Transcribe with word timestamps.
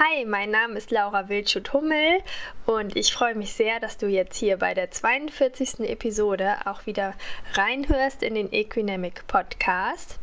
Hi, 0.00 0.24
mein 0.26 0.52
Name 0.52 0.78
ist 0.78 0.92
Laura 0.92 1.28
Wildschut-Hummel 1.28 2.20
und 2.66 2.94
ich 2.94 3.12
freue 3.12 3.34
mich 3.34 3.52
sehr, 3.54 3.80
dass 3.80 3.98
du 3.98 4.06
jetzt 4.06 4.36
hier 4.36 4.56
bei 4.56 4.72
der 4.72 4.92
42. 4.92 5.80
Episode 5.80 6.54
auch 6.66 6.86
wieder 6.86 7.14
reinhörst 7.54 8.22
in 8.22 8.36
den 8.36 8.52
Equinamic 8.52 9.26
Podcast. 9.26 10.20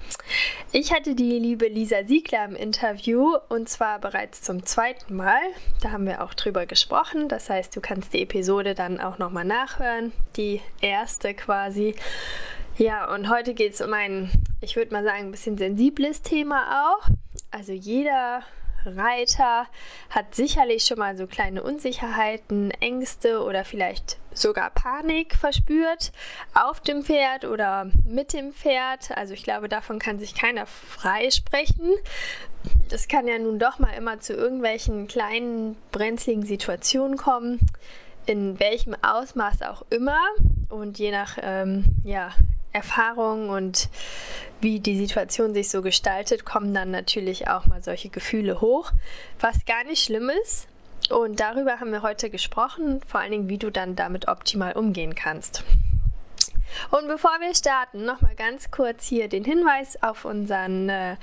Ich 0.71 0.93
hatte 0.93 1.13
die 1.13 1.39
liebe 1.39 1.67
Lisa 1.67 2.05
Siegler 2.05 2.46
im 2.46 2.55
Interview 2.55 3.35
und 3.49 3.67
zwar 3.67 3.99
bereits 3.99 4.41
zum 4.41 4.65
zweiten 4.65 5.13
Mal. 5.13 5.41
Da 5.83 5.92
haben 5.92 6.05
wir 6.05 6.23
auch 6.23 6.33
drüber 6.35 6.65
gesprochen. 6.65 7.28
Das 7.28 7.49
heißt, 7.49 7.76
du 7.76 7.81
kannst 7.81 8.13
die 8.13 8.21
Episode 8.21 8.76
dann 8.76 9.01
auch 9.01 9.17
nochmal 9.17 9.44
nachhören, 9.44 10.13
die 10.37 10.62
erste 10.79 11.33
quasi. 11.33 11.96
Ja, 12.78 13.13
und 13.13 13.29
heute 13.29 13.53
geht 13.53 13.73
es 13.73 13.81
um 13.81 13.94
ein, 13.94 14.31
ich 14.62 14.78
würde 14.78 14.94
mal 14.94 15.03
sagen, 15.03 15.26
ein 15.26 15.31
bisschen 15.31 15.57
sensibles 15.57 16.21
Thema 16.21 16.94
auch. 16.95 17.09
Also 17.52 17.73
jeder 17.73 18.41
Reiter 18.86 19.67
hat 20.09 20.36
sicherlich 20.36 20.86
schon 20.86 20.99
mal 20.99 21.18
so 21.18 21.27
kleine 21.27 21.64
Unsicherheiten, 21.64 22.72
Ängste 22.72 23.44
oder 23.44 23.66
vielleicht 23.66 24.18
sogar 24.34 24.70
Panik 24.70 25.36
verspürt 25.36 26.12
auf 26.54 26.80
dem 26.82 27.04
Pferd 27.04 27.45
oder 27.45 27.90
mit 28.06 28.34
dem 28.34 28.54
Pferd. 28.54 29.12
Also 29.16 29.34
ich 29.34 29.44
glaube, 29.44 29.70
davon 29.70 30.00
kann 30.00 30.20
sich 30.20 30.36
keiner 30.36 30.66
freisprechen. 30.66 31.94
Das 32.90 33.08
kann 33.08 33.28
ja 33.28 33.40
nun 33.40 33.59
doch 33.59 33.80
mal 33.80 33.92
immer 33.92 34.20
zu 34.20 34.34
irgendwelchen 34.34 35.08
kleinen 35.08 35.76
brenzligen 35.92 36.45
Situationen 36.45 37.17
kommen, 37.17 37.59
in 38.26 38.59
welchem 38.59 38.95
Ausmaß 39.02 39.62
auch 39.64 39.84
immer. 39.90 40.20
Und 40.70 41.00
je 41.00 41.12
nach 41.12 41.38
ähm, 41.42 41.86
ja, 42.04 42.31
Erfahrung 42.76 43.50
und 43.50 43.90
wie 44.62 44.80
die 44.80 44.98
Situation 44.98 45.54
sich 45.54 45.70
so 45.70 45.82
gestaltet, 45.82 46.46
kommen 46.46 46.74
dann 46.74 46.92
natürlich 46.92 47.48
auch 47.48 47.66
mal 47.66 47.82
solche 47.82 48.10
Gefühle 48.10 48.62
hoch, 48.62 48.92
was 49.40 49.66
gar 49.66 49.84
nicht 49.86 50.04
schlimm 50.04 50.30
ist. 50.44 50.68
Und 51.10 51.40
darüber 51.40 51.80
haben 51.80 51.92
wir 51.92 52.02
heute 52.02 52.30
gesprochen, 52.30 53.02
vor 53.08 53.20
allen 53.20 53.32
Dingen, 53.32 53.50
wie 53.50 53.58
du 53.58 53.70
dann 53.70 53.95
damit 53.95 54.28
optimal 54.28 54.73
umgehen 54.73 55.16
kannst. 55.16 55.64
Und 56.92 57.08
bevor 57.08 57.32
wir 57.40 57.54
starten, 57.54 58.06
nochmal 58.06 58.36
ganz 58.36 58.72
kurz 58.72 59.06
hier 59.06 59.30
den 59.30 59.45
Hinweis 59.45 60.02
auf 60.02 60.26
unseren 60.26 60.89
äh, 60.89 61.16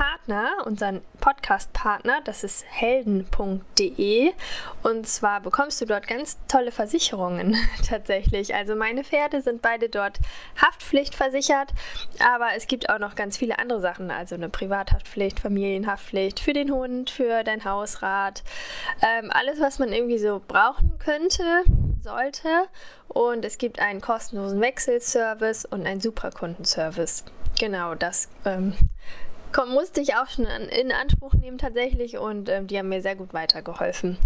Partner, 0.00 0.52
unseren 0.64 1.02
Podcast-Partner, 1.20 2.22
das 2.24 2.42
ist 2.42 2.64
helden.de. 2.66 4.32
Und 4.82 5.06
zwar 5.06 5.42
bekommst 5.42 5.78
du 5.82 5.84
dort 5.84 6.06
ganz 6.06 6.38
tolle 6.48 6.72
Versicherungen 6.72 7.54
tatsächlich. 7.86 8.54
Also 8.54 8.76
meine 8.76 9.04
Pferde 9.04 9.42
sind 9.42 9.60
beide 9.60 9.90
dort 9.90 10.18
haftpflichtversichert, 10.56 11.74
aber 12.34 12.46
es 12.56 12.66
gibt 12.66 12.88
auch 12.88 12.98
noch 12.98 13.14
ganz 13.14 13.36
viele 13.36 13.58
andere 13.58 13.82
Sachen, 13.82 14.10
also 14.10 14.36
eine 14.36 14.48
Privathaftpflicht, 14.48 15.38
Familienhaftpflicht 15.38 16.40
für 16.40 16.54
den 16.54 16.70
Hund, 16.70 17.10
für 17.10 17.44
dein 17.44 17.66
Hausrat, 17.66 18.42
ähm, 19.02 19.30
alles, 19.30 19.60
was 19.60 19.78
man 19.78 19.92
irgendwie 19.92 20.18
so 20.18 20.40
brauchen 20.48 20.98
könnte 20.98 21.44
sollte. 22.00 22.48
Und 23.08 23.44
es 23.44 23.58
gibt 23.58 23.80
einen 23.80 24.00
kostenlosen 24.00 24.62
Wechselservice 24.62 25.66
und 25.66 25.86
einen 25.86 26.00
Superkundenservice. 26.00 27.26
Genau, 27.58 27.94
das 27.94 28.30
ähm, 28.46 28.72
komm, 29.52 29.70
musste 29.70 30.00
ich 30.00 30.14
auch 30.14 30.28
schon 30.28 30.46
in 30.46 30.92
Anspruch 30.92 31.34
nehmen 31.34 31.58
tatsächlich 31.58 32.18
und 32.18 32.48
ähm, 32.48 32.66
die 32.66 32.78
haben 32.78 32.88
mir 32.88 33.02
sehr 33.02 33.16
gut 33.16 33.32
weitergeholfen. 33.34 34.18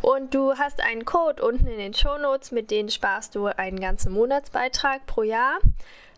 Und 0.00 0.34
du 0.34 0.54
hast 0.54 0.80
einen 0.82 1.04
Code 1.04 1.42
unten 1.42 1.66
in 1.66 1.78
den 1.78 1.94
Show 1.94 2.18
Notes, 2.18 2.52
mit 2.52 2.70
dem 2.70 2.88
sparst 2.88 3.34
du 3.34 3.46
einen 3.46 3.80
ganzen 3.80 4.12
Monatsbeitrag 4.12 5.06
pro 5.06 5.22
Jahr. 5.22 5.58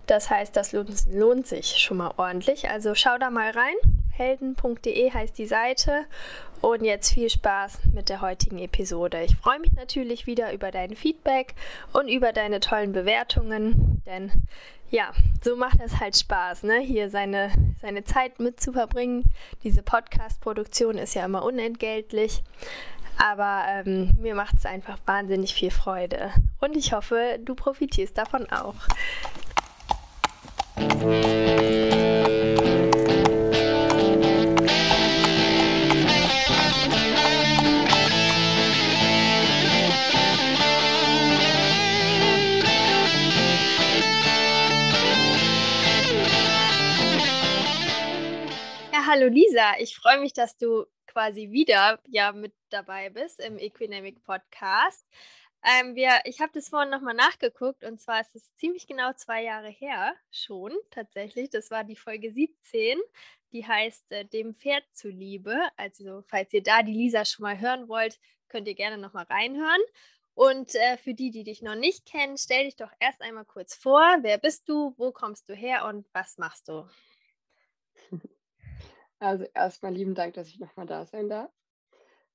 Das 0.07 0.29
heißt, 0.31 0.55
das 0.57 0.73
lohnt, 0.73 1.07
lohnt 1.11 1.47
sich 1.47 1.79
schon 1.79 1.97
mal 1.97 2.13
ordentlich. 2.17 2.69
Also 2.69 2.95
schau 2.95 3.17
da 3.19 3.31
mal 3.31 3.51
rein. 3.51 3.75
Helden.de 4.13 5.11
heißt 5.11 5.37
die 5.39 5.47
Seite. 5.47 6.05
Und 6.61 6.85
jetzt 6.85 7.13
viel 7.13 7.29
Spaß 7.29 7.81
mit 7.93 8.09
der 8.09 8.21
heutigen 8.21 8.59
Episode. 8.59 9.23
Ich 9.23 9.37
freue 9.37 9.59
mich 9.61 9.73
natürlich 9.73 10.27
wieder 10.27 10.53
über 10.53 10.71
dein 10.71 10.97
Feedback 10.97 11.55
und 11.93 12.09
über 12.09 12.33
deine 12.33 12.61
tollen 12.61 12.93
Bewertungen, 12.93 14.03
denn 14.07 14.31
ja, 14.95 15.11
so 15.43 15.57
macht 15.57 15.81
es 15.85 15.99
halt 15.99 16.17
Spaß, 16.17 16.63
ne? 16.63 16.79
hier 16.79 17.11
seine, 17.11 17.51
seine 17.81 18.05
Zeit 18.05 18.39
mit 18.39 18.61
zu 18.61 18.73
verbringen. 18.73 19.25
Diese 19.65 19.83
Podcast-Produktion 19.83 20.99
ist 20.99 21.15
ja 21.15 21.25
immer 21.25 21.43
unentgeltlich, 21.43 22.45
aber 23.19 23.65
ähm, 23.69 24.17
mir 24.21 24.37
macht 24.37 24.55
es 24.57 24.67
einfach 24.67 24.99
wahnsinnig 25.05 25.53
viel 25.53 25.73
Freude 25.73 26.31
und 26.61 26.77
ich 26.77 26.93
hoffe, 26.93 27.41
du 27.45 27.57
profitierst 27.57 28.17
davon 28.17 28.47
auch. 28.53 28.77
Hallo 49.15 49.29
Lisa. 49.29 49.79
Ich 49.79 49.95
freue 49.95 50.19
mich, 50.19 50.33
dass 50.33 50.57
du 50.57 50.87
quasi 51.07 51.53
wieder 51.53 52.01
ja 52.09 52.33
mit 52.33 52.53
dabei 52.71 53.11
bist 53.11 53.39
im 53.39 53.59
Equinamic 53.59 54.25
Podcast. 54.25 55.07
Ähm, 55.63 55.95
wir, 55.95 56.19
ich 56.25 56.41
habe 56.41 56.51
das 56.53 56.69
vorhin 56.69 56.91
nochmal 56.91 57.15
nachgeguckt 57.15 57.85
und 57.85 58.01
zwar 58.01 58.23
ist 58.23 58.35
es 58.35 58.57
ziemlich 58.57 58.89
genau 58.89 59.13
zwei 59.13 59.45
Jahre 59.45 59.69
her 59.69 60.15
schon 60.33 60.73
tatsächlich. 60.91 61.49
Das 61.49 61.71
war 61.71 61.85
die 61.85 61.95
Folge 61.95 62.33
17, 62.33 62.99
die 63.53 63.65
heißt 63.65 64.11
äh, 64.11 64.25
Dem 64.25 64.53
Pferd 64.53 64.83
zuliebe. 64.93 65.61
Also 65.77 66.25
falls 66.27 66.53
ihr 66.53 66.65
da 66.65 66.83
die 66.83 66.95
Lisa 66.95 67.25
schon 67.25 67.45
mal 67.45 67.61
hören 67.61 67.87
wollt, 67.87 68.19
könnt 68.49 68.67
ihr 68.67 68.75
gerne 68.75 68.99
nochmal 68.99 69.27
reinhören. 69.31 69.83
Und 70.35 70.75
äh, 70.75 70.97
für 70.97 71.15
die, 71.15 71.31
die 71.31 71.45
dich 71.45 71.63
noch 71.63 71.77
nicht 71.77 72.05
kennen, 72.05 72.37
stell 72.37 72.65
dich 72.65 72.75
doch 72.75 72.91
erst 72.99 73.23
einmal 73.23 73.45
kurz 73.45 73.77
vor. 73.77 74.17
Wer 74.23 74.39
bist 74.39 74.69
du? 74.69 74.93
Wo 74.97 75.13
kommst 75.13 75.49
du 75.49 75.55
her 75.55 75.85
und 75.87 76.05
was 76.13 76.37
machst 76.37 76.67
du? 76.67 76.89
Also 79.25 79.47
erstmal 79.55 79.95
lieben 79.95 80.15
Dank, 80.15 80.35
dass 80.35 80.49
ich 80.49 80.61
nochmal 80.61 80.85
da 80.85 81.07
sein 81.07 81.31
darf. 81.31 81.51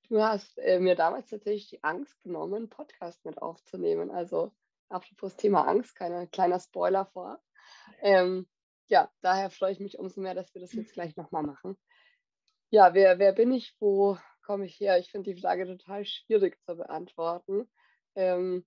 Du 0.08 0.24
hast 0.24 0.58
äh, 0.58 0.80
mir 0.80 0.96
damals 0.96 1.30
tatsächlich 1.30 1.70
die 1.70 1.84
Angst 1.84 2.20
genommen, 2.24 2.56
einen 2.56 2.70
Podcast 2.70 3.24
mit 3.26 3.40
aufzunehmen. 3.40 4.10
Also 4.10 4.52
apropos 4.90 5.36
Thema 5.36 5.68
Angst, 5.68 5.96
kein 5.96 6.32
kleiner 6.32 6.60
Spoiler 6.60 7.06
vor. 7.06 7.40
Ähm, 8.02 8.48
ja, 8.88 9.12
daher 9.22 9.52
freue 9.52 9.72
ich 9.72 9.80
mich 9.80 10.00
umso 10.00 10.20
mehr, 10.20 10.34
dass 10.34 10.52
wir 10.56 10.62
das 10.62 10.74
jetzt 10.74 10.94
gleich 10.94 11.16
nochmal 11.16 11.44
machen. 11.44 11.78
Ja, 12.72 12.96
wer, 12.96 13.20
wer 13.20 13.34
bin 13.34 13.52
ich? 13.52 13.76
Wo 13.80 14.18
komme 14.42 14.66
ich 14.66 14.80
her? 14.80 14.98
Ich 14.98 15.12
finde 15.12 15.32
die 15.32 15.40
Frage 15.40 15.68
total 15.68 16.06
schwierig 16.06 16.60
zu 16.64 16.76
beantworten. 16.76 17.70
Ähm, 18.16 18.66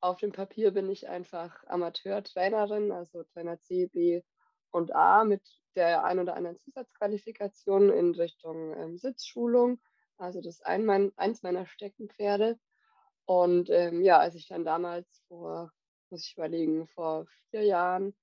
auf 0.00 0.20
dem 0.20 0.32
Papier 0.32 0.70
bin 0.70 0.88
ich 0.88 1.06
einfach 1.06 1.62
Amateurtrainerin, 1.66 2.90
also 2.92 3.24
Trainer 3.24 3.60
C, 3.60 3.88
B 3.88 4.22
und 4.70 4.94
A 4.94 5.24
mit 5.24 5.42
der 5.76 6.04
ein 6.04 6.18
oder 6.18 6.34
anderen 6.34 6.58
Zusatzqualifikation 6.58 7.90
in 7.90 8.14
Richtung 8.14 8.74
ähm, 8.76 8.98
Sitzschulung. 8.98 9.80
Also 10.16 10.40
das 10.40 10.56
ist 10.56 10.66
ein 10.66 10.84
mein, 10.84 11.12
eins 11.16 11.42
meiner 11.42 11.66
Steckenpferde. 11.66 12.58
Und 13.24 13.70
ähm, 13.70 14.02
ja, 14.02 14.18
als 14.18 14.34
ich 14.34 14.48
dann 14.48 14.64
damals 14.64 15.22
vor, 15.28 15.72
muss 16.10 16.26
ich 16.26 16.34
überlegen, 16.36 16.86
vor 16.88 17.26
vier 17.50 17.62
Jahren 17.62 18.14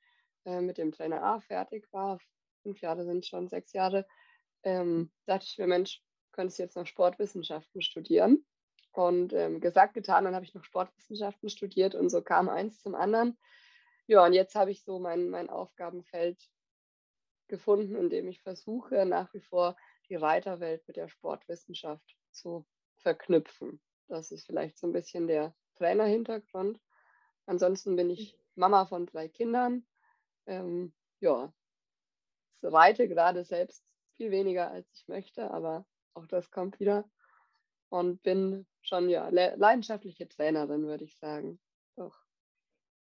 äh, 0.45 0.61
mit 0.61 0.77
dem 0.77 0.91
Trainer 0.91 1.23
A 1.23 1.39
fertig 1.39 1.87
war, 1.91 2.19
fünf 2.63 2.81
Jahre 2.81 3.05
sind 3.05 3.25
schon 3.25 3.47
sechs 3.47 3.71
Jahre, 3.73 4.05
ähm, 4.63 5.11
dachte 5.25 5.45
ich 5.47 5.57
mir, 5.57 5.67
Mensch, 5.67 6.01
könntest 6.33 6.59
du 6.59 6.63
jetzt 6.63 6.75
noch 6.75 6.85
Sportwissenschaften 6.85 7.81
studieren? 7.81 8.45
Und 8.91 9.31
ähm, 9.33 9.61
gesagt, 9.61 9.93
getan, 9.93 10.25
dann 10.25 10.35
habe 10.35 10.43
ich 10.43 10.53
noch 10.53 10.63
Sportwissenschaften 10.63 11.49
studiert 11.49 11.93
und 11.95 12.09
so 12.09 12.21
kam 12.21 12.49
eins 12.49 12.81
zum 12.81 12.95
anderen. 12.95 13.37
Ja, 14.07 14.25
und 14.25 14.33
jetzt 14.33 14.55
habe 14.55 14.71
ich 14.71 14.83
so 14.83 14.99
mein, 14.99 15.29
mein 15.29 15.49
Aufgabenfeld 15.49 16.41
gefunden, 17.47 17.95
in 17.95 18.09
dem 18.09 18.27
ich 18.27 18.41
versuche, 18.41 19.05
nach 19.05 19.33
wie 19.33 19.41
vor 19.41 19.75
die 20.09 20.15
Reiterwelt 20.15 20.87
mit 20.87 20.95
der 20.95 21.09
Sportwissenschaft 21.09 22.17
zu 22.31 22.65
verknüpfen. 22.97 23.81
Das 24.07 24.31
ist 24.31 24.45
vielleicht 24.45 24.77
so 24.77 24.87
ein 24.87 24.93
bisschen 24.93 25.27
der 25.27 25.53
Trainerhintergrund. 25.75 26.79
Ansonsten 27.45 27.95
bin 27.97 28.09
ich 28.09 28.39
Mama 28.55 28.85
von 28.85 29.05
drei 29.05 29.27
Kindern. 29.27 29.85
Ähm, 30.45 30.93
ja, 31.19 31.53
reite 32.63 33.07
gerade 33.07 33.43
selbst 33.43 33.83
viel 34.15 34.31
weniger, 34.31 34.71
als 34.71 34.87
ich 34.93 35.07
möchte, 35.07 35.51
aber 35.51 35.85
auch 36.13 36.25
das 36.27 36.49
kommt 36.49 36.79
wieder. 36.79 37.09
Und 37.89 38.23
bin 38.23 38.65
schon 38.81 39.09
ja 39.09 39.29
leidenschaftliche 39.29 40.27
Trainerin, 40.27 40.85
würde 40.87 41.05
ich 41.05 41.17
sagen. 41.17 41.59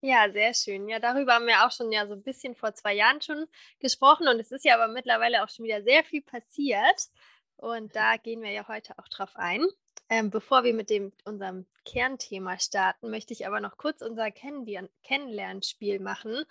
Ja, 0.01 0.31
sehr 0.31 0.55
schön. 0.55 0.89
Ja, 0.89 0.99
darüber 1.01 1.35
haben 1.35 1.47
wir 1.47 1.67
auch 1.67 1.73
schon 1.73 1.91
ja 1.91 2.07
so 2.07 2.13
ein 2.15 2.23
bisschen 2.23 2.55
vor 2.55 2.75
zwei 2.75 2.95
Jahren 2.95 3.21
schon 3.23 3.47
gesprochen 3.81 4.29
und 4.29 4.39
es 4.39 4.53
ist 4.53 4.65
ja 4.65 4.75
aber 4.75 4.93
mittlerweile 4.93 5.43
auch 5.43 5.49
schon 5.49 5.65
wieder 5.65 5.83
sehr 5.83 6.05
viel 6.05 6.23
passiert 6.23 7.09
und 7.57 7.97
da 7.97 8.17
gehen 8.17 8.43
wir 8.43 8.51
ja 8.51 8.69
heute 8.69 8.99
auch 8.99 9.09
drauf 9.09 9.35
ein. 9.35 9.67
Ähm, 10.09 10.31
bevor 10.31 10.63
wir 10.63 10.75
mit 10.75 10.91
dem, 10.91 11.13
unserem 11.25 11.67
Kernthema 11.85 12.59
starten, 12.59 13.11
möchte 13.11 13.33
ich 13.33 13.47
aber 13.47 13.61
noch 13.61 13.77
kurz 13.77 14.03
unser 14.03 14.31
Kennenlernspiel 14.31 15.99
machen, 15.99 16.45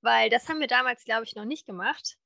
weil 0.00 0.30
das 0.30 0.48
haben 0.48 0.60
wir 0.60 0.68
damals, 0.68 1.04
glaube 1.04 1.24
ich, 1.24 1.34
noch 1.34 1.44
nicht 1.44 1.66
gemacht. 1.66 2.18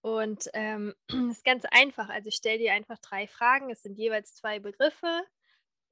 Und 0.00 0.48
ähm, 0.54 0.94
ist 1.30 1.44
ganz 1.44 1.64
einfach. 1.70 2.08
Also 2.08 2.28
ich 2.28 2.36
stelle 2.36 2.58
dir 2.58 2.72
einfach 2.72 2.98
drei 2.98 3.26
Fragen. 3.26 3.70
Es 3.70 3.82
sind 3.82 3.98
jeweils 3.98 4.34
zwei 4.34 4.58
Begriffe. 4.58 5.22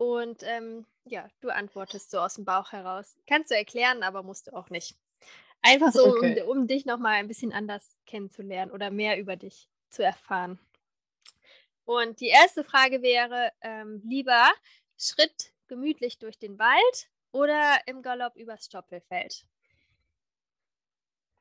Und 0.01 0.43
ähm, 0.45 0.87
ja, 1.05 1.29
du 1.43 1.51
antwortest 1.51 2.11
so 2.11 2.21
aus 2.21 2.37
dem 2.37 2.47
Bauch 2.47 2.73
heraus. 2.73 3.19
Kannst 3.27 3.51
du 3.51 3.55
erklären, 3.55 4.03
aber 4.03 4.23
musst 4.23 4.47
du 4.47 4.57
auch 4.57 4.71
nicht. 4.71 4.97
Einfach 5.61 5.93
so, 5.93 6.07
Okay. 6.07 6.43
um, 6.47 6.61
um 6.61 6.67
dich 6.67 6.87
nochmal 6.87 7.17
ein 7.17 7.29
bisschen 7.29 7.53
anders 7.53 7.99
kennenzulernen 8.07 8.73
oder 8.73 8.91
mehr 8.91 9.19
über 9.19 9.37
dich 9.37 9.69
zu 9.91 10.03
erfahren. 10.03 10.59
Und 11.85 12.21
die 12.21 12.29
erste 12.29 12.65
Frage 12.65 13.03
wäre, 13.03 13.53
ähm, 13.61 14.01
lieber 14.03 14.51
Schritt 14.97 15.53
gemütlich 15.69 16.19
durch 16.19 16.39
den 16.39 16.59
Wald 16.59 17.11
oder 17.31 17.77
im 17.85 18.01
Galopp 18.01 18.37
übers 18.37 18.65
Stoppelfeld? 18.65 19.45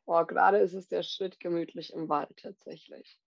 Oh, 0.08 0.26
gerade 0.26 0.58
ist 0.58 0.74
es 0.74 0.90
der 0.90 1.04
Schritt 1.04 1.40
gemütlich 1.40 1.94
im 1.94 2.10
Wald 2.10 2.36
tatsächlich. 2.36 3.18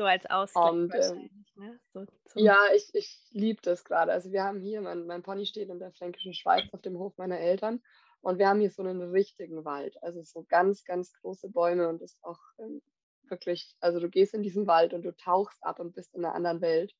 So 0.00 0.06
als 0.06 0.24
Ausgleich 0.24 0.70
Und 0.70 0.94
ähm, 0.94 0.98
wahrscheinlich, 0.98 1.56
ne? 1.56 1.78
So 1.92 2.06
ja, 2.36 2.56
ich, 2.74 2.88
ich 2.94 3.18
liebe 3.32 3.60
das 3.60 3.84
gerade. 3.84 4.12
Also 4.12 4.32
wir 4.32 4.44
haben 4.44 4.58
hier, 4.58 4.80
mein, 4.80 5.06
mein 5.06 5.22
Pony 5.22 5.44
steht 5.44 5.68
in 5.68 5.78
der 5.78 5.92
fränkischen 5.92 6.32
Schweiz 6.32 6.64
auf 6.72 6.80
dem 6.80 6.98
Hof 6.98 7.18
meiner 7.18 7.38
Eltern 7.38 7.82
und 8.22 8.38
wir 8.38 8.48
haben 8.48 8.60
hier 8.60 8.70
so 8.70 8.82
einen 8.82 9.02
richtigen 9.10 9.62
Wald. 9.66 10.02
Also 10.02 10.22
so 10.22 10.46
ganz, 10.48 10.84
ganz 10.84 11.12
große 11.20 11.50
Bäume 11.50 11.86
und 11.90 12.00
ist 12.00 12.16
auch 12.24 12.38
ähm, 12.58 12.80
wirklich, 13.24 13.76
also 13.80 14.00
du 14.00 14.08
gehst 14.08 14.32
in 14.32 14.42
diesen 14.42 14.66
Wald 14.66 14.94
und 14.94 15.02
du 15.02 15.14
tauchst 15.14 15.62
ab 15.62 15.80
und 15.80 15.94
bist 15.94 16.14
in 16.14 16.24
einer 16.24 16.34
anderen 16.34 16.62
Welt. 16.62 16.94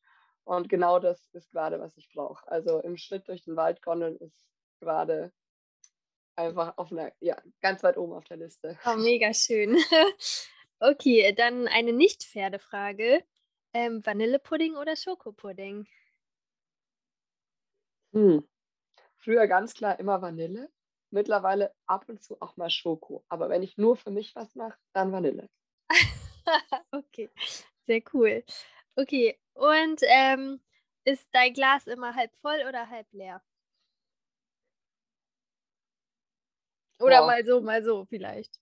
Und 0.44 0.68
genau 0.68 0.98
das 0.98 1.26
ist 1.32 1.50
gerade, 1.52 1.80
was 1.80 1.96
ich 1.96 2.10
brauche. 2.12 2.46
Also 2.52 2.80
im 2.80 2.98
Schritt 2.98 3.28
durch 3.28 3.44
den 3.44 3.56
Wald 3.56 3.80
gondeln 3.80 4.18
ist 4.18 4.46
gerade 4.78 5.32
einfach 6.36 6.76
auf 6.76 6.92
einer, 6.92 7.12
ja, 7.20 7.38
ganz 7.62 7.82
weit 7.82 7.96
oben 7.96 8.12
auf 8.12 8.24
der 8.24 8.36
Liste. 8.36 8.78
Oh, 8.84 8.96
mega 8.96 9.32
schön. 9.32 9.78
Okay, 10.82 11.34
dann 11.34 11.68
eine 11.68 11.92
Nicht-Pferdefrage. 11.92 13.22
Ähm, 13.74 14.04
Vanillepudding 14.04 14.76
oder 14.76 14.96
Schokopudding? 14.96 15.86
Hm. 18.14 18.48
Früher 19.18 19.46
ganz 19.46 19.74
klar 19.74 20.00
immer 20.00 20.22
Vanille, 20.22 20.70
mittlerweile 21.10 21.74
ab 21.86 22.08
und 22.08 22.22
zu 22.22 22.40
auch 22.40 22.56
mal 22.56 22.70
Schoko. 22.70 23.22
Aber 23.28 23.50
wenn 23.50 23.62
ich 23.62 23.76
nur 23.76 23.96
für 23.96 24.10
mich 24.10 24.34
was 24.34 24.54
mache, 24.54 24.78
dann 24.94 25.12
Vanille. 25.12 25.48
Okay, 26.92 27.30
sehr 27.86 28.02
cool. 28.12 28.42
Okay, 28.96 29.38
und 29.54 30.00
ähm, 30.04 30.60
ist 31.04 31.28
dein 31.32 31.52
Glas 31.52 31.86
immer 31.86 32.14
halb 32.14 32.34
voll 32.40 32.64
oder 32.68 32.88
halb 32.88 33.06
leer? 33.12 33.42
Oder 36.98 37.20
Boah, 37.20 37.26
mal 37.26 37.44
so, 37.44 37.60
mal 37.60 37.84
so 37.84 38.04
vielleicht. 38.06 38.58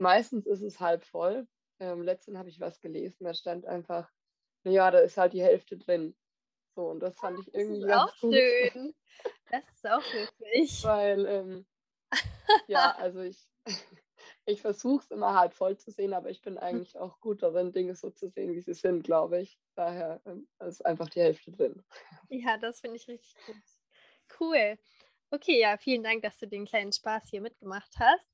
Meistens 0.00 0.46
ist 0.46 0.62
es 0.62 0.80
halb 0.80 1.04
voll. 1.04 1.46
Ähm, 1.78 2.02
letztens 2.02 2.36
habe 2.36 2.48
ich 2.48 2.60
was 2.60 2.80
gelesen, 2.80 3.24
da 3.24 3.32
stand 3.32 3.66
einfach, 3.66 4.10
ja, 4.64 4.90
da 4.90 4.98
ist 4.98 5.16
halt 5.16 5.32
die 5.32 5.42
Hälfte 5.42 5.78
drin. 5.78 6.14
So, 6.74 6.88
und 6.88 7.00
das 7.00 7.16
fand 7.18 7.38
ich 7.38 7.46
Das 7.46 7.54
ist 7.54 7.60
irgendwie 7.60 7.92
auch 7.92 8.06
ganz 8.06 8.20
gut, 8.20 8.34
schön. 8.34 8.94
Das 9.50 9.68
ist 9.68 9.86
auch 9.86 10.02
witzig. 10.12 10.84
weil, 10.84 11.26
ähm, 11.26 11.66
ja, 12.68 12.94
also 12.96 13.20
ich, 13.20 13.48
ich 14.46 14.60
versuche 14.60 15.02
es 15.04 15.10
immer 15.10 15.38
halb 15.38 15.54
voll 15.54 15.76
zu 15.78 15.90
sehen, 15.90 16.12
aber 16.12 16.30
ich 16.30 16.42
bin 16.42 16.58
eigentlich 16.58 16.98
auch 16.98 17.18
gut 17.20 17.42
darin, 17.42 17.72
Dinge 17.72 17.94
so 17.94 18.10
zu 18.10 18.28
sehen, 18.28 18.54
wie 18.54 18.60
sie 18.60 18.74
sind, 18.74 19.02
glaube 19.02 19.40
ich. 19.40 19.58
Daher 19.74 20.20
ähm, 20.26 20.48
ist 20.60 20.84
einfach 20.84 21.08
die 21.08 21.20
Hälfte 21.20 21.50
drin. 21.50 21.82
Ja, 22.28 22.58
das 22.58 22.80
finde 22.80 22.96
ich 22.96 23.08
richtig 23.08 23.34
gut. 23.46 23.56
Cool. 24.38 24.78
Okay, 25.30 25.60
ja, 25.60 25.76
vielen 25.76 26.02
Dank, 26.02 26.22
dass 26.22 26.38
du 26.38 26.46
den 26.46 26.66
kleinen 26.66 26.92
Spaß 26.92 27.28
hier 27.30 27.40
mitgemacht 27.40 27.92
hast. 27.98 28.28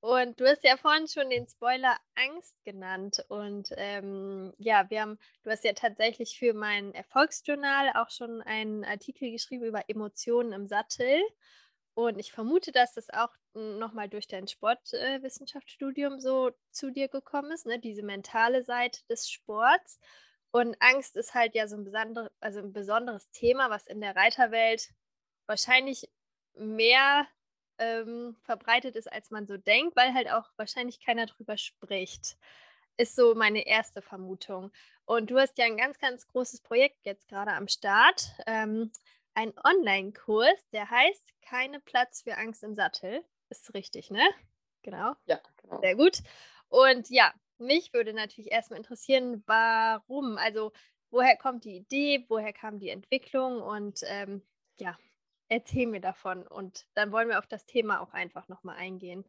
Und 0.00 0.38
du 0.40 0.46
hast 0.46 0.62
ja 0.64 0.76
vorhin 0.76 1.08
schon 1.08 1.30
den 1.30 1.48
Spoiler 1.48 1.96
Angst 2.14 2.56
genannt. 2.64 3.24
Und 3.28 3.68
ähm, 3.76 4.52
ja, 4.58 4.88
wir 4.90 5.00
haben, 5.00 5.18
du 5.42 5.50
hast 5.50 5.64
ja 5.64 5.72
tatsächlich 5.72 6.38
für 6.38 6.54
mein 6.54 6.94
Erfolgsjournal 6.94 7.92
auch 7.94 8.10
schon 8.10 8.42
einen 8.42 8.84
Artikel 8.84 9.30
geschrieben 9.30 9.64
über 9.64 9.88
Emotionen 9.88 10.52
im 10.52 10.66
Sattel. 10.66 11.22
Und 11.94 12.18
ich 12.18 12.32
vermute, 12.32 12.72
dass 12.72 12.94
das 12.94 13.08
auch 13.10 13.30
nochmal 13.54 14.08
durch 14.08 14.26
dein 14.26 14.48
Sportwissenschaftsstudium 14.48 16.20
so 16.20 16.50
zu 16.70 16.90
dir 16.90 17.08
gekommen 17.08 17.52
ist, 17.52 17.66
ne? 17.66 17.78
Diese 17.78 18.02
mentale 18.02 18.64
Seite 18.64 19.00
des 19.08 19.30
Sports. 19.30 20.00
Und 20.50 20.76
Angst 20.80 21.16
ist 21.16 21.34
halt 21.34 21.54
ja 21.54 21.68
so 21.68 21.76
ein 21.76 21.84
besonder, 21.84 22.30
also 22.40 22.60
ein 22.60 22.72
besonderes 22.72 23.30
Thema, 23.30 23.70
was 23.70 23.86
in 23.86 24.00
der 24.00 24.16
Reiterwelt 24.16 24.92
wahrscheinlich 25.46 26.08
mehr 26.54 27.26
ähm, 27.78 28.36
verbreitet 28.42 28.96
ist, 28.96 29.10
als 29.12 29.30
man 29.30 29.46
so 29.46 29.56
denkt, 29.56 29.96
weil 29.96 30.14
halt 30.14 30.30
auch 30.30 30.50
wahrscheinlich 30.56 31.00
keiner 31.00 31.26
drüber 31.26 31.56
spricht. 31.56 32.36
Ist 32.96 33.16
so 33.16 33.34
meine 33.34 33.66
erste 33.66 34.02
Vermutung. 34.02 34.70
Und 35.04 35.30
du 35.30 35.38
hast 35.38 35.58
ja 35.58 35.64
ein 35.64 35.76
ganz, 35.76 35.98
ganz 35.98 36.26
großes 36.28 36.60
Projekt 36.60 37.04
jetzt 37.04 37.28
gerade 37.28 37.52
am 37.52 37.68
Start. 37.68 38.30
Ähm, 38.46 38.92
ein 39.34 39.52
Online-Kurs, 39.64 40.68
der 40.72 40.88
heißt 40.88 41.32
Keine 41.42 41.80
Platz 41.80 42.22
für 42.22 42.36
Angst 42.36 42.62
im 42.62 42.74
Sattel. 42.74 43.24
Ist 43.50 43.74
richtig, 43.74 44.10
ne? 44.10 44.22
Genau. 44.82 45.14
Ja, 45.26 45.40
genau. 45.56 45.80
Sehr 45.80 45.96
gut. 45.96 46.18
Und 46.68 47.10
ja, 47.10 47.32
mich 47.58 47.92
würde 47.92 48.12
natürlich 48.14 48.50
erstmal 48.52 48.78
interessieren, 48.78 49.42
warum? 49.46 50.38
Also, 50.38 50.72
woher 51.10 51.36
kommt 51.36 51.64
die 51.64 51.76
Idee? 51.76 52.24
Woher 52.28 52.52
kam 52.52 52.78
die 52.78 52.88
Entwicklung? 52.90 53.60
Und 53.60 54.00
ähm, 54.06 54.42
ja, 54.78 54.96
erzähl 55.54 55.86
mir 55.86 56.00
davon. 56.00 56.46
Und 56.46 56.86
dann 56.94 57.12
wollen 57.12 57.28
wir 57.28 57.38
auf 57.38 57.46
das 57.46 57.64
Thema 57.64 58.00
auch 58.00 58.12
einfach 58.12 58.48
nochmal 58.48 58.76
eingehen. 58.76 59.24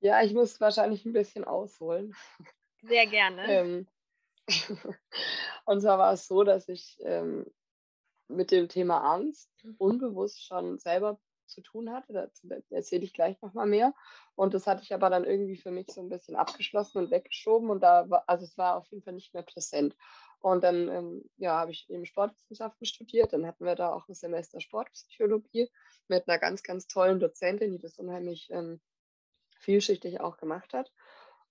Ja, 0.00 0.22
ich 0.22 0.34
muss 0.34 0.60
wahrscheinlich 0.60 1.04
ein 1.06 1.14
bisschen 1.14 1.44
ausholen. 1.44 2.14
Sehr 2.82 3.06
gerne. 3.06 3.46
Ähm, 3.48 3.88
und 5.64 5.80
zwar 5.80 5.98
war 5.98 6.12
es 6.12 6.26
so, 6.26 6.44
dass 6.44 6.68
ich 6.68 6.98
ähm, 7.00 7.46
mit 8.28 8.50
dem 8.50 8.68
Thema 8.68 8.98
Angst 8.98 9.50
unbewusst 9.78 10.44
schon 10.44 10.78
selber 10.78 11.18
zu 11.46 11.62
tun 11.62 11.90
hatte. 11.90 12.12
Dazu 12.12 12.48
erzähle 12.70 13.04
ich 13.04 13.14
gleich 13.14 13.40
nochmal 13.40 13.66
mehr. 13.66 13.94
Und 14.34 14.52
das 14.52 14.66
hatte 14.66 14.82
ich 14.82 14.92
aber 14.92 15.08
dann 15.08 15.24
irgendwie 15.24 15.56
für 15.56 15.70
mich 15.70 15.86
so 15.90 16.02
ein 16.02 16.10
bisschen 16.10 16.36
abgeschlossen 16.36 16.98
und 16.98 17.10
weggeschoben. 17.10 17.70
Und 17.70 17.80
da 17.82 18.10
war, 18.10 18.24
also 18.26 18.44
es 18.44 18.58
war 18.58 18.76
auf 18.76 18.86
jeden 18.88 19.02
Fall 19.02 19.14
nicht 19.14 19.32
mehr 19.32 19.42
präsent. 19.42 19.96
Und 20.44 20.62
dann 20.62 20.88
ähm, 20.90 21.24
ja, 21.38 21.58
habe 21.58 21.70
ich 21.70 21.88
eben 21.88 22.04
Sportwissenschaften 22.04 22.86
studiert. 22.86 23.32
Dann 23.32 23.46
hatten 23.46 23.64
wir 23.64 23.76
da 23.76 23.94
auch 23.94 24.06
ein 24.08 24.14
Semester 24.14 24.60
Sportpsychologie 24.60 25.70
mit 26.06 26.28
einer 26.28 26.38
ganz, 26.38 26.62
ganz 26.62 26.86
tollen 26.86 27.18
Dozentin, 27.18 27.72
die 27.72 27.78
das 27.78 27.96
unheimlich 27.96 28.50
ähm, 28.50 28.78
vielschichtig 29.60 30.20
auch 30.20 30.36
gemacht 30.36 30.74
hat. 30.74 30.92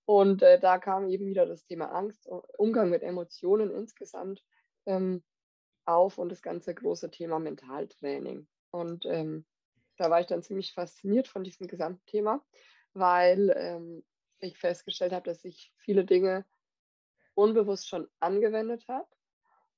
Und 0.04 0.42
äh, 0.42 0.60
da 0.60 0.78
kam 0.78 1.08
eben 1.08 1.26
wieder 1.26 1.44
das 1.44 1.64
Thema 1.64 1.86
Angst, 1.86 2.28
Umgang 2.56 2.88
mit 2.88 3.02
Emotionen 3.02 3.72
insgesamt 3.72 4.44
ähm, 4.86 5.24
auf 5.86 6.16
und 6.16 6.28
das 6.28 6.40
ganze 6.40 6.72
große 6.72 7.10
Thema 7.10 7.40
Mentaltraining. 7.40 8.46
Und 8.70 9.06
ähm, 9.06 9.44
da 9.96 10.08
war 10.08 10.20
ich 10.20 10.28
dann 10.28 10.44
ziemlich 10.44 10.72
fasziniert 10.72 11.26
von 11.26 11.42
diesem 11.42 11.66
gesamten 11.66 12.06
Thema, 12.06 12.44
weil 12.92 13.52
ähm, 13.56 14.04
ich 14.38 14.56
festgestellt 14.56 15.12
habe, 15.12 15.28
dass 15.28 15.44
ich 15.44 15.72
viele 15.78 16.04
Dinge 16.04 16.46
unbewusst 17.34 17.88
schon 17.88 18.08
angewendet 18.20 18.86
habe 18.88 19.08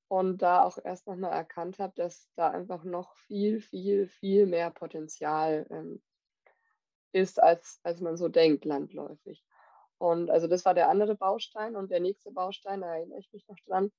und 0.08 0.38
da 0.42 0.62
auch 0.62 0.78
erst 0.82 1.06
nochmal 1.06 1.32
erkannt 1.32 1.78
habe, 1.78 1.92
dass 1.96 2.30
da 2.36 2.50
einfach 2.50 2.84
noch 2.84 3.14
viel, 3.16 3.60
viel, 3.60 4.06
viel 4.06 4.46
mehr 4.46 4.70
Potenzial 4.70 5.66
ähm, 5.70 6.02
ist, 7.12 7.42
als, 7.42 7.80
als 7.82 8.00
man 8.00 8.16
so 8.16 8.28
denkt, 8.28 8.64
landläufig. 8.64 9.44
Und 9.98 10.30
also 10.30 10.46
das 10.46 10.64
war 10.64 10.74
der 10.74 10.90
andere 10.90 11.14
Baustein 11.14 11.74
und 11.74 11.90
der 11.90 12.00
nächste 12.00 12.30
Baustein, 12.30 12.82
da 12.82 12.94
erinnere 12.94 13.18
ich 13.18 13.32
mich 13.32 13.48
noch 13.48 13.58
dran, 13.66 13.90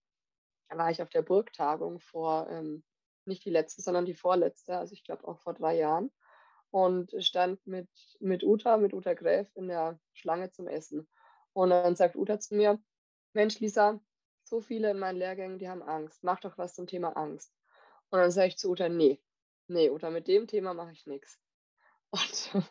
da 0.69 0.77
war 0.77 0.91
ich 0.91 1.01
auf 1.01 1.09
der 1.09 1.23
Burgtagung 1.23 1.99
vor, 1.99 2.47
ähm, 2.49 2.83
nicht 3.25 3.43
die 3.43 3.49
letzte, 3.49 3.81
sondern 3.81 4.05
die 4.05 4.13
vorletzte, 4.13 4.77
also 4.77 4.93
ich 4.93 5.03
glaube 5.03 5.27
auch 5.27 5.39
vor 5.39 5.53
drei 5.53 5.75
Jahren 5.77 6.11
und 6.71 7.13
stand 7.23 7.65
mit, 7.65 7.89
mit 8.19 8.43
Uta, 8.43 8.77
mit 8.77 8.93
Uta 8.93 9.13
Gräf 9.13 9.49
in 9.55 9.67
der 9.67 9.99
Schlange 10.13 10.51
zum 10.51 10.67
Essen. 10.67 11.07
Und 11.53 11.69
dann 11.71 11.95
sagt 11.95 12.15
Uta 12.15 12.39
zu 12.39 12.55
mir, 12.55 12.79
Mensch, 13.33 13.59
Lisa, 13.59 13.99
so 14.43 14.61
viele 14.61 14.91
in 14.91 14.99
meinen 14.99 15.17
Lehrgängen, 15.17 15.59
die 15.59 15.69
haben 15.69 15.83
Angst. 15.83 16.23
Mach 16.23 16.39
doch 16.39 16.57
was 16.57 16.75
zum 16.75 16.87
Thema 16.87 17.15
Angst. 17.17 17.53
Und 18.09 18.19
dann 18.19 18.31
sage 18.31 18.47
ich 18.47 18.57
zu 18.57 18.69
Uta, 18.69 18.89
nee, 18.89 19.21
nee, 19.67 19.89
Uta, 19.89 20.09
mit 20.09 20.27
dem 20.27 20.47
Thema 20.47 20.73
mache 20.73 20.93
ich 20.93 21.05
nichts. 21.05 21.39
Und, 22.11 22.65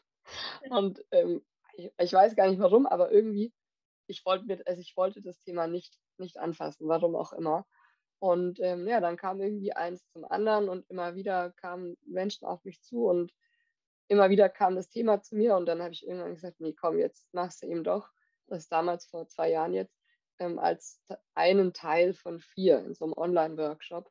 und 0.71 1.05
ähm, 1.13 1.45
ich, 1.75 1.93
ich 1.99 2.13
weiß 2.13 2.35
gar 2.37 2.49
nicht 2.49 2.59
warum, 2.59 2.87
aber 2.87 3.13
irgendwie, 3.13 3.53
ich 4.07 4.25
wollte 4.25 4.67
also 4.67 4.81
ich 4.81 4.97
wollte 4.97 5.21
das 5.21 5.41
Thema 5.43 5.67
nicht, 5.67 6.01
nicht 6.17 6.39
anfassen, 6.39 6.89
warum 6.89 7.15
auch 7.15 7.33
immer. 7.35 7.67
Und 8.19 8.59
ähm, 8.61 8.89
ja, 8.89 9.01
dann 9.01 9.17
kam 9.17 9.41
irgendwie 9.41 9.73
eins 9.73 10.09
zum 10.13 10.25
anderen 10.25 10.69
und 10.69 10.89
immer 10.89 11.15
wieder 11.15 11.53
kamen 11.53 11.97
Menschen 12.07 12.47
auf 12.47 12.65
mich 12.65 12.83
zu 12.83 13.05
und 13.05 13.33
immer 14.09 14.31
wieder 14.31 14.49
kam 14.49 14.75
das 14.77 14.89
Thema 14.89 15.21
zu 15.21 15.37
mir 15.37 15.57
und 15.57 15.67
dann 15.67 15.83
habe 15.83 15.93
ich 15.93 16.07
irgendwann 16.07 16.35
gesagt, 16.35 16.61
nee, 16.61 16.73
komm, 16.73 16.99
jetzt 16.99 17.33
machst 17.35 17.63
du 17.63 17.67
eben 17.67 17.85
doch, 17.85 18.11
das 18.47 18.65
ist 18.65 18.73
damals 18.73 19.07
vor 19.07 19.29
zwei 19.29 19.51
Jahren 19.51 19.75
jetzt, 19.75 19.96
ähm, 20.38 20.59
als 20.59 21.00
einen 21.35 21.73
Teil 21.73 22.14
von 22.14 22.40
vier 22.40 22.78
in 22.81 22.95
so 22.95 23.05
einem 23.05 23.14
Online-Workshop. 23.14 24.11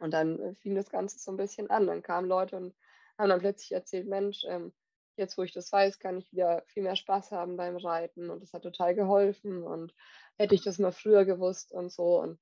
Und 0.00 0.12
dann 0.12 0.40
äh, 0.40 0.54
fing 0.56 0.74
das 0.74 0.90
Ganze 0.90 1.18
so 1.18 1.30
ein 1.30 1.36
bisschen 1.36 1.70
an. 1.70 1.86
Dann 1.86 2.02
kamen 2.02 2.28
Leute 2.28 2.56
und 2.56 2.74
haben 3.18 3.28
dann 3.28 3.40
plötzlich 3.40 3.72
erzählt, 3.72 4.06
Mensch, 4.06 4.44
ähm, 4.48 4.72
jetzt, 5.16 5.38
wo 5.38 5.42
ich 5.42 5.52
das 5.52 5.70
weiß, 5.70 5.98
kann 5.98 6.18
ich 6.18 6.32
wieder 6.32 6.62
viel 6.66 6.82
mehr 6.82 6.96
Spaß 6.96 7.30
haben 7.30 7.56
beim 7.56 7.76
Reiten 7.76 8.30
und 8.30 8.42
das 8.42 8.52
hat 8.52 8.62
total 8.62 8.94
geholfen 8.94 9.62
und 9.62 9.94
hätte 10.36 10.54
ich 10.54 10.62
das 10.62 10.78
mal 10.78 10.92
früher 10.92 11.24
gewusst 11.24 11.72
und 11.72 11.92
so. 11.92 12.20
Und 12.20 12.40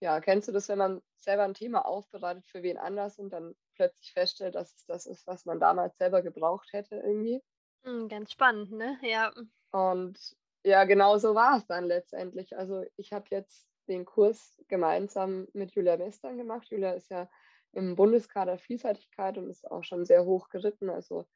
ja, 0.00 0.20
kennst 0.20 0.48
du 0.48 0.52
das, 0.52 0.68
wenn 0.68 0.78
man 0.78 1.02
selber 1.18 1.44
ein 1.44 1.54
Thema 1.54 1.86
aufbereitet 1.86 2.46
für 2.46 2.62
wen 2.62 2.78
anders 2.78 3.18
und 3.18 3.30
dann 3.30 3.56
plötzlich 3.74 4.12
feststellt, 4.12 4.54
dass 4.54 4.74
es 4.74 4.84
das 4.86 5.06
ist, 5.06 5.26
was 5.26 5.44
man 5.44 5.58
damals 5.58 5.96
selber 5.96 6.22
gebraucht 6.22 6.72
hätte 6.72 6.96
irgendwie? 6.96 7.42
Mhm, 7.82 8.08
ganz 8.08 8.32
spannend, 8.32 8.72
ne? 8.72 8.98
Ja. 9.02 9.32
Und 9.72 10.36
ja, 10.66 10.82
genau 10.84 11.16
so 11.16 11.36
war 11.36 11.58
es 11.58 11.66
dann 11.66 11.84
letztendlich. 11.84 12.56
Also 12.56 12.84
ich 12.96 13.12
habe 13.12 13.26
jetzt 13.30 13.68
den 13.86 14.04
Kurs 14.04 14.60
gemeinsam 14.66 15.46
mit 15.52 15.72
Julia 15.76 15.96
Western 15.96 16.36
gemacht. 16.36 16.68
Julia 16.70 16.92
ist 16.92 17.08
ja 17.08 17.30
im 17.72 17.94
Bundeskader 17.94 18.58
Vielseitigkeit 18.58 19.38
und 19.38 19.48
ist 19.48 19.70
auch 19.70 19.84
schon 19.84 20.04
sehr 20.04 20.24
hoch 20.24 20.48
geritten. 20.48 20.90
Also 20.90 21.28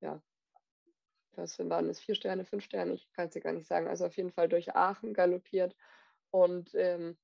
ja, 0.00 0.22
was 1.32 1.58
waren 1.58 1.90
es? 1.90 2.00
Vier 2.00 2.14
Sterne, 2.14 2.46
fünf 2.46 2.64
Sterne? 2.64 2.94
Ich 2.94 3.12
kann 3.12 3.26
es 3.26 3.34
dir 3.34 3.42
gar 3.42 3.52
nicht 3.52 3.66
sagen. 3.66 3.88
Also 3.88 4.06
auf 4.06 4.16
jeden 4.16 4.32
Fall 4.32 4.48
durch 4.48 4.74
Aachen 4.74 5.12
galoppiert 5.12 5.76
und 6.30 6.74
ähm, 6.74 7.18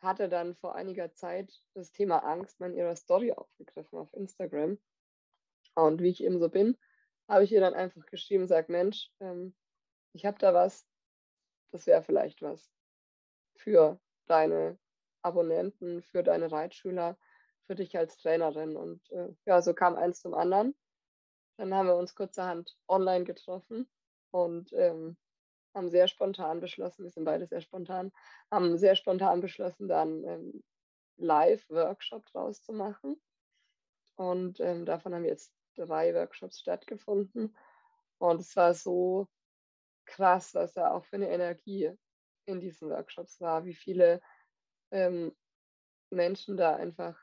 hatte 0.00 0.30
dann 0.30 0.54
vor 0.54 0.74
einiger 0.74 1.12
Zeit 1.12 1.52
das 1.74 1.92
Thema 1.92 2.20
Angst 2.20 2.60
mal 2.60 2.70
in 2.70 2.78
ihrer 2.78 2.96
Story 2.96 3.32
aufgegriffen 3.32 3.98
auf 3.98 4.10
Instagram. 4.14 4.78
Und 5.74 6.00
wie 6.00 6.08
ich 6.08 6.24
eben 6.24 6.38
so 6.38 6.48
bin, 6.48 6.78
habe 7.28 7.44
ich 7.44 7.52
ihr 7.52 7.60
dann 7.60 7.74
einfach 7.74 8.06
geschrieben, 8.06 8.46
sag 8.46 8.70
Mensch, 8.70 9.10
ähm, 9.20 9.54
ich 10.14 10.24
habe 10.24 10.38
da 10.38 10.54
was, 10.54 10.86
das 11.74 11.88
wäre 11.88 12.04
vielleicht 12.04 12.40
was 12.40 12.70
für 13.56 13.98
deine 14.26 14.78
Abonnenten, 15.22 16.02
für 16.02 16.22
deine 16.22 16.52
Reitschüler, 16.52 17.18
für 17.66 17.74
dich 17.74 17.98
als 17.98 18.16
Trainerin. 18.16 18.76
Und 18.76 19.10
äh, 19.10 19.34
ja, 19.44 19.60
so 19.60 19.74
kam 19.74 19.96
eins 19.96 20.20
zum 20.20 20.34
anderen. 20.34 20.76
Dann 21.56 21.74
haben 21.74 21.88
wir 21.88 21.96
uns 21.96 22.14
kurzerhand 22.14 22.76
online 22.86 23.24
getroffen 23.24 23.90
und 24.30 24.72
ähm, 24.72 25.16
haben 25.74 25.90
sehr 25.90 26.06
spontan 26.06 26.60
beschlossen, 26.60 27.02
wir 27.02 27.10
sind 27.10 27.24
beide 27.24 27.48
sehr 27.48 27.60
spontan, 27.60 28.12
haben 28.52 28.78
sehr 28.78 28.94
spontan 28.94 29.40
beschlossen, 29.40 29.88
dann 29.88 30.22
ähm, 30.24 30.62
Live-Workshop 31.16 32.24
draus 32.26 32.62
zu 32.62 32.72
machen. 32.72 33.20
Und 34.14 34.60
ähm, 34.60 34.86
davon 34.86 35.12
haben 35.12 35.24
jetzt 35.24 35.52
drei 35.74 36.14
Workshops 36.14 36.60
stattgefunden. 36.60 37.56
Und 38.18 38.40
es 38.40 38.54
war 38.54 38.74
so 38.74 39.26
krass, 40.06 40.54
was 40.54 40.74
da 40.74 40.90
auch 40.92 41.04
für 41.04 41.16
eine 41.16 41.30
Energie 41.30 41.92
in 42.46 42.60
diesen 42.60 42.90
Workshops 42.90 43.40
war, 43.40 43.64
wie 43.64 43.74
viele 43.74 44.20
ähm, 44.92 45.36
Menschen 46.10 46.56
da 46.56 46.76
einfach 46.76 47.18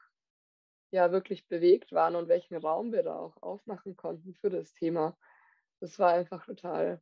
ja 0.91 1.11
wirklich 1.11 1.47
bewegt 1.47 1.91
waren 1.91 2.15
und 2.15 2.27
welchen 2.27 2.55
Raum 2.57 2.91
wir 2.91 3.03
da 3.03 3.15
auch 3.17 3.37
aufmachen 3.41 3.95
konnten 3.95 4.33
für 4.35 4.49
das 4.49 4.73
Thema. 4.73 5.17
Das 5.79 5.99
war 5.99 6.13
einfach 6.13 6.45
total 6.45 7.01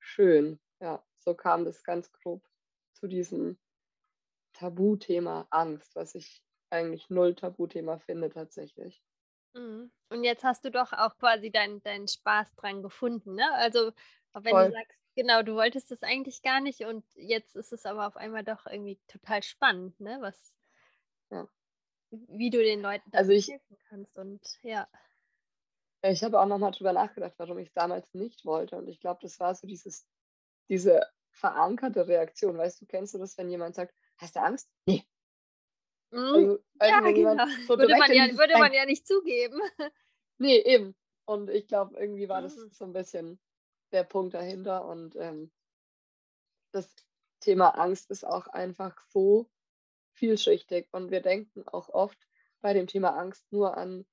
schön. 0.00 0.60
Ja, 0.80 1.04
so 1.18 1.34
kam 1.34 1.64
das 1.64 1.84
ganz 1.84 2.12
grob 2.12 2.46
zu 2.94 3.08
diesem 3.08 3.58
Tabuthema 4.54 5.46
Angst, 5.50 5.96
was 5.96 6.14
ich 6.14 6.42
eigentlich 6.70 7.10
null 7.10 7.34
Tabuthema 7.34 7.98
finde 7.98 8.30
tatsächlich. 8.30 9.04
Mhm. 9.54 9.92
Und 10.08 10.24
jetzt 10.24 10.44
hast 10.44 10.64
du 10.64 10.70
doch 10.70 10.92
auch 10.92 11.16
quasi 11.18 11.50
deinen 11.50 11.82
dein 11.82 12.08
Spaß 12.08 12.54
dran 12.56 12.82
gefunden, 12.82 13.34
ne? 13.34 13.52
Also, 13.54 13.92
wenn 14.34 14.58
Voll. 14.58 14.68
du 14.68 14.70
sagst, 14.70 15.03
genau, 15.14 15.42
du 15.42 15.54
wolltest 15.54 15.90
das 15.90 16.02
eigentlich 16.02 16.42
gar 16.42 16.60
nicht 16.60 16.80
und 16.82 17.04
jetzt 17.14 17.56
ist 17.56 17.72
es 17.72 17.86
aber 17.86 18.06
auf 18.06 18.16
einmal 18.16 18.44
doch 18.44 18.66
irgendwie 18.66 18.98
total 19.08 19.42
spannend, 19.42 19.98
ne? 20.00 20.18
Was, 20.20 20.54
ja. 21.30 21.48
wie 22.10 22.50
du 22.50 22.58
den 22.58 22.80
Leuten 22.80 23.10
also 23.12 23.32
ich, 23.32 23.48
helfen 23.48 23.78
kannst 23.88 24.18
und 24.18 24.40
ja. 24.62 24.88
Ich 26.02 26.22
habe 26.22 26.38
auch 26.38 26.46
nochmal 26.46 26.72
drüber 26.72 26.92
nachgedacht, 26.92 27.34
warum 27.38 27.58
ich 27.58 27.68
es 27.68 27.74
damals 27.74 28.12
nicht 28.12 28.44
wollte. 28.44 28.76
Und 28.76 28.88
ich 28.88 29.00
glaube, 29.00 29.20
das 29.22 29.40
war 29.40 29.54
so 29.54 29.66
dieses, 29.66 30.06
diese 30.68 31.00
verankerte 31.30 32.06
Reaktion. 32.06 32.58
Weißt 32.58 32.82
du, 32.82 32.86
kennst 32.86 33.14
du 33.14 33.18
das, 33.18 33.38
wenn 33.38 33.48
jemand 33.48 33.74
sagt, 33.74 33.94
hast 34.18 34.36
du 34.36 34.40
Angst? 34.40 34.68
Nee. 34.84 35.02
Mhm. 36.10 36.58
Also, 36.78 36.94
ja, 36.94 37.00
genau. 37.00 37.46
So 37.66 37.78
würde, 37.78 37.96
man 37.96 38.12
ja, 38.12 38.36
würde 38.36 38.58
man 38.58 38.72
ja 38.74 38.84
nicht 38.84 39.06
zugeben. 39.06 39.60
Nee, 40.36 40.58
eben. 40.58 40.96
Und 41.26 41.48
ich 41.48 41.68
glaube, 41.68 41.96
irgendwie 41.96 42.28
war 42.28 42.42
das 42.42 42.56
mhm. 42.56 42.70
so 42.72 42.84
ein 42.84 42.92
bisschen 42.92 43.38
der 43.94 44.04
Punkt 44.04 44.34
dahinter. 44.34 44.86
Und 44.86 45.16
ähm, 45.16 45.50
das 46.72 46.94
Thema 47.40 47.70
Angst 47.70 48.10
ist 48.10 48.24
auch 48.26 48.46
einfach 48.48 48.98
so 49.08 49.48
vielschichtig. 50.12 50.88
Und 50.92 51.10
wir 51.10 51.20
denken 51.20 51.66
auch 51.68 51.88
oft 51.88 52.18
bei 52.60 52.72
dem 52.72 52.86
Thema 52.86 53.16
Angst 53.16 53.50
nur 53.52 53.76
an, 53.76 54.06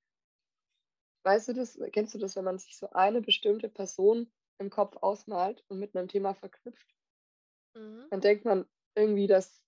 weißt 1.24 1.50
du 1.50 1.54
das, 1.54 1.80
kennst 1.92 2.14
du 2.14 2.20
das, 2.20 2.36
wenn 2.36 2.46
man 2.46 2.58
sich 2.58 2.78
so 2.78 2.90
eine 2.92 3.22
bestimmte 3.22 3.70
Person 3.70 4.32
im 4.58 4.70
Kopf 4.70 4.98
ausmalt 4.98 5.64
und 5.68 5.80
mit 5.80 5.96
einem 5.96 6.08
Thema 6.08 6.34
verknüpft? 6.34 6.96
Mhm. 7.76 8.08
Dann 8.10 8.22
denkt 8.22 8.46
man 8.46 8.66
irgendwie, 8.96 9.28
dass 9.28 9.64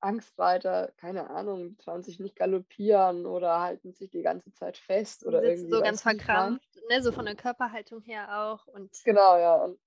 Angstreiter, 0.00 0.92
keine 0.96 1.30
Ahnung, 1.30 1.76
trauen 1.78 2.02
sich 2.02 2.20
nicht 2.20 2.36
galoppieren 2.36 3.26
oder 3.26 3.60
halten 3.60 3.92
sich 3.92 4.10
die 4.10 4.22
ganze 4.22 4.52
Zeit 4.52 4.76
fest 4.76 5.24
oder 5.24 5.40
Sitzen 5.40 5.52
irgendwie. 5.52 5.70
so 5.72 5.80
ganz 5.82 6.02
verkrampft, 6.02 6.80
ne? 6.88 7.02
so 7.02 7.12
von 7.12 7.24
der 7.24 7.34
Körperhaltung 7.34 8.02
her 8.02 8.42
auch. 8.42 8.66
Und 8.66 8.92
genau, 9.04 9.38
ja. 9.38 9.54
Und, 9.56 9.78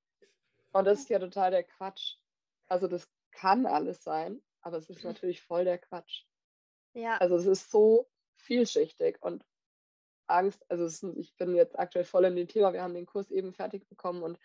und 0.74 0.86
das 0.86 1.00
ist 1.00 1.10
ja 1.10 1.20
total 1.20 1.52
der 1.52 1.64
Quatsch. 1.64 2.16
Also 2.68 2.88
das 2.88 3.08
kann 3.32 3.66
alles 3.66 4.04
sein, 4.04 4.42
aber 4.62 4.78
es 4.78 4.90
ist 4.90 5.04
natürlich 5.04 5.42
voll 5.42 5.64
der 5.64 5.78
Quatsch. 5.78 6.24
Ja. 6.94 7.18
Also 7.18 7.36
es 7.36 7.46
ist 7.46 7.72
so 7.72 8.10
vielschichtig 8.36 9.18
und 9.22 9.46
Angst, 10.28 10.64
also 10.70 10.86
ist, 10.86 11.04
ich 11.18 11.36
bin 11.38 11.56
jetzt 11.56 11.78
aktuell 11.78 12.06
voll 12.06 12.26
in 12.26 12.36
dem 12.36 12.48
Thema, 12.48 12.74
wir 12.74 12.84
haben 12.84 12.94
den 12.94 13.06
Kurs 13.06 13.32
eben 13.32 13.54
fertig 13.54 13.88
bekommen 13.88 14.22
und 14.22 14.40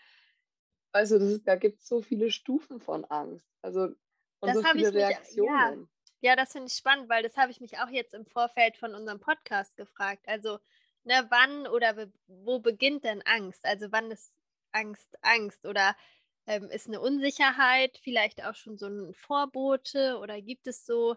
also 0.93 1.19
das 1.19 1.43
da 1.43 1.57
gibt 1.57 1.81
es 1.81 1.89
so 1.89 2.01
viele 2.01 2.31
Stufen 2.31 2.81
von 2.81 3.05
Angst. 3.05 3.47
Also 3.63 3.95
und 4.41 4.49
das 4.49 4.57
so 4.57 4.63
viele 4.73 4.89
ich 4.89 4.95
Reaktionen. 4.95 5.81
Mich, 5.81 5.89
ja, 6.21 6.31
ja, 6.31 6.37
das 6.37 6.53
finde 6.53 6.69
ich 6.69 6.75
spannend, 6.75 7.09
weil 7.09 7.23
das 7.23 7.37
habe 7.37 7.51
ich 7.51 7.61
mich 7.61 7.79
auch 7.79 7.89
jetzt 7.89 8.15
im 8.15 8.27
Vorfeld 8.27 8.77
von 8.77 8.95
unserem 8.95 9.21
Podcast 9.21 9.77
gefragt. 9.77 10.27
Also, 10.27 10.59
ne, 11.05 11.27
wann 11.29 11.67
oder 11.67 12.09
wo 12.27 12.61
beginnt 12.61 13.05
denn 13.05 13.23
Angst? 13.23 13.65
Also, 13.65 13.93
wann 13.93 14.11
ist 14.11 14.37
Angst 14.73 15.17
Angst? 15.23 15.67
Oder 15.67 15.97
ähm, 16.47 16.71
ist 16.71 16.89
eine 16.89 17.01
Unsicherheit 17.01 17.99
vielleicht 18.03 18.45
auch 18.45 18.55
schon 18.55 18.79
so 18.79 18.87
ein 18.87 19.15
Vorbote? 19.15 20.19
Oder 20.19 20.41
gibt 20.41 20.67
es 20.67 20.87
so 20.87 21.17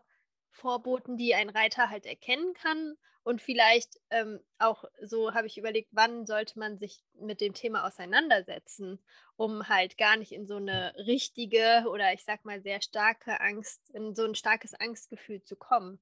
Vorboten, 0.52 1.18
die 1.18 1.36
ein 1.36 1.50
Reiter 1.50 1.90
halt 1.90 2.06
erkennen 2.06 2.54
kann? 2.54 2.98
Und 3.28 3.42
vielleicht 3.42 4.00
ähm, 4.10 4.40
auch 4.58 4.86
so 5.02 5.34
habe 5.34 5.48
ich 5.48 5.58
überlegt, 5.58 5.90
wann 5.92 6.26
sollte 6.26 6.58
man 6.58 6.78
sich 6.78 7.04
mit 7.20 7.42
dem 7.42 7.54
Thema 7.54 7.86
auseinandersetzen, 7.86 9.00
um 9.36 9.68
halt 9.68 9.98
gar 9.98 10.16
nicht 10.16 10.32
in 10.32 10.48
so 10.48 10.56
eine 10.56 10.96
richtige 10.96 11.84
oder 11.92 12.14
ich 12.14 12.24
sag 12.24 12.46
mal 12.46 12.62
sehr 12.62 12.82
starke 12.82 13.42
Angst, 13.42 13.90
in 13.90 14.16
so 14.16 14.24
ein 14.24 14.34
starkes 14.34 14.74
Angstgefühl 14.76 15.44
zu 15.44 15.58
kommen. 15.58 16.00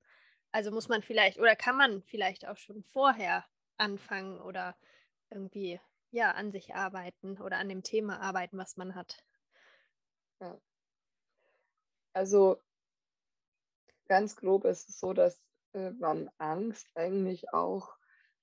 Also 0.51 0.69
muss 0.69 0.87
man 0.87 1.01
vielleicht 1.01 1.39
oder 1.39 1.55
kann 1.55 1.75
man 1.75 2.03
vielleicht 2.03 2.47
auch 2.47 2.57
schon 2.57 2.83
vorher 2.83 3.43
anfangen 3.77 4.39
oder 4.39 4.77
irgendwie 5.31 5.79
ja 6.11 6.29
an 6.33 6.51
sich 6.51 6.75
arbeiten 6.75 7.41
oder 7.41 7.57
an 7.57 7.69
dem 7.69 7.81
Thema 7.81 8.19
arbeiten, 8.19 8.59
was 8.59 8.77
man 8.77 8.93
hat. 8.93 9.23
Ja. 10.41 10.61
Also 12.13 12.61
ganz 14.07 14.35
grob 14.35 14.65
ist 14.65 14.89
es 14.89 14.99
so, 14.99 15.13
dass 15.13 15.41
äh, 15.75 15.91
man 15.91 16.29
Angst 16.37 16.87
eigentlich 16.95 17.53
auch 17.53 17.95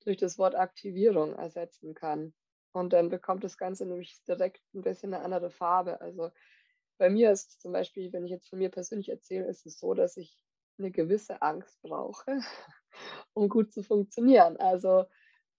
durch 0.04 0.18
das 0.18 0.38
Wort 0.38 0.54
Aktivierung 0.54 1.34
ersetzen 1.34 1.94
kann. 1.94 2.34
Und 2.72 2.92
dann 2.92 3.08
bekommt 3.08 3.44
das 3.44 3.58
Ganze 3.58 3.86
nämlich 3.86 4.22
direkt 4.24 4.62
ein 4.74 4.82
bisschen 4.82 5.12
eine 5.12 5.24
andere 5.24 5.50
Farbe. 5.50 6.00
Also 6.00 6.30
bei 6.98 7.10
mir 7.10 7.32
ist 7.32 7.60
zum 7.60 7.72
Beispiel, 7.72 8.12
wenn 8.12 8.24
ich 8.24 8.30
jetzt 8.30 8.48
von 8.48 8.58
mir 8.58 8.70
persönlich 8.70 9.08
erzähle, 9.08 9.46
ist 9.46 9.66
es 9.66 9.78
so, 9.78 9.94
dass 9.94 10.16
ich 10.16 10.38
eine 10.78 10.90
gewisse 10.90 11.42
Angst 11.42 11.80
brauche, 11.82 12.40
um 13.34 13.48
gut 13.48 13.72
zu 13.72 13.82
funktionieren. 13.82 14.56
Also 14.56 15.04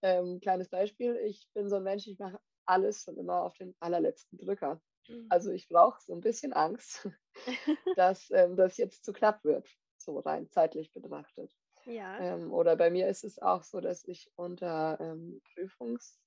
ähm, 0.02 0.40
kleines 0.40 0.68
Beispiel, 0.68 1.16
ich 1.16 1.48
bin 1.54 1.68
so 1.68 1.76
ein 1.76 1.82
Mensch, 1.82 2.06
ich 2.06 2.18
mache 2.18 2.38
alles 2.66 3.06
und 3.08 3.18
immer 3.18 3.42
auf 3.42 3.56
den 3.56 3.74
allerletzten 3.80 4.38
Drücker. 4.38 4.80
Mhm. 5.08 5.26
Also 5.28 5.50
ich 5.50 5.68
brauche 5.68 6.00
so 6.02 6.14
ein 6.14 6.20
bisschen 6.20 6.52
Angst, 6.52 7.08
dass 7.96 8.30
ähm, 8.30 8.56
das 8.56 8.76
jetzt 8.76 9.04
zu 9.04 9.12
knapp 9.12 9.44
wird, 9.44 9.68
so 9.98 10.18
rein 10.18 10.50
zeitlich 10.50 10.92
betrachtet. 10.92 11.52
Ja. 11.86 12.18
Ähm, 12.18 12.52
oder 12.52 12.76
bei 12.76 12.90
mir 12.90 13.08
ist 13.08 13.24
es 13.24 13.38
auch 13.38 13.62
so, 13.62 13.80
dass 13.80 14.04
ich 14.04 14.30
unter 14.36 14.98
ähm, 15.00 15.40
Prüfungs, 15.54 16.20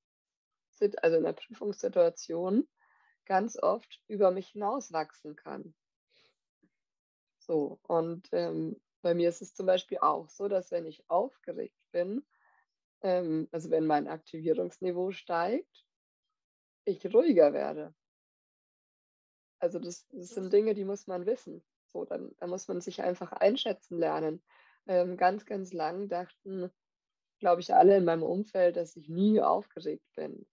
also 1.02 1.18
in 1.18 1.24
der 1.24 1.34
Prüfungssituation 1.34 2.68
ganz 3.26 3.58
oft 3.58 4.02
über 4.08 4.32
mich 4.32 4.50
hinauswachsen 4.50 5.36
kann. 5.36 5.74
So, 7.40 7.80
und 7.84 8.28
ähm, 8.32 8.80
bei 9.02 9.14
mir 9.14 9.30
ist 9.30 9.42
es 9.42 9.54
zum 9.54 9.66
Beispiel 9.66 10.00
auch 10.00 10.30
so, 10.30 10.48
dass 10.48 10.72
wenn 10.72 10.86
ich 10.86 11.10
aufgeregt 11.10 11.80
bin, 11.92 12.26
ähm, 13.02 13.48
also 13.52 13.70
wenn 13.70 13.86
mein 13.86 14.08
Aktivierungsniveau 14.08 15.12
steigt, 15.12 15.86
ich 16.86 17.06
ruhiger 17.14 17.54
werde. 17.54 17.94
Also 19.60 19.80
das, 19.80 20.08
das 20.10 20.30
sind 20.30 20.54
Dinge, 20.54 20.74
die 20.74 20.86
muss 20.86 21.08
man 21.08 21.26
wissen. 21.26 21.64
So, 21.88 22.06
dann, 22.06 22.36
dann 22.38 22.50
muss 22.50 22.68
man 22.68 22.82
sich 22.82 23.02
einfach 23.02 23.32
einschätzen 23.32 23.98
lernen 23.98 24.44
ähm, 24.88 25.18
ganz, 25.18 25.46
ganz 25.46 25.74
lang 25.74 26.10
dachten, 26.10 26.72
glaube 27.40 27.62
ich, 27.62 27.74
alle 27.76 27.98
in 27.98 28.06
meinem 28.06 28.24
Umfeld, 28.24 28.78
dass 28.78 28.96
ich 28.96 29.10
nie 29.10 29.42
aufgeregt 29.42 30.06
bin. 30.16 30.48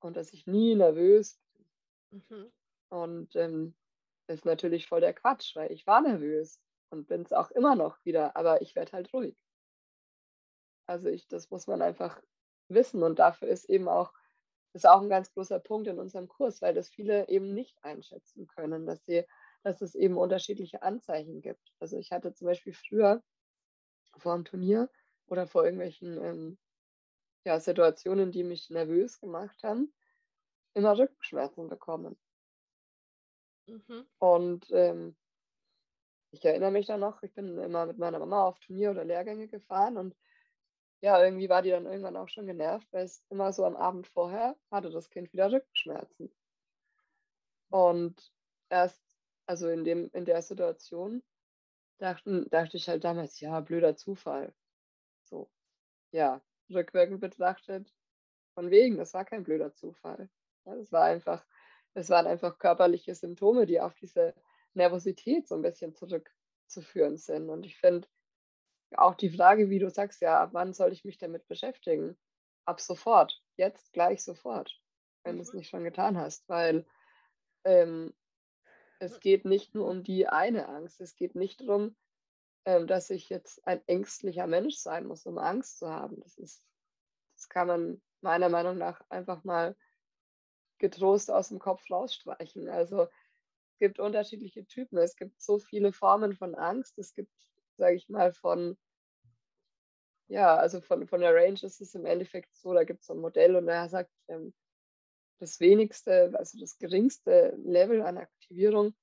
und 0.00 0.16
dass 0.16 0.32
ich 0.32 0.46
nie 0.46 0.74
nervös 0.74 1.38
bin. 2.10 2.22
Mhm. 2.28 2.52
Und 2.90 3.36
ähm, 3.36 3.74
das 4.26 4.40
ist 4.40 4.44
natürlich 4.44 4.86
voll 4.86 5.00
der 5.00 5.14
Quatsch, 5.14 5.54
weil 5.56 5.72
ich 5.72 5.86
war 5.86 6.00
nervös 6.00 6.60
und 6.90 7.06
bin 7.08 7.22
es 7.22 7.32
auch 7.32 7.50
immer 7.50 7.74
noch 7.76 8.04
wieder, 8.04 8.36
aber 8.36 8.62
ich 8.62 8.74
werde 8.76 8.92
halt 8.92 9.12
ruhig. 9.12 9.36
Also 10.86 11.08
ich, 11.08 11.28
das 11.28 11.50
muss 11.50 11.66
man 11.66 11.82
einfach 11.82 12.20
wissen 12.68 13.02
und 13.02 13.18
dafür 13.18 13.48
ist 13.48 13.68
eben 13.70 13.88
auch, 13.88 14.12
ist 14.74 14.86
auch 14.86 15.02
ein 15.02 15.08
ganz 15.08 15.32
großer 15.32 15.60
Punkt 15.60 15.88
in 15.88 15.98
unserem 15.98 16.28
Kurs, 16.28 16.62
weil 16.62 16.74
das 16.74 16.88
viele 16.88 17.28
eben 17.28 17.54
nicht 17.54 17.82
einschätzen 17.84 18.46
können, 18.46 18.86
dass 18.86 19.04
sie, 19.04 19.24
dass 19.68 19.82
es 19.82 19.94
eben 19.94 20.16
unterschiedliche 20.16 20.82
Anzeichen 20.82 21.42
gibt. 21.42 21.72
Also 21.78 21.98
ich 21.98 22.10
hatte 22.10 22.32
zum 22.32 22.46
Beispiel 22.46 22.72
früher 22.72 23.22
vor 24.16 24.32
einem 24.32 24.44
Turnier 24.44 24.90
oder 25.26 25.46
vor 25.46 25.64
irgendwelchen 25.64 26.22
ähm, 26.24 26.58
ja, 27.44 27.60
Situationen, 27.60 28.32
die 28.32 28.44
mich 28.44 28.70
nervös 28.70 29.20
gemacht 29.20 29.62
haben, 29.62 29.92
immer 30.74 30.98
Rückenschmerzen 30.98 31.68
bekommen. 31.68 32.18
Mhm. 33.66 34.06
Und 34.18 34.66
ähm, 34.72 35.16
ich 36.30 36.44
erinnere 36.44 36.70
mich 36.70 36.86
dann 36.86 37.00
noch, 37.00 37.22
ich 37.22 37.34
bin 37.34 37.58
immer 37.58 37.84
mit 37.84 37.98
meiner 37.98 38.18
Mama 38.18 38.44
auf 38.44 38.58
Turnier 38.60 38.90
oder 38.90 39.04
Lehrgänge 39.04 39.48
gefahren 39.48 39.98
und 39.98 40.16
ja, 41.00 41.22
irgendwie 41.22 41.48
war 41.48 41.62
die 41.62 41.70
dann 41.70 41.86
irgendwann 41.86 42.16
auch 42.16 42.28
schon 42.28 42.46
genervt, 42.46 42.88
weil 42.90 43.04
es 43.04 43.22
immer 43.28 43.52
so 43.52 43.64
am 43.64 43.76
Abend 43.76 44.08
vorher 44.08 44.56
hatte 44.70 44.90
das 44.90 45.10
Kind 45.10 45.32
wieder 45.32 45.52
Rückenschmerzen. 45.52 46.34
Und 47.70 48.32
erst, 48.68 49.07
also 49.48 49.68
in 49.68 49.84
dem, 49.84 50.10
in 50.12 50.24
der 50.26 50.42
Situation, 50.42 51.22
dachten, 51.98 52.48
dachte 52.50 52.76
ich 52.76 52.88
halt 52.88 53.02
damals, 53.04 53.40
ja, 53.40 53.60
blöder 53.60 53.96
Zufall. 53.96 54.54
So, 55.24 55.50
ja, 56.12 56.42
rückwirkend 56.70 57.20
betrachtet, 57.20 57.92
von 58.54 58.70
wegen, 58.70 58.98
das 58.98 59.14
war 59.14 59.24
kein 59.24 59.44
blöder 59.44 59.74
Zufall. 59.74 60.28
Ja, 60.64 60.74
das 60.74 60.92
war 60.92 61.04
einfach, 61.04 61.44
das 61.94 62.10
waren 62.10 62.26
einfach 62.26 62.58
körperliche 62.58 63.14
Symptome, 63.14 63.66
die 63.66 63.80
auf 63.80 63.94
diese 63.94 64.34
Nervosität 64.74 65.48
so 65.48 65.54
ein 65.54 65.62
bisschen 65.62 65.94
zurückzuführen 65.94 67.16
sind. 67.16 67.48
Und 67.48 67.64
ich 67.64 67.78
finde 67.78 68.06
auch 68.96 69.14
die 69.14 69.30
Frage, 69.30 69.70
wie 69.70 69.78
du 69.78 69.88
sagst, 69.88 70.20
ja, 70.20 70.40
ab 70.40 70.50
wann 70.52 70.74
soll 70.74 70.92
ich 70.92 71.04
mich 71.04 71.16
damit 71.16 71.46
beschäftigen? 71.48 72.18
Ab 72.66 72.80
sofort, 72.80 73.42
jetzt 73.56 73.92
gleich 73.94 74.22
sofort, 74.22 74.78
wenn 75.24 75.36
du 75.36 75.42
es 75.42 75.52
mhm. 75.52 75.60
nicht 75.60 75.70
schon 75.70 75.84
getan 75.84 76.18
hast, 76.18 76.46
weil 76.48 76.86
ähm, 77.64 78.14
es 78.98 79.20
geht 79.20 79.44
nicht 79.44 79.74
nur 79.74 79.88
um 79.88 80.02
die 80.02 80.26
eine 80.28 80.68
Angst, 80.68 81.00
es 81.00 81.14
geht 81.14 81.34
nicht 81.34 81.60
darum, 81.60 81.96
ähm, 82.64 82.86
dass 82.86 83.10
ich 83.10 83.28
jetzt 83.28 83.66
ein 83.66 83.80
ängstlicher 83.86 84.46
Mensch 84.46 84.76
sein 84.76 85.06
muss, 85.06 85.26
um 85.26 85.38
Angst 85.38 85.78
zu 85.78 85.88
haben. 85.88 86.20
Das 86.20 86.36
ist, 86.36 86.66
das 87.36 87.48
kann 87.48 87.68
man 87.68 88.02
meiner 88.20 88.48
Meinung 88.48 88.78
nach 88.78 89.00
einfach 89.08 89.44
mal 89.44 89.76
getrost 90.78 91.30
aus 91.30 91.48
dem 91.48 91.58
Kopf 91.58 91.88
rausstreichen. 91.90 92.68
Also 92.68 93.02
es 93.02 93.78
gibt 93.78 93.98
unterschiedliche 93.98 94.66
Typen. 94.66 94.98
Es 94.98 95.16
gibt 95.16 95.40
so 95.40 95.58
viele 95.58 95.92
Formen 95.92 96.34
von 96.34 96.54
Angst. 96.54 96.98
Es 96.98 97.14
gibt, 97.14 97.32
sage 97.76 97.96
ich 97.96 98.08
mal, 98.08 98.32
von 98.32 98.76
ja, 100.28 100.56
also 100.56 100.80
von, 100.80 101.06
von 101.06 101.20
der 101.20 101.34
Range 101.34 101.58
ist 101.62 101.80
es 101.80 101.94
im 101.94 102.04
Endeffekt 102.04 102.54
so, 102.54 102.74
da 102.74 102.84
gibt 102.84 103.00
es 103.00 103.06
so 103.06 103.14
ein 103.14 103.20
Modell 103.20 103.56
und 103.56 103.66
er 103.66 103.88
sagt, 103.88 104.10
ähm, 104.28 104.52
das 105.38 105.60
wenigste, 105.60 106.32
also 106.34 106.58
das 106.58 106.78
geringste 106.78 107.54
Level 107.64 108.02
an 108.02 108.18
Aktivierung 108.18 108.94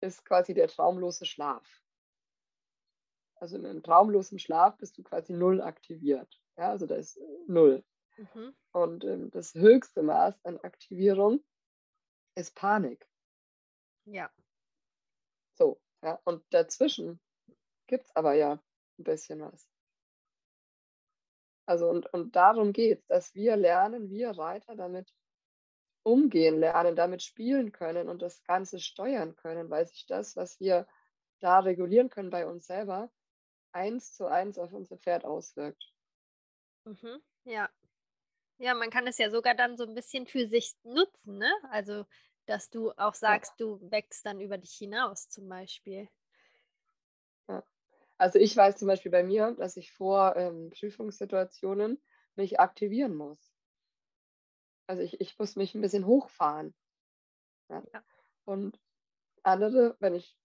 ist 0.00 0.24
quasi 0.24 0.54
der 0.54 0.68
traumlose 0.68 1.26
Schlaf. 1.26 1.82
Also 3.36 3.56
in 3.56 3.66
einem 3.66 3.82
traumlosen 3.82 4.38
Schlaf 4.38 4.76
bist 4.76 4.98
du 4.98 5.02
quasi 5.02 5.32
null 5.32 5.60
aktiviert. 5.62 6.40
Ja, 6.56 6.70
also 6.70 6.86
da 6.86 6.96
ist 6.96 7.18
null. 7.46 7.84
Mhm. 8.16 8.54
Und 8.72 9.04
ähm, 9.04 9.30
das 9.30 9.54
höchste 9.54 10.02
Maß 10.02 10.44
an 10.44 10.58
Aktivierung 10.58 11.42
ist 12.34 12.54
Panik. 12.54 13.08
Ja. 14.04 14.30
So, 15.54 15.80
ja. 16.02 16.20
Und 16.24 16.44
dazwischen 16.50 17.20
gibt 17.86 18.04
es 18.04 18.16
aber 18.16 18.34
ja 18.34 18.62
ein 18.98 19.04
bisschen 19.04 19.40
was. 19.40 19.68
Also 21.66 21.88
und, 21.88 22.12
und 22.12 22.36
darum 22.36 22.72
geht 22.72 23.00
es, 23.00 23.06
dass 23.06 23.34
wir 23.34 23.56
lernen, 23.56 24.10
wir 24.10 24.30
Reiter 24.30 24.76
damit 24.76 25.14
umgehen 26.02 26.58
lernen, 26.58 26.96
damit 26.96 27.22
spielen 27.22 27.72
können 27.72 28.08
und 28.08 28.22
das 28.22 28.42
Ganze 28.44 28.80
steuern 28.80 29.36
können, 29.36 29.70
weil 29.70 29.86
sich 29.86 30.06
das, 30.06 30.36
was 30.36 30.60
wir 30.60 30.86
da 31.40 31.60
regulieren 31.60 32.10
können 32.10 32.30
bei 32.30 32.46
uns 32.46 32.66
selber, 32.66 33.10
eins 33.72 34.14
zu 34.14 34.26
eins 34.26 34.58
auf 34.58 34.72
unser 34.74 34.98
Pferd 34.98 35.24
auswirkt. 35.26 35.94
Mhm, 36.84 37.22
ja. 37.44 37.70
Ja, 38.58 38.74
man 38.74 38.90
kann 38.90 39.06
es 39.08 39.18
ja 39.18 39.30
sogar 39.30 39.54
dann 39.54 39.76
so 39.78 39.84
ein 39.86 39.94
bisschen 39.94 40.26
für 40.26 40.48
sich 40.48 40.74
nutzen, 40.84 41.38
ne? 41.38 41.52
Also, 41.70 42.06
dass 42.46 42.70
du 42.70 42.92
auch 42.92 43.14
sagst, 43.14 43.54
ja. 43.54 43.60
du 43.60 43.80
wächst 43.90 44.26
dann 44.26 44.40
über 44.40 44.58
dich 44.58 44.72
hinaus 44.74 45.28
zum 45.30 45.48
Beispiel. 45.48 46.08
Ja. 47.48 47.62
Also 48.18 48.38
ich 48.38 48.56
weiß 48.56 48.78
zum 48.78 48.88
Beispiel 48.88 49.12
bei 49.12 49.22
mir, 49.24 49.52
dass 49.58 49.76
ich 49.76 49.92
vor 49.92 50.36
ähm, 50.36 50.70
Prüfungssituationen 50.70 52.02
mich 52.36 52.60
aktivieren 52.60 53.14
muss. 53.16 53.49
Also 54.90 55.02
ich, 55.02 55.20
ich 55.20 55.38
muss 55.38 55.54
mich 55.54 55.76
ein 55.76 55.80
bisschen 55.82 56.04
hochfahren. 56.04 56.74
Ja. 57.68 57.80
Ja. 57.94 58.02
Und 58.44 58.76
andere, 59.44 59.96
wenn 60.00 60.16
ich 60.16 60.36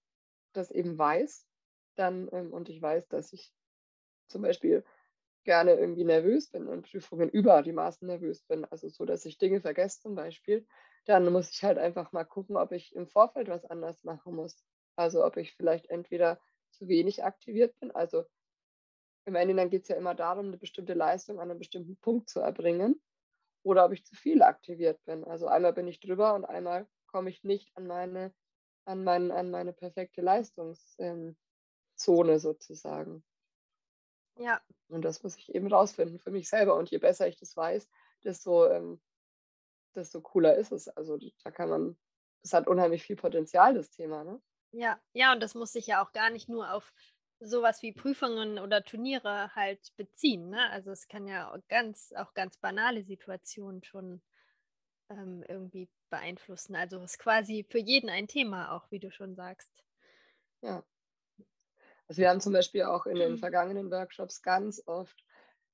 das 0.54 0.70
eben 0.70 1.00
weiß, 1.00 1.48
dann, 1.96 2.30
ähm, 2.32 2.54
und 2.54 2.70
ich 2.70 2.80
weiß, 2.80 3.08
dass 3.08 3.34
ich 3.34 3.52
zum 4.28 4.44
Beispiel 4.44 4.86
gerne 5.46 5.74
irgendwie 5.74 6.04
nervös 6.04 6.52
bin 6.52 6.68
und 6.68 6.88
Prüfungen 6.88 7.28
über 7.32 7.64
die 7.64 7.72
Maßen 7.72 8.08
nervös 8.08 8.44
bin, 8.44 8.66
also 8.66 8.88
so, 8.88 9.04
dass 9.04 9.26
ich 9.26 9.40
Dinge 9.40 9.62
vergesse 9.62 10.02
zum 10.02 10.14
Beispiel, 10.14 10.68
dann 11.06 11.32
muss 11.34 11.50
ich 11.50 11.64
halt 11.64 11.80
einfach 11.80 12.12
mal 12.12 12.24
gucken, 12.24 12.56
ob 12.56 12.72
ich 12.72 12.96
im 12.96 13.08
Vorfeld 13.08 13.48
was 13.48 13.66
anders 13.66 14.04
machen 14.04 14.36
muss. 14.36 14.64
Also 14.96 15.26
ob 15.26 15.38
ich 15.38 15.56
vielleicht 15.56 15.90
entweder 15.90 16.40
zu 16.70 16.88
wenig 16.88 17.24
aktiviert 17.24 17.80
bin, 17.80 17.90
also 17.90 18.26
im 19.26 19.34
Endeffekt 19.34 19.72
geht 19.72 19.82
es 19.84 19.88
ja 19.90 19.96
immer 19.96 20.14
darum, 20.14 20.50
eine 20.50 20.58
bestimmte 20.60 20.94
Leistung 20.94 21.40
an 21.40 21.50
einem 21.50 21.58
bestimmten 21.58 21.98
Punkt 21.98 22.30
zu 22.30 22.42
erbringen 22.42 23.02
oder 23.66 23.86
ob 23.86 23.92
ich 23.94 24.06
zu 24.06 24.16
viel 24.16 24.44
aktiviert 24.44 25.04
bin. 25.06 25.24
Also 25.24 25.48
einmal 25.48 25.74
bin 25.74 25.88
ich 25.88 26.00
drüber 26.00 26.36
und 26.36 26.46
einmal 26.46 26.88
komme 27.08 27.32
ich 27.32 27.44
nicht 27.44 27.76
an 27.76 27.88
meine, 27.88 28.32
an 28.86 29.04
mein, 29.04 29.32
an 29.32 29.50
meine 29.50 29.74
perfekte 29.74 30.22
Leistungszone 30.22 31.36
ähm, 32.00 32.40
sozusagen. 32.40 33.24
Ja. 34.38 34.62
Und 34.88 35.02
das 35.04 35.24
muss 35.24 35.36
ich 35.38 35.54
eben 35.56 35.68
rausfinden 35.68 36.20
für 36.20 36.30
mich 36.30 36.48
selber. 36.48 36.76
Und 36.76 36.92
je 36.92 37.00
besser 37.00 37.28
ich 37.28 37.40
das 37.40 37.58
weiß, 37.58 37.90
desto, 38.24 38.68
ähm, 38.68 39.02
desto 39.96 40.22
cooler 40.22 40.56
ist 40.56 40.72
es. 40.72 40.88
Also 40.88 41.18
da 41.44 41.50
kann 41.50 41.70
man, 41.70 41.98
das 42.44 42.54
hat 42.54 42.68
unheimlich 42.68 43.02
viel 43.04 43.16
Potenzial, 43.16 43.74
das 43.74 43.90
Thema, 43.90 44.24
ne? 44.24 44.40
Ja, 44.72 45.02
ja, 45.14 45.32
und 45.32 45.42
das 45.42 45.56
muss 45.56 45.72
sich 45.72 45.88
ja 45.88 46.04
auch 46.04 46.12
gar 46.12 46.30
nicht 46.30 46.50
nur 46.50 46.74
auf 46.74 46.94
sowas 47.40 47.82
wie 47.82 47.92
Prüfungen 47.92 48.60
oder 48.60 48.84
Turniere 48.84 49.54
halt 49.56 49.96
beziehen. 49.98 50.50
Ne? 50.50 50.70
Also 50.72 50.92
es 50.92 51.08
kann 51.08 51.28
ja 51.28 51.52
auch 51.52 51.60
ganz, 51.68 52.14
auch 52.16 52.34
ganz 52.34 52.58
banale 52.58 53.04
Situationen 53.04 53.84
schon 53.84 54.22
ähm, 55.10 55.44
irgendwie 55.48 55.90
beeinflussen. 56.10 56.76
Also 56.76 56.98
es 56.98 57.14
ist 57.14 57.20
quasi 57.20 57.66
für 57.70 57.80
jeden 57.80 58.10
ein 58.10 58.28
Thema, 58.28 58.72
auch 58.72 58.90
wie 58.92 59.00
du 59.00 59.12
schon 59.12 59.36
sagst. 59.36 59.72
Ja. 60.62 60.84
Also 62.08 62.22
wir 62.22 62.30
haben 62.30 62.42
zum 62.42 62.54
Beispiel 62.54 62.84
auch 62.84 63.06
in 63.06 63.16
den 63.16 63.38
vergangenen 63.38 63.92
Workshops 63.92 64.42
ganz 64.42 64.82
oft 64.86 65.26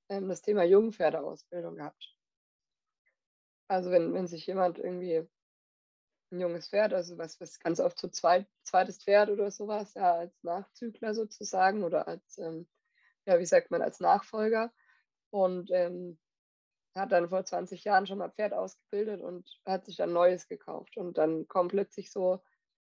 ähm, 0.10 0.30
das 0.30 0.42
Thema 0.42 0.64
Jungpferdeausbildung 0.64 1.76
gehabt. 1.76 2.16
Also 3.68 3.92
wenn, 3.92 4.14
wenn 4.14 4.28
sich 4.28 4.46
jemand 4.48 4.80
irgendwie 4.80 5.28
ein 6.32 6.40
junges 6.40 6.70
Pferd, 6.70 6.94
also 6.94 7.18
was, 7.18 7.40
was 7.42 7.60
ganz 7.60 7.80
oft 7.80 8.00
so 8.00 8.08
zweit, 8.08 8.48
zweites 8.64 9.04
Pferd 9.04 9.30
oder 9.30 9.52
sowas, 9.52 9.94
ja, 9.94 10.14
als 10.14 10.44
Nachzügler 10.44 11.14
sozusagen 11.14 11.84
oder 11.84 12.08
als, 12.08 12.38
ähm, 12.38 12.68
ja, 13.26 13.40
wie 13.40 13.46
sagt 13.46 13.72
man, 13.72 13.82
als 13.82 14.00
Nachfolger. 14.00 14.72
Und 15.32 15.72
ähm, 15.72 16.20
hat 16.96 17.12
dann 17.12 17.30
vor 17.30 17.46
20 17.46 17.84
Jahren 17.84 18.06
schon 18.06 18.18
mal 18.18 18.32
Pferd 18.32 18.54
ausgebildet 18.54 19.22
und 19.22 19.50
hat 19.66 19.86
sich 19.86 19.96
dann 19.96 20.12
Neues 20.14 20.48
gekauft. 20.48 20.98
Und 20.98 21.18
dann 21.18 21.48
kommen 21.48 21.70
plötzlich 21.70 22.12
so, 22.12 22.44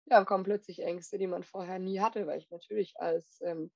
ja, 0.07 0.25
kommen 0.25 0.45
plötzlich 0.45 0.81
Ängste, 0.81 1.17
die 1.19 1.27
man 1.27 1.43
vorher 1.43 1.79
nie 1.79 2.01
hatte, 2.01 2.27
weil 2.27 2.39
ich 2.39 2.51
natürlich 2.51 3.01
als 3.01 3.41
ähm, 3.41 3.73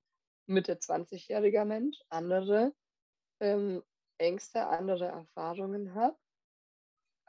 Mitte 0.47 0.75
20-jähriger 0.75 1.65
Mensch 1.65 1.99
andere 2.11 2.75
ähm, 3.41 3.83
Ängste, 4.19 4.67
andere 4.67 5.07
Erfahrungen 5.07 5.95
habe 5.95 6.17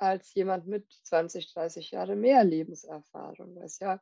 als 0.02 0.34
jemand 0.34 0.68
mit 0.68 0.92
20, 1.04 1.54
30 1.54 1.92
Jahre 1.92 2.16
mehr 2.16 2.44
Lebenserfahrung, 2.44 3.56
was 3.56 3.80
ja 3.80 4.02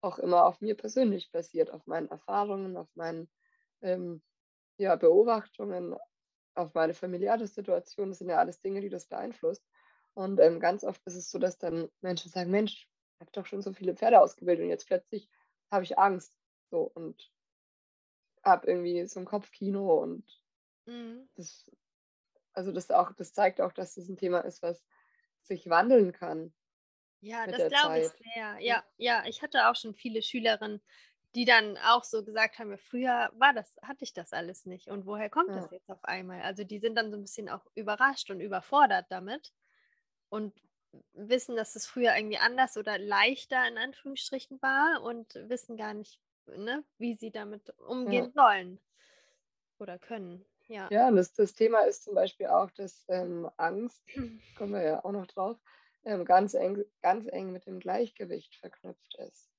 auch 0.00 0.18
immer 0.18 0.46
auf 0.46 0.60
mir 0.60 0.76
persönlich 0.76 1.30
basiert, 1.32 1.70
auf 1.70 1.86
meinen 1.86 2.08
Erfahrungen, 2.08 2.76
auf 2.76 2.88
meinen 2.94 3.28
ähm, 3.82 4.22
ja, 4.76 4.96
Beobachtungen, 4.96 5.94
auf 6.54 6.74
meine 6.74 6.94
familiäre 6.94 7.46
Situation. 7.46 8.10
Das 8.10 8.18
sind 8.18 8.28
ja 8.28 8.38
alles 8.38 8.60
Dinge, 8.60 8.80
die 8.80 8.88
das 8.88 9.06
beeinflusst. 9.06 9.64
Und 10.14 10.40
ähm, 10.40 10.60
ganz 10.60 10.84
oft 10.84 11.04
ist 11.06 11.16
es 11.16 11.30
so, 11.30 11.38
dass 11.38 11.58
dann 11.58 11.88
Menschen 12.00 12.30
sagen, 12.30 12.50
Mensch, 12.50 12.88
ich 13.14 13.20
habe 13.20 13.32
doch 13.32 13.46
schon 13.46 13.62
so 13.62 13.72
viele 13.72 13.94
Pferde 13.94 14.20
ausgebildet 14.20 14.64
und 14.64 14.70
jetzt 14.70 14.86
plötzlich 14.86 15.28
habe 15.70 15.84
ich 15.84 15.98
Angst. 15.98 16.36
So 16.70 16.90
und 16.94 17.30
habe 18.42 18.66
irgendwie 18.66 19.06
so 19.06 19.20
ein 19.20 19.26
Kopfkino 19.26 20.02
und 20.02 20.24
mhm. 20.86 21.28
das, 21.34 21.70
also 22.52 22.72
das 22.72 22.90
auch, 22.90 23.12
das 23.12 23.32
zeigt 23.32 23.60
auch, 23.60 23.72
dass 23.72 23.94
das 23.94 24.08
ein 24.08 24.16
Thema 24.16 24.40
ist, 24.40 24.62
was 24.62 24.84
sich 25.46 25.68
wandeln 25.70 26.12
kann. 26.12 26.52
Ja, 27.22 27.46
das 27.46 27.66
glaube 27.68 27.98
ich 27.98 28.08
sehr. 28.18 28.58
Ja, 28.60 28.84
ja, 28.98 29.24
ich 29.26 29.42
hatte 29.42 29.68
auch 29.68 29.76
schon. 29.76 29.94
Ja, 29.94 29.96
ja, 29.96 29.98
viele 29.98 30.22
Schülerinnen, 30.22 30.82
die 31.34 31.44
dann 31.44 31.76
auch 31.78 32.04
so 32.04 32.22
gesagt 32.24 32.58
haben: 32.58 32.70
„Ja, 32.70 32.76
früher 32.76 33.30
war 33.34 33.52
das 33.54 33.76
hatte 33.82 34.04
ich 34.04 34.12
das 34.12 34.32
alles 34.32 34.66
nicht 34.66 34.88
und 34.88 35.06
woher 35.06 35.30
kommt 35.30 35.56
das 35.56 35.64
Ja. 35.64 35.70
jetzt 35.70 35.88
auf 35.90 36.04
einmal?“ 36.04 36.42
Also, 36.42 36.64
die 36.64 36.78
sind 36.80 36.96
dann 36.96 37.10
so 37.10 37.16
'n 37.16 37.22
bisschen 37.22 37.48
auch 37.48 37.66
überrascht 37.74 38.30
und 38.30 38.40
überfordert 38.40 39.06
damit 39.10 39.52
und 40.28 40.54
wissen, 41.12 41.56
dass 41.56 41.76
es 41.76 41.86
früher 41.86 42.16
irgendwie 42.16 42.38
anders 42.38 42.76
oder 42.76 42.98
„leichter“ 42.98 43.66
in 43.68 43.78
Anführungsstrichen 43.78 44.60
war 44.62 45.02
und 45.02 45.34
wissen 45.34 45.76
gar 45.76 45.94
nicht, 45.94 46.20
ne, 46.46 46.84
wie 46.98 47.14
sie 47.14 47.30
damit 47.32 47.70
Ja. 48.06 48.28
umgehen 48.28 48.32
sollen 48.34 48.80
oder 49.80 49.98
können, 49.98 50.44
ja. 50.68 50.90
Ja, 50.90 51.08
und 51.08 51.16
das 51.16 51.32
das 51.32 51.54
Thema 51.54 51.80
ist 51.86 52.04
zum 52.04 52.14
Beispiel 52.14 52.46
auch, 52.48 52.70
dass, 52.70 53.04
ähm, 53.08 53.50
Angst, 53.56 54.04
kommen 54.54 54.72
wir 54.74 54.82
ja 54.82 55.04
auch 55.04 55.12
noch 55.12 55.26
drauf, 55.26 55.58
ähm, 56.04 56.24
ganz 56.26 56.54
eng 56.54 56.84
ganz 57.02 57.26
eng 57.26 57.52
mit 57.52 57.66
dem 57.66 57.80
Gleichgewicht 57.80 58.56
verknüpft 58.56 59.14
ist. 59.18 59.50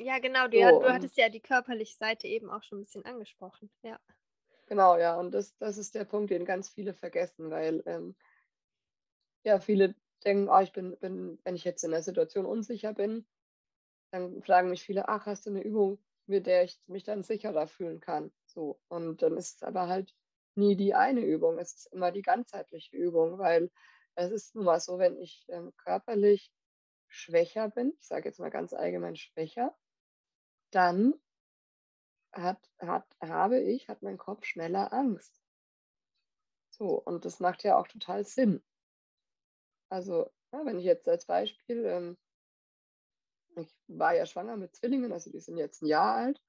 Ja, 0.00 0.18
genau, 0.20 0.46
du 0.46 0.58
So 0.60 0.78
du 0.78 0.92
hattest 0.92 1.16
ja 1.16 1.28
die 1.28 1.40
körperliche 1.40 1.96
Seite 1.96 2.28
eben 2.28 2.50
auch 2.50 2.62
schon 2.62 2.78
'n 2.78 2.82
bisschen 2.82 3.04
angesprochen, 3.04 3.68
ja. 3.82 3.98
Genau, 4.68 4.98
ja, 4.98 5.16
und 5.18 5.32
das 5.32 5.56
das 5.56 5.78
ist 5.78 5.94
der 5.94 6.04
Punkt, 6.04 6.30
den 6.30 6.44
ganz 6.44 6.68
viele 6.68 6.92
vergessen, 6.92 7.50
weil, 7.50 7.82
ähm 7.86 8.14
ja, 9.44 9.60
viele 9.60 9.94
denken: 10.24 10.48
„Oh, 10.48 10.60
ich 10.60 10.72
bin 10.72 10.96
bin 10.98 11.38
wenn 11.44 11.54
ich 11.56 11.64
jetzt 11.64 11.84
in 11.84 11.90
der 11.92 12.02
Situation 12.02 12.46
unsicher 12.46 12.92
bin, 12.92 13.26
dann 14.12 14.42
fragen 14.42 14.70
mich 14.70 14.82
viele: 14.84 15.08
„Ach, 15.08 15.26
hast 15.26 15.46
du 15.46 15.52
'ne 15.52 15.62
Übung, 15.62 16.00
mit 16.26 16.46
der 16.46 16.64
ich 16.64 16.80
mich 16.88 17.04
dann 17.04 17.22
sicherer 17.24 17.68
fühlen 17.68 18.00
kann?“ 18.00 18.32
So, 18.46 18.80
und 18.88 19.22
dann 19.22 19.36
ist 19.38 19.56
es 19.58 19.64
aber 19.64 19.88
halt 19.88 20.16
nie 20.58 20.76
die 20.76 20.94
eine 20.94 21.22
Übung. 21.22 21.58
Es 21.60 21.74
ist 21.76 21.92
immer 21.94 22.12
die 22.12 22.22
ganzheitliche 22.22 22.96
Übung, 22.96 23.38
weil 23.40 23.70
es 24.16 24.32
ist 24.32 24.56
nun 24.56 24.66
mal 24.66 24.80
so, 24.80 24.98
wenn 25.00 25.18
ich, 25.18 25.46
ähm, 25.50 25.72
körperlich 25.78 26.52
schwächer 27.08 27.70
bin, 27.70 27.94
ich 28.00 28.06
sage 28.08 28.28
jetzt 28.28 28.40
mal 28.40 28.50
ganz 28.50 28.74
allgemein 28.74 29.16
schwächer, 29.16 29.76
dann 30.72 31.14
hat 32.32 32.70
hat 32.78 33.16
habe 33.20 33.60
ich 33.60 33.88
hat 33.90 34.00
mein 34.02 34.16
Kopf 34.16 34.46
schneller 34.46 34.94
Angst. 34.94 35.42
So, 36.80 37.02
und 37.02 37.24
das 37.24 37.40
macht 37.40 37.64
ja 37.64 37.76
auch 37.76 37.88
total 37.88 38.24
Sinn. 38.24 38.62
Also, 39.92 40.30
ne, 40.52 40.60
wenn 40.64 40.78
ich 40.78 40.84
jetzt 40.84 41.08
als 41.08 41.26
Beispiel, 41.26 41.84
ähm 41.86 42.16
ich 43.56 43.74
war 43.88 44.14
ja 44.14 44.26
schwanger 44.26 44.56
mit 44.56 44.74
Zwillingen, 44.76 45.12
also 45.12 45.30
die 45.30 45.40
sind 45.40 45.56
jetzt 45.58 45.82
'n 45.82 45.86
Jahr 45.86 46.14
alt 46.16 46.42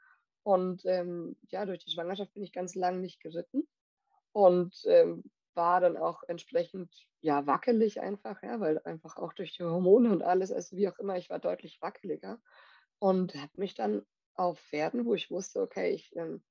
und, 0.44 0.84
ähm, 0.86 1.38
ja, 1.50 1.66
durch 1.66 1.80
die 1.84 1.92
Schwangerschaft 1.92 2.34
bin 2.34 2.44
ich 2.44 2.54
ganz 2.54 2.76
lang 2.76 3.02
nicht 3.02 3.20
geritten 3.22 3.68
und, 4.40 4.82
ähm, 4.86 5.24
war 5.56 5.82
dann 5.82 5.98
auch 5.98 6.24
entsprechend, 6.24 7.08
ja, 7.22 7.46
wackelig 7.46 8.00
einfach, 8.00 8.42
ja, 8.44 8.60
weil 8.62 8.80
einfach 8.86 9.18
auch 9.18 9.34
durch 9.34 9.58
die 9.58 9.64
Hormone 9.64 10.10
und 10.12 10.24
alles, 10.24 10.52
also 10.52 10.78
wie 10.78 10.88
auch 10.88 10.98
immer, 11.00 11.18
ich 11.18 11.30
war 11.30 11.40
deutlich 11.40 11.82
wackeliger 11.82 12.42
und 13.00 13.36
habe 13.36 13.52
mich 13.56 13.76
dann 13.76 14.06
auf 14.36 14.60
Pferden, 14.60 15.06
wo 15.06 15.14
ich 15.16 15.30
wusste, 15.30 15.62
okay, 15.62 15.92
ich, 15.92 16.16
ähm, 16.16 16.44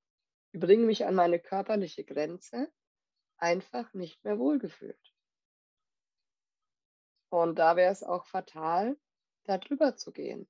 bringe 0.53 0.85
mich 0.85 1.05
an 1.05 1.15
meine 1.15 1.39
körperliche 1.39 2.03
Grenze, 2.03 2.71
einfach 3.37 3.93
nicht 3.93 4.23
mehr 4.23 4.37
wohlgefühlt. 4.37 4.99
Und 7.31 7.57
da 7.57 7.75
wäre 7.75 7.91
es 7.91 8.03
auch 8.03 8.25
fatal, 8.25 8.97
da 9.45 9.57
drüber 9.57 9.95
zu 9.95 10.11
gehen. 10.11 10.47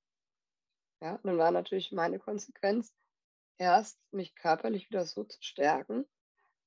Ja, 1.01 1.19
dann 1.23 1.37
war 1.37 1.51
natürlich 1.51 1.93
meine 1.93 2.19
Konsequenz, 2.19 2.93
erst 3.57 4.01
mich 4.11 4.35
körperlich 4.35 4.89
wieder 4.89 5.05
so 5.05 5.23
zu 5.23 5.41
stärken, 5.41 6.05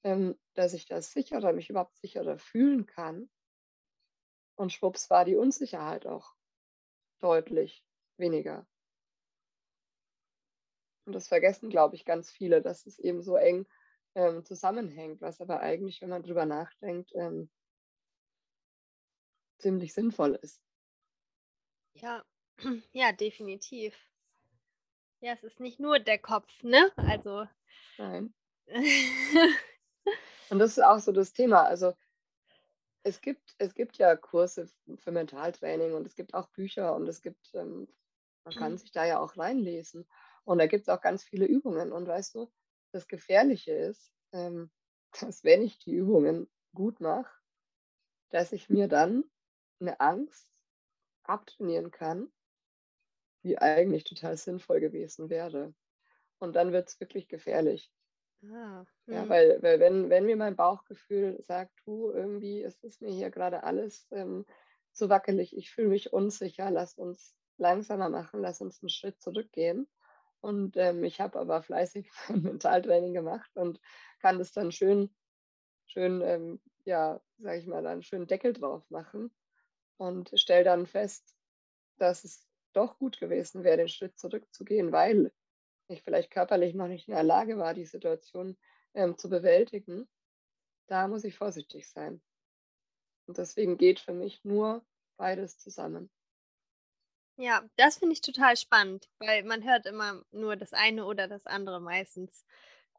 ähm, 0.05 0.39
dass 0.55 0.73
ich 0.75 0.87
da 0.87 1.01
sicherer 1.01 1.53
mich 1.53 1.71
überhaupt 1.71 1.97
sicherer 1.97 2.39
fühlen 2.39 2.87
kann. 2.87 3.31
Und 4.57 4.73
schwupps 4.73 5.11
war 5.11 5.25
die 5.25 5.37
Unsicherheit 5.37 6.07
auch 6.07 6.35
deutlich 7.21 7.85
weniger. 8.17 8.67
Und 11.05 11.15
das 11.15 11.29
vergessen, 11.29 11.69
glaube 11.71 11.97
ich, 11.97 12.05
ganz 12.05 12.31
viele, 12.31 12.63
dass 12.63 12.87
es 12.87 12.99
eben 12.99 13.23
so 13.23 13.37
eng, 13.37 13.67
ähm, 14.15 14.45
zusammenhängt, 14.45 15.21
was 15.21 15.41
aber 15.41 15.61
eigentlich, 15.61 16.01
wenn 16.03 16.11
man 16.11 16.23
drüber 16.23 16.47
nachdenkt, 16.47 17.13
ähm 17.15 17.51
ziemlich 19.63 19.95
sinnvoll 19.95 20.35
ist. 20.43 20.61
Ja, 21.95 22.25
ja, 22.93 23.13
definitiv. 23.13 23.95
Ja, 25.21 25.33
es 25.33 25.45
ist 25.45 25.61
nicht 25.61 25.79
nur 25.79 26.01
der 26.01 26.19
Kopf, 26.19 26.51
ne? 26.63 26.91
Also 26.97 27.47
Nein. 27.97 28.35
Und 30.53 30.59
das 30.59 30.73
ist 30.73 30.85
auch 30.85 30.99
so 30.99 31.13
das 31.13 31.33
Thema. 31.33 31.63
Also 31.65 31.95
es 33.05 33.21
gibt 33.21 33.55
es 33.59 33.75
gibt 33.75 33.99
ja 33.99 34.17
Kurse 34.17 34.69
für 34.97 35.11
Mentaltraining 35.13 35.95
und 35.95 36.07
es 36.07 36.15
gibt 36.15 36.35
auch 36.35 36.49
Bücher 36.51 36.95
und 36.95 37.09
es 37.09 37.23
gibt, 37.23 37.51
ähm 37.55 37.89
man 38.45 38.57
kann 38.57 38.77
sich 38.77 38.91
da 38.91 39.05
ja 39.05 39.21
auch 39.21 39.37
reinlesen. 39.37 40.05
Und 40.45 40.59
da 40.59 40.67
gibt's 40.67 40.89
auch 40.89 41.01
ganz 41.01 41.23
viele 41.23 41.47
Übungen. 41.47 41.93
Und 41.93 42.09
weißt 42.09 42.35
du, 42.35 42.53
das 42.91 43.07
Gefährliche 43.07 43.73
ist, 43.73 44.13
ähm, 44.33 44.73
dass 45.21 45.45
wenn 45.45 45.63
ich 45.63 45.79
die 45.79 45.93
Übungen 45.95 46.51
gut 46.75 46.99
mache, 47.01 47.33
dass 48.31 48.53
ich 48.53 48.71
mir 48.71 48.89
dann 48.89 49.25
'ne 49.81 50.01
Angst 50.01 50.49
abtrainieren 51.25 51.91
kann 51.93 52.33
die 53.45 53.59
eigentlich 53.59 54.05
total 54.05 54.37
sinnvoll 54.37 54.81
gewesen 54.81 55.29
wäre. 55.31 55.75
Und 56.39 56.57
dann 56.57 56.73
wird's 56.73 57.01
wirklich 57.01 57.29
gefährlich. 57.29 57.93
Ah, 58.43 58.87
Ja, 59.11 59.29
mhm. 59.29 59.29
weil 59.29 59.63
weil 59.63 59.79
wenn 59.81 60.11
wenn 60.11 60.27
mir 60.27 60.37
mein 60.37 60.57
Bauchgefühl 60.57 61.41
sagt: 61.43 61.73
„Du, 61.85 62.11
irgendwie 62.13 62.61
ist 62.63 62.83
es 62.85 63.01
mir 63.01 63.11
hier 63.13 63.31
grade 63.31 63.63
alles, 63.65 64.09
ähm, 64.13 64.47
zu 64.93 65.09
wackelig, 65.09 65.57
ich 65.57 65.71
fühle 65.71 65.89
mich 65.89 66.13
unsicher, 66.13 66.71
lass 66.71 66.95
uns 66.99 67.37
langsamer 67.59 68.09
machen, 68.09 68.41
lass 68.41 68.61
uns 68.61 68.83
'n 68.83 68.89
Schritt 68.89 69.21
zurückgehen.“ 69.21 69.89
Und, 70.41 70.77
ähm, 70.77 71.05
ich 71.05 71.21
habe 71.21 71.39
aber 71.39 71.63
fleißig 71.63 72.11
mein 72.29 72.43
Mentaltraining 72.43 73.15
gemacht 73.15 73.51
und 73.57 73.81
kann 74.21 74.39
das 74.39 74.53
dann 74.53 74.73
schön 74.73 75.15
schön, 75.87 76.21
ähm, 76.23 76.61
ja, 76.85 77.21
sage 77.39 77.59
ich 77.59 77.67
mal, 77.67 77.83
da 77.83 77.93
'n 77.93 78.03
schönen 78.03 78.27
Deckel 78.27 78.53
drauf 78.53 78.89
machen 78.91 79.31
und 79.99 80.33
stelle 80.37 80.65
dann 80.65 80.87
fest, 80.87 81.37
dass 81.99 82.25
es 82.25 82.49
doch 82.75 82.99
gut 82.99 83.19
gewesen 83.21 83.65
wäre, 83.65 83.79
den 83.79 83.89
Schritt 83.89 84.19
zurückzugehen, 84.19 84.93
weil 84.93 85.33
ich 85.89 86.03
vielleicht 86.03 86.31
körperlich 86.31 86.75
noch 86.75 86.89
nicht 86.89 87.09
in 87.09 87.15
der 87.15 87.23
Lage 87.25 87.59
war, 87.59 87.75
die 87.75 87.85
Situation, 87.87 88.57
ähm, 88.95 89.19
zu 89.19 89.29
bewältigen. 89.31 90.09
Da 90.89 91.09
muss 91.09 91.25
ich 91.25 91.37
vorsichtig 91.37 91.89
sein. 91.91 92.23
Und 93.27 93.37
deswegen 93.39 93.79
geht 93.79 93.99
für 93.99 94.13
mich 94.13 94.45
nur 94.45 94.87
beides 95.17 95.59
zusammen. 95.59 96.09
Ja, 97.39 97.63
das 97.77 97.97
finde 97.99 98.13
ich 98.13 98.21
total 98.21 98.57
spannend, 98.57 99.09
weil 99.19 99.43
man 99.45 99.65
hört 99.65 99.87
immer 99.87 100.23
nur 100.33 100.57
das 100.57 100.73
eine 100.75 101.07
oder 101.07 101.29
das 101.29 101.47
andere 101.47 101.81
meistens, 101.81 102.45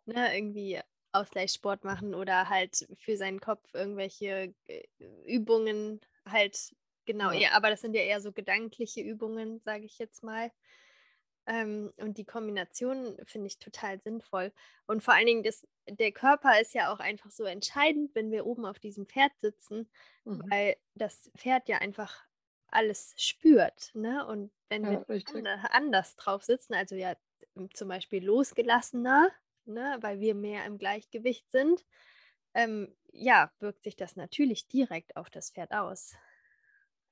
ne? 0.06 0.36
Irgendwie 0.36 0.82
Ausgleichssport 1.12 1.84
machen 1.84 2.16
oder 2.16 2.50
halt 2.50 2.88
für 3.00 3.16
seinen 3.18 3.40
Kopf 3.40 3.74
irgendwelche, 3.74 4.56
äh, 4.66 4.84
Übungen 5.28 6.02
halt 6.28 6.76
genau, 7.06 7.32
Ja. 7.32 7.44
ja, 7.44 7.52
aber 7.52 7.70
das 7.70 7.82
sind 7.82 7.94
ja 7.96 8.02
eher 8.02 8.22
so 8.22 8.32
gedankliche 8.32 9.02
Übungen, 9.02 9.60
sage 9.60 9.86
ich 9.86 10.00
jetzt 10.00 10.24
mal. 10.24 10.52
Ähm, 11.48 11.92
und 11.98 12.18
die 12.18 12.26
Kombination 12.26 13.18
finde 13.26 13.48
ich 13.48 13.60
total 13.60 14.00
sinnvoll. 14.02 14.54
Und 14.88 15.04
vor 15.04 15.14
allen 15.14 15.26
Dingen 15.28 15.44
das 15.44 15.68
der 15.90 16.12
Körper 16.14 16.62
ist 16.62 16.74
ja 16.74 16.94
auch 16.94 17.00
einfach 17.00 17.32
so 17.32 17.44
entscheidend, 17.46 18.16
wenn 18.16 18.32
wir 18.32 18.46
oben 18.46 18.66
auf 18.66 18.80
diesem 18.80 19.06
Pferd 19.08 19.34
sitzen, 19.42 19.90
Mhm. 20.26 20.52
weil 20.52 20.76
das 20.96 21.32
Pferd 21.38 21.68
ja 21.70 21.78
einfach 21.80 22.24
alles 22.68 23.14
spürt, 23.18 23.92
ne? 23.94 24.26
Und 24.26 24.52
wenn 24.70 24.88
wir 24.90 25.00
Ja, 25.00 25.06
ande 25.26 25.60
anders 25.72 26.16
drauf 26.16 26.44
sitzen, 26.44 26.74
also 26.74 26.96
ja, 26.96 27.16
zum 27.74 27.88
Beispiel 27.88 28.24
losgelassener, 28.26 29.30
ne, 29.66 29.98
weil 30.02 30.20
wir 30.20 30.36
mehr 30.36 30.66
im 30.66 30.78
Gleichgewicht 30.78 31.52
sind, 31.52 31.86
ähm, 32.56 32.96
ja, 33.12 33.52
wirkt 33.60 33.84
sich 33.84 33.96
das 33.96 34.16
natürlich 34.16 34.68
direkt 34.68 35.16
auf 35.18 35.30
das 35.30 35.52
Pferd 35.52 35.72
aus. 35.74 36.14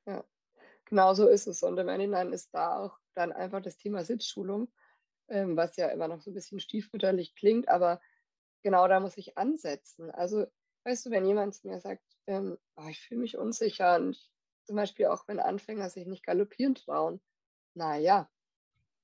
Ja, 0.06 0.24
genau 0.86 1.15
so 1.15 1.28
ist 1.30 1.48
es. 1.48 1.63
Und 1.63 1.78
im 1.80 1.88
Nachhinein 1.88 2.34
ist 2.34 2.54
da 2.56 2.78
auch 2.80 3.00
dann 3.15 3.32
einfach 3.32 3.62
das 3.62 3.78
Thema 3.78 4.04
Sitzschulung, 4.04 4.71
ähm, 5.30 5.58
was 5.58 5.78
ja 5.78 5.89
immer 5.89 6.08
noch 6.08 6.21
so 6.21 6.32
'n 6.32 6.36
bisschen 6.36 6.60
stiefmütterlich 6.60 7.36
klingt, 7.36 7.69
aber 7.69 8.02
genau 8.63 8.88
da 8.88 9.00
muss 9.00 9.17
ich 9.17 9.38
ansetzen. 9.38 10.12
Also, 10.12 10.47
weißt 10.86 11.06
du, 11.08 11.12
wenn 11.12 11.26
jemand 11.26 11.56
zu 11.56 11.67
mir 11.67 11.80
sagt, 11.82 12.04
ähm: 12.28 12.58
„Oh, 12.78 12.88
ich 12.89 13.02
fühle 13.02 13.21
mich 13.21 13.38
unsicher“ 13.38 13.95
und 13.97 14.17
zum 14.65 14.76
Beispiel 14.78 15.08
auch 15.08 15.28
wenn 15.28 15.39
Anfänger 15.39 15.89
sich 15.89 16.08
nicht 16.08 16.26
galoppieren 16.26 16.76
trauen. 16.76 17.21
Na 17.76 17.97
ja, 17.97 18.30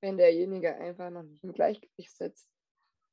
wenn 0.01 0.17
derjenige 0.17 0.75
einfach 0.75 1.09
noch 1.11 1.23
nicht 1.23 1.43
im 1.43 1.53
Gleichgewicht 1.53 2.15
sitzt 2.17 2.49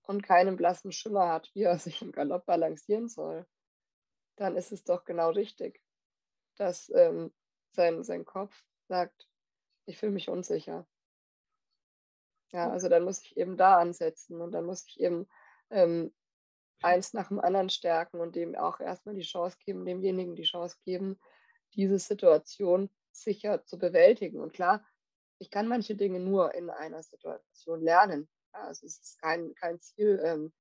und 0.02 0.22
keinen 0.22 0.56
blassen 0.56 0.92
Schimmer 0.92 1.28
hat, 1.30 1.50
wie 1.54 1.64
er 1.64 1.78
sich 1.80 2.02
im 2.02 2.12
Galopp 2.12 2.46
balancieren 2.46 3.08
soll, 3.08 3.46
dann 4.36 4.56
ist 4.56 4.72
es 4.72 4.84
doch 4.84 5.04
genau 5.04 5.30
richtig, 5.30 5.82
dass, 6.56 6.90
ähm, 6.94 7.34
sein 7.72 8.04
sein 8.04 8.24
Kopf 8.26 8.64
sagt: 8.88 9.28
„Ich 9.86 9.98
fühle 9.98 10.12
mich 10.12 10.28
unsicher.“ 10.28 10.86
Ja, 12.52 12.68
Ja. 12.68 12.70
also 12.70 12.88
dann 12.88 13.04
muss 13.04 13.20
ich 13.22 13.36
eben 13.36 13.56
da 13.56 13.78
ansetzen 13.78 14.40
und 14.40 14.52
dann 14.52 14.64
muss 14.66 14.86
ich 14.86 15.00
eben, 15.00 15.26
ähm, 15.70 16.14
eins 16.82 17.14
nach 17.14 17.28
dem 17.28 17.40
anderen 17.40 17.70
stärken 17.70 18.20
und 18.20 18.36
dem 18.36 18.54
auch 18.56 18.80
erst 18.80 19.06
mal 19.06 19.14
die 19.14 19.22
Chance 19.22 19.58
geben 19.64 19.84
demjenigen 19.86 20.36
die 20.36 20.44
Chance 20.44 20.78
geben, 20.84 21.18
diese 21.74 21.98
Situation 21.98 22.90
sicher 23.12 23.64
zu 23.64 23.78
bewältigen. 23.78 24.40
Und 24.40 24.52
klar, 24.54 24.86
ich 25.38 25.50
kann 25.50 25.68
manche 25.68 25.96
Dinge 25.96 26.20
nur 26.20 26.54
in 26.54 26.70
einer 26.70 27.02
Situation 27.02 27.82
lernen. 27.82 28.28
Also 28.52 28.86
es 28.86 28.98
ist 29.00 29.20
kein, 29.20 29.54
kein 29.54 29.80
Ziel, 29.80 30.20
ähm, 30.24 30.52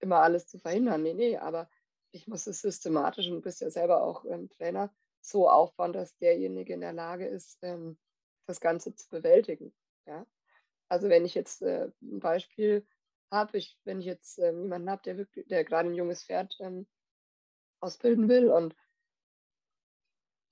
immer 0.00 0.20
alles 0.20 0.46
zu 0.46 0.58
verhindern. 0.58 1.02
Nee, 1.02 1.14
nee, 1.14 1.36
aber 1.38 1.68
ich 2.12 2.26
muss 2.28 2.46
es 2.46 2.60
systematisch 2.62 3.26
und 3.28 3.36
du 3.36 3.40
bist 3.42 3.60
ja 3.60 3.70
selber 3.70 4.02
auch 4.02 4.24
ähm, 4.26 4.48
Trainer 4.50 4.94
so 5.20 5.48
aufbauen, 5.50 5.92
dass 5.92 6.16
derjenige 6.18 6.74
in 6.74 6.80
der 6.80 6.92
Lage 6.92 7.26
ist, 7.26 7.58
ähm, 7.62 7.98
das 8.46 8.60
Ganze 8.60 8.94
zu 8.94 9.08
bewältigen. 9.10 9.74
Ja? 10.06 10.26
Also 10.88 11.08
wenn 11.08 11.24
ich 11.24 11.34
jetzt 11.34 11.62
äh, 11.62 11.90
ein 12.02 12.20
Beispiel 12.20 12.86
habe, 13.30 13.58
ich, 13.58 13.78
wenn 13.84 14.00
ich 14.00 14.06
jetzt 14.06 14.38
ähm, 14.38 14.62
jemanden 14.62 14.90
habe, 14.90 15.02
der, 15.02 15.26
der 15.46 15.64
gerade 15.64 15.88
ein 15.88 15.94
junges 15.94 16.24
Pferd 16.24 16.56
ähm, 16.60 16.86
ausbilden 17.80 18.28
will 18.28 18.50
und 18.50 18.74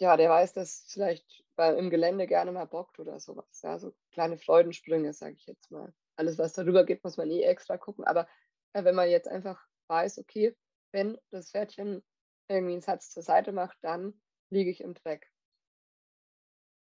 ja, 0.01 0.17
der 0.17 0.29
weiß, 0.29 0.53
dass 0.55 0.87
vielleicht 0.89 1.45
bei, 1.55 1.73
im 1.77 1.89
Gelände 1.89 2.27
gerne 2.27 2.51
mal 2.51 2.67
bockt 2.67 2.99
oder 2.99 3.21
sowas. 3.21 3.63
Ja, 3.63 3.79
so 3.79 3.95
kleine 4.11 4.39
Freudensprünge, 4.39 5.13
sage 5.13 5.35
ich 5.35 5.47
jetzt 5.47 5.71
mal. 5.71 5.95
Alles, 6.17 6.37
was 6.39 6.53
darüber 6.53 6.85
geht, 6.85 7.05
muss 7.05 7.17
man 7.17 7.31
eh 7.31 7.43
extra 7.43 7.79
gucken. 7.79 8.05
Aber 8.05 8.27
äh, 8.73 8.83
wenn 8.85 8.95
man 8.95 9.09
jetzt 9.09 9.29
einfach 9.29 9.65
weiß, 9.87 10.19
okay, 10.19 10.57
wenn 10.93 11.19
das 11.31 11.51
Pferdchen 11.51 12.03
irgendwie 12.49 12.73
einen 12.73 12.83
Satz 12.83 13.11
zur 13.11 13.23
Seite 13.23 13.53
macht, 13.53 13.79
dann 13.83 14.21
liege 14.51 14.71
ich 14.71 14.81
im 14.81 14.95
Dreck. 14.95 15.31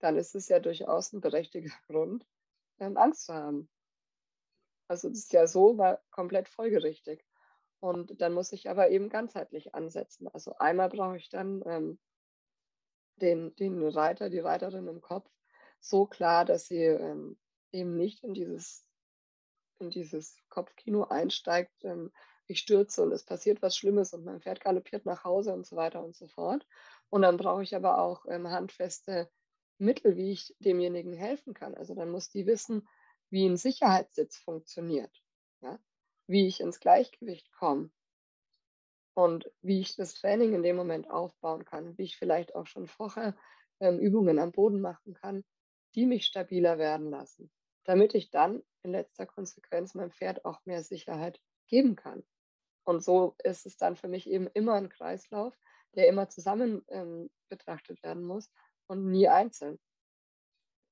Dann 0.07 0.19
ist 0.19 0.37
es 0.37 0.47
ja 0.49 0.61
durchaus 0.61 1.13
ein 1.13 1.21
berechtigter 1.21 1.75
Grund, 1.89 2.25
ähm, 2.79 2.97
Angst 2.97 3.27
zu 3.27 3.35
haben. 3.35 3.69
Also 4.87 5.09
das 5.09 5.19
ist 5.19 5.33
ja 5.33 5.49
so 5.49 5.79
war 5.79 6.01
komplett 6.13 6.49
folgerichtig. 6.49 7.25
Und 7.81 8.21
dann 8.21 8.33
muss 8.33 8.53
ich 8.53 8.71
aber 8.71 8.91
eben 8.91 9.09
ganzheitlich 9.09 9.75
ansetzen. 9.75 10.29
Also 10.29 10.55
einmal 10.59 10.91
brauche 10.91 11.17
ich 11.17 11.29
dann 11.29 11.61
ähm, 11.67 11.99
den, 13.17 13.57
den 13.57 13.83
Reiter, 13.83 14.31
die 14.31 14.39
Reiterin 14.39 14.87
im 14.87 15.01
Kopf 15.01 15.29
so 15.81 16.07
klar, 16.07 16.45
dass 16.45 16.67
sie 16.67 16.85
ähm, 16.85 17.37
eben 17.73 17.97
nicht 17.97 18.23
in 18.23 18.33
dieses, 18.33 18.87
in 19.81 19.91
dieses 19.91 20.37
Kopfkino 20.51 21.03
einsteigt, 21.03 21.83
ähm, 21.83 22.13
ich 22.47 22.61
stürze 22.61 23.03
und 23.03 23.11
es 23.11 23.25
passiert 23.25 23.61
was 23.61 23.77
Schlimmes 23.77 24.13
und 24.13 24.25
mein 24.25 24.41
Pferd 24.41 24.61
galoppiert 24.61 25.05
nach 25.05 25.25
Hause 25.25 25.53
und 25.53 25.67
so 25.67 25.75
weiter 25.75 26.05
und 26.05 26.15
so 26.15 26.29
fort. 26.29 26.65
Und 27.11 27.23
dann 27.23 27.39
brauche 27.39 27.65
ich 27.65 27.75
aber 27.75 27.99
auch 27.99 28.25
ähm, 28.29 28.49
handfeste 28.49 29.29
Mittel, 29.79 30.17
wie 30.17 30.33
ich 30.33 30.55
demjenigen 30.59 31.13
helfen 31.13 31.55
kann. 31.55 31.75
Also 31.75 31.95
dann 31.95 32.11
muss 32.11 32.29
die 32.29 32.47
wissen, 32.47 32.89
wie 33.31 33.47
ein 33.47 33.57
Sicherheitssitz 33.57 34.37
funktioniert, 34.37 35.23
ja? 35.61 35.79
wie 36.27 36.47
ich 36.47 36.61
ins 36.61 36.81
Gleichgewicht 36.81 37.53
komme 37.53 37.91
und 39.15 39.51
wie 39.63 39.81
ich 39.81 39.97
das 39.97 40.15
Training 40.15 40.55
in 40.55 40.63
dem 40.63 40.77
Moment 40.77 41.11
aufbauen 41.11 41.65
kann, 41.65 41.97
wie 41.99 42.05
ich 42.05 42.17
vielleicht 42.17 42.55
auch 42.55 42.67
schon 42.67 42.87
vorher 42.87 43.37
ähm, 43.81 43.99
Übungen 43.99 44.39
am 44.39 44.53
Boden 44.53 44.81
machen 44.81 45.15
kann, 45.15 45.45
die 45.95 46.07
mich 46.07 46.27
stabiler 46.27 46.79
werden 46.79 47.11
lassen, 47.11 47.51
damit 47.85 48.15
ich 48.15 48.31
dann 48.31 48.63
in 48.83 48.93
letzter 48.93 49.27
Konsequenz 49.27 49.95
meinem 49.95 50.13
Pferd 50.13 50.45
auch 50.45 50.65
mehr 50.65 50.83
Sicherheit 50.83 51.41
geben 51.67 51.97
kann. 51.97 52.25
Und 52.85 53.03
so 53.03 53.35
ist 53.43 53.67
es 53.67 53.77
dann 53.77 53.97
für 53.97 54.09
mich 54.09 54.29
eben 54.29 54.47
immer 54.49 54.75
ein 54.75 54.89
Kreislauf, 54.89 55.59
der 55.95 56.09
immer 56.09 56.29
zusammen 56.29 56.85
ähm, 56.89 57.31
betrachtet 57.49 58.03
werden 58.03 58.23
muss 58.23 58.51
und 58.89 59.11
nie 59.11 59.29
einzeln. 59.29 59.79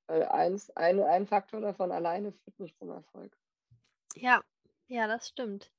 Weil 0.06 0.24
eins, 0.24 0.70
ein, 0.76 1.00
ein 1.00 1.26
Faktor 1.26 1.60
davon 1.60 1.90
alleine 1.90 2.32
führt 2.32 2.58
nicht 2.60 2.78
zum 2.78 2.90
Erfolg. 2.90 3.36
Ja, 4.14 4.42
ja, 4.86 5.06
das 5.06 5.28
stimmt. 5.28 5.72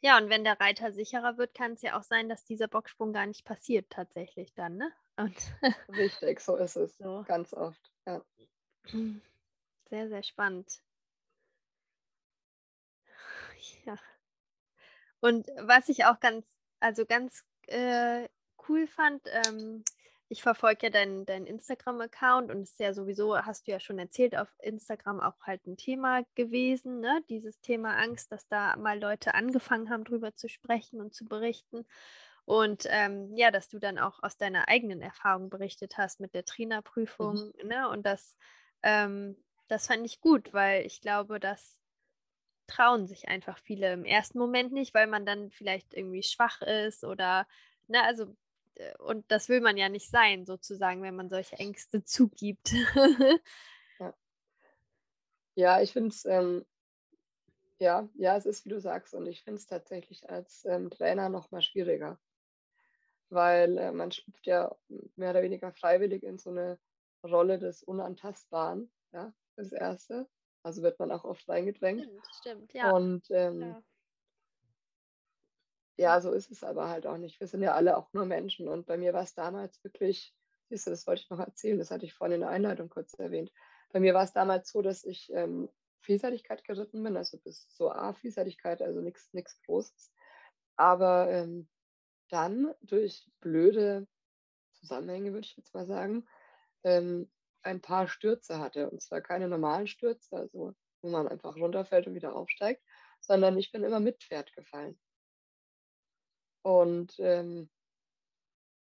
Ja, 0.00 0.18
und 0.18 0.28
wenn 0.28 0.44
der 0.44 0.60
Reiter 0.60 0.92
sicherer 0.92 1.38
wird, 1.38 1.54
kann 1.54 1.72
es 1.72 1.82
ja 1.82 1.98
auch 1.98 2.02
sein, 2.02 2.28
dass 2.28 2.44
dieser 2.44 2.68
Bocksprung 2.68 3.12
gar 3.12 3.26
nicht 3.26 3.44
passiert 3.44 3.88
tatsächlich 3.88 4.52
dann, 4.54 4.76
ne? 4.76 4.92
Und 5.16 5.36
Richtig, 5.88 6.40
so 6.40 6.56
ist 6.56 6.76
es. 6.76 6.96
So. 6.98 7.24
Ganz 7.26 7.54
oft, 7.54 7.92
ja. 8.06 8.22
Sehr, 9.88 10.08
sehr 10.08 10.22
spannend. 10.22 10.82
Ja. 13.84 13.98
Und 15.20 15.46
was 15.58 15.90
ich 15.90 16.06
auch 16.06 16.18
ganz, 16.18 16.46
also 16.80 17.04
ganz 17.04 17.44
äh, 17.66 18.26
cool 18.68 18.86
fand, 18.86 19.22
ähm, 19.46 19.84
ich 20.32 20.42
verfolge 20.42 20.86
ja 20.86 20.90
deinen 20.90 21.26
dein 21.26 21.44
Instagram-Account 21.44 22.50
und 22.50 22.62
es 22.62 22.70
ist 22.70 22.80
ja 22.80 22.94
sowieso, 22.94 23.36
hast 23.36 23.66
du 23.66 23.70
ja 23.70 23.78
schon 23.78 23.98
erzählt, 23.98 24.34
auf 24.34 24.48
Instagram 24.60 25.20
auch 25.20 25.38
halt 25.42 25.66
ein 25.66 25.76
Thema 25.76 26.22
gewesen, 26.34 27.00
ne? 27.00 27.22
Dieses 27.28 27.60
Thema 27.60 27.98
Angst, 27.98 28.32
dass 28.32 28.48
da 28.48 28.74
mal 28.78 28.98
Leute 28.98 29.34
angefangen 29.34 29.90
haben, 29.90 30.04
drüber 30.04 30.34
zu 30.34 30.48
sprechen 30.48 31.02
und 31.02 31.12
zu 31.12 31.26
berichten. 31.26 31.84
Und 32.46 32.86
ähm, 32.88 33.36
ja, 33.36 33.50
dass 33.50 33.68
du 33.68 33.78
dann 33.78 33.98
auch 33.98 34.22
aus 34.22 34.38
deiner 34.38 34.68
eigenen 34.68 35.02
Erfahrung 35.02 35.50
berichtet 35.50 35.98
hast 35.98 36.18
mit 36.18 36.32
der 36.34 36.46
Trainerprüfung, 36.46 37.52
mhm. 37.60 37.68
ne? 37.68 37.90
Und 37.90 38.06
das, 38.06 38.38
ähm, 38.82 39.36
das 39.68 39.86
fand 39.86 40.06
ich 40.06 40.22
gut, 40.22 40.54
weil 40.54 40.86
ich 40.86 41.02
glaube, 41.02 41.40
dass 41.40 41.78
trauen 42.68 43.06
sich 43.06 43.28
einfach 43.28 43.58
viele 43.58 43.92
im 43.92 44.06
ersten 44.06 44.38
Moment 44.38 44.72
nicht, 44.72 44.94
weil 44.94 45.08
man 45.08 45.26
dann 45.26 45.50
vielleicht 45.50 45.92
irgendwie 45.92 46.22
schwach 46.22 46.62
ist 46.62 47.04
oder, 47.04 47.46
ne, 47.86 48.02
also, 48.02 48.34
und 48.98 49.24
das 49.30 49.48
will 49.48 49.60
man 49.60 49.76
ja 49.76 49.88
nicht 49.88 50.08
sein, 50.10 50.46
sozusagen, 50.46 51.02
wenn 51.02 51.16
man 51.16 51.28
solche 51.28 51.56
Ängste 51.56 52.04
zugibt. 52.04 52.72
ja. 53.98 54.14
ja, 55.54 55.80
ich 55.80 55.92
finde 55.92 56.08
es, 56.10 56.24
ähm, 56.24 56.64
ja, 57.78 58.08
ja, 58.14 58.36
es 58.36 58.46
ist, 58.46 58.64
wie 58.64 58.70
du 58.70 58.80
sagst, 58.80 59.14
und 59.14 59.26
ich 59.26 59.42
finde 59.42 59.58
es 59.58 59.66
tatsächlich 59.66 60.30
als 60.30 60.64
ähm, 60.64 60.90
Trainer 60.90 61.28
noch 61.28 61.50
mal 61.50 61.62
schwieriger, 61.62 62.18
weil 63.28 63.76
äh, 63.78 63.92
man 63.92 64.12
schlüpft 64.12 64.46
ja 64.46 64.74
mehr 65.16 65.30
oder 65.30 65.42
weniger 65.42 65.72
freiwillig 65.72 66.22
in 66.22 66.38
so 66.38 66.50
eine 66.50 66.78
Rolle 67.24 67.58
des 67.58 67.82
Unantastbaren, 67.82 68.90
ja, 69.12 69.32
das 69.56 69.72
Erste. 69.72 70.28
Also 70.64 70.82
wird 70.82 70.98
man 71.00 71.10
auch 71.10 71.24
oft 71.24 71.48
reingedrängt. 71.48 72.02
Stimmt, 72.02 72.26
stimmt, 72.38 72.72
ja. 72.72 72.92
Und 72.92 73.28
ähm, 73.30 73.60
ja. 73.60 73.82
Ja. 76.02 76.20
so 76.20 76.32
ist 76.32 76.50
es 76.50 76.64
aber 76.64 76.88
halt 76.88 77.06
auch 77.06 77.18
nicht. 77.18 77.40
Wir 77.40 77.46
sind 77.46 77.62
ja 77.62 77.74
alle 77.74 77.96
auch 77.96 78.12
nur 78.12 78.26
Menschen. 78.26 78.68
Und 78.68 78.86
bei 78.86 78.96
mir 78.96 79.12
war 79.12 79.22
es 79.22 79.34
damals 79.34 79.82
wirklich, 79.84 80.34
siehst 80.68 80.86
du, 80.86 80.90
das 80.90 81.06
wollte 81.06 81.22
ich 81.22 81.30
noch 81.30 81.40
erzählen, 81.40 81.78
das 81.78 81.90
hatte 81.90 82.04
ich 82.04 82.14
vorhin 82.14 82.34
in 82.36 82.40
der 82.40 82.50
Einleitung 82.50 82.88
kurz 82.88 83.14
erwähnt. 83.14 83.52
Bei 83.92 84.00
mir 84.00 84.14
war 84.14 84.24
es 84.24 84.32
damals 84.32 84.70
so, 84.70 84.82
dass 84.82 85.04
ich 85.04 85.30
ähm, 85.32 85.68
Vielseitigkeit 86.00 86.64
geritten 86.64 87.02
bin, 87.02 87.16
also 87.16 87.38
bis 87.38 87.66
so 87.76 87.90
A-Vielseitigkeit, 87.90 88.82
also 88.82 89.00
nichts 89.00 89.60
Großes. 89.66 90.12
Aber 90.76 91.30
ähm, 91.30 91.68
dann 92.28 92.74
durch 92.80 93.30
blöde 93.40 94.06
Zusammenhänge, 94.72 95.32
würde 95.32 95.46
ich 95.46 95.56
jetzt 95.56 95.74
mal 95.74 95.86
sagen, 95.86 96.26
ähm, 96.82 97.30
ein 97.62 97.80
paar 97.80 98.08
Stürze 98.08 98.58
hatte. 98.58 98.90
Und 98.90 99.02
zwar 99.02 99.20
keine 99.20 99.48
normalen 99.48 99.86
Stürze, 99.86 100.36
also 100.36 100.74
wo 101.02 101.08
man 101.08 101.28
einfach 101.28 101.56
runterfällt 101.56 102.06
und 102.06 102.14
wieder 102.14 102.34
aufsteigt, 102.34 102.82
sondern 103.20 103.58
ich 103.58 103.70
bin 103.72 103.84
immer 103.84 104.00
mit 104.00 104.22
Pferd 104.22 104.52
gefallen. 104.54 104.98
Und 106.62 107.14
ähm, 107.18 107.68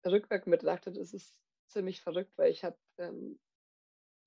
rückwärts 0.05 0.45
betrachtet 0.45 0.97
ist 0.97 1.13
es 1.13 1.37
ziemlich 1.67 2.01
verrückt, 2.01 2.31
weil 2.37 2.51
ich 2.51 2.63
habe 2.63 2.77
ähm, 2.97 3.39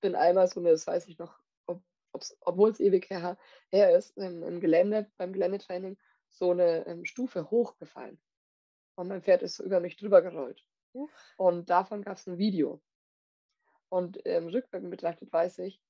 bin 0.01 0.15
einmal 0.15 0.47
so 0.47 0.59
eine, 0.59 0.71
das 0.71 0.87
weiß 0.87 1.07
ich 1.07 1.17
noch, 1.17 1.39
ob, 1.65 1.81
obwohl 2.41 2.71
es 2.71 2.79
ewig 2.79 3.09
her, 3.09 3.37
her 3.69 3.95
ist, 3.97 4.17
ähm, 4.17 4.43
im 4.43 4.59
Gelände, 4.59 5.11
beim 5.17 5.33
Geländetraining 5.33 5.97
so 6.29 6.51
eine 6.51 6.85
ähm, 6.87 7.05
Stufe 7.05 7.49
hochgefallen. 7.49 8.19
Und 8.95 9.07
mein 9.07 9.23
Pferd 9.23 9.43
ist 9.43 9.55
so 9.55 9.63
über 9.63 9.79
mich 9.79 9.95
drüber 9.95 10.21
gerollt. 10.21 10.65
Und 11.37 11.69
davon 11.69 12.01
gab 12.01 12.17
es 12.17 12.27
ein 12.27 12.37
Video. 12.37 12.81
Und 13.89 14.19
ähm, 14.25 14.47
rückwirkend 14.47 14.91
betrachtet 14.91 15.31
weiß 15.31 15.59
ich, 15.59 15.81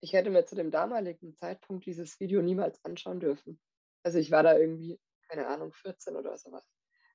ich 0.00 0.12
hätte 0.12 0.30
mir 0.30 0.44
zu 0.44 0.56
dem 0.56 0.70
damaligen 0.70 1.34
Zeitpunkt 1.36 1.86
dieses 1.86 2.18
Video 2.18 2.42
niemals 2.42 2.84
anschauen 2.84 3.20
dürfen. 3.20 3.60
Also 4.02 4.18
ich 4.18 4.30
war 4.30 4.42
da 4.42 4.58
irgendwie, 4.58 4.98
keine 5.32 5.46
Ahnung, 5.46 5.72
14 5.72 6.14
oder 6.16 6.36
sowas. 6.36 6.68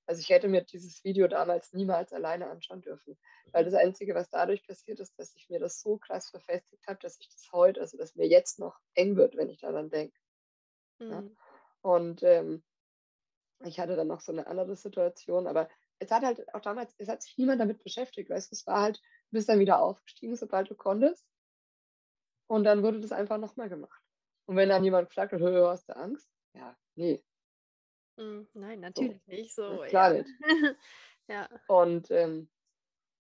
Also 0.08 0.22
ich 0.22 0.30
hätte 0.30 0.48
mir 0.48 0.62
dieses 0.62 1.04
Video 1.04 1.28
damals 1.28 1.74
niemals 1.74 2.14
alleine 2.14 2.50
anschauen 2.50 2.82
dürfen. 2.82 3.18
Weil 3.52 3.66
das 3.66 3.74
Einzige, 3.74 4.16
was 4.16 4.30
dadurch 4.30 4.66
passiert 4.66 5.00
ist, 5.00 5.20
dass 5.20 5.36
ich 5.36 5.50
mir 5.50 5.60
das 5.60 5.82
so 5.82 5.98
krass 5.98 6.30
verfestigt 6.30 6.88
habe, 6.88 7.00
dass 7.00 7.20
ich 7.20 7.30
das 7.30 7.52
heute, 7.52 7.82
also 7.82 7.98
dass 7.98 8.16
mir 8.16 8.28
jetzt 8.28 8.58
noch 8.58 8.80
eng 8.96 9.18
wird, 9.18 9.36
wenn 9.36 9.50
ich 9.50 9.60
daran 9.60 9.90
denke. 9.90 10.18
Mhm. 11.00 11.12
Ja? 11.12 11.24
Und 11.82 12.24
ähm, 12.24 12.64
ich 13.66 13.80
hatte 13.80 13.96
dann 13.96 14.08
noch 14.08 14.22
so 14.22 14.32
eine 14.32 14.48
andere 14.48 14.76
Situation, 14.76 15.46
aber 15.46 15.70
es 16.00 16.10
hat 16.10 16.24
halt 16.24 16.54
auch 16.54 16.62
damals, 16.62 16.96
es 16.98 17.10
hat 17.10 17.22
sich 17.22 17.38
niemand 17.38 17.60
damit 17.60 17.84
beschäftigt, 17.84 18.30
weißt 18.30 18.52
du, 18.52 18.56
es 18.56 18.66
war 18.66 18.82
halt, 18.82 19.02
Du 19.30 19.36
bist 19.36 19.50
dann 19.50 19.60
wieder 19.60 19.82
aufgestiegen, 19.82 20.38
sobald 20.38 20.70
du 20.70 20.76
konntest. 20.76 21.28
Und 22.48 22.64
dann 22.64 22.82
wurde 22.82 23.02
das 23.02 23.12
einfach 23.12 23.38
nochmal 23.38 23.68
gemacht. 23.68 24.02
Und 24.46 24.56
wenn 24.56 24.70
dann 24.70 24.86
jemand 24.86 25.12
fragt, 25.12 25.34
hast 25.34 25.90
du 25.90 25.96
Angst? 25.98 26.30
Ja, 26.54 26.78
nee. 26.96 27.22
Hm, 28.18 28.48
nein, 28.54 28.80
natürlich 28.80 29.22
so. 29.24 29.32
nicht 29.32 29.56
so. 29.56 29.84
Klar 29.88 30.14
ja. 30.14 30.24
nicht. 30.24 30.30
ja. 31.28 31.50
Und 31.68 32.12
ähm, 32.12 32.50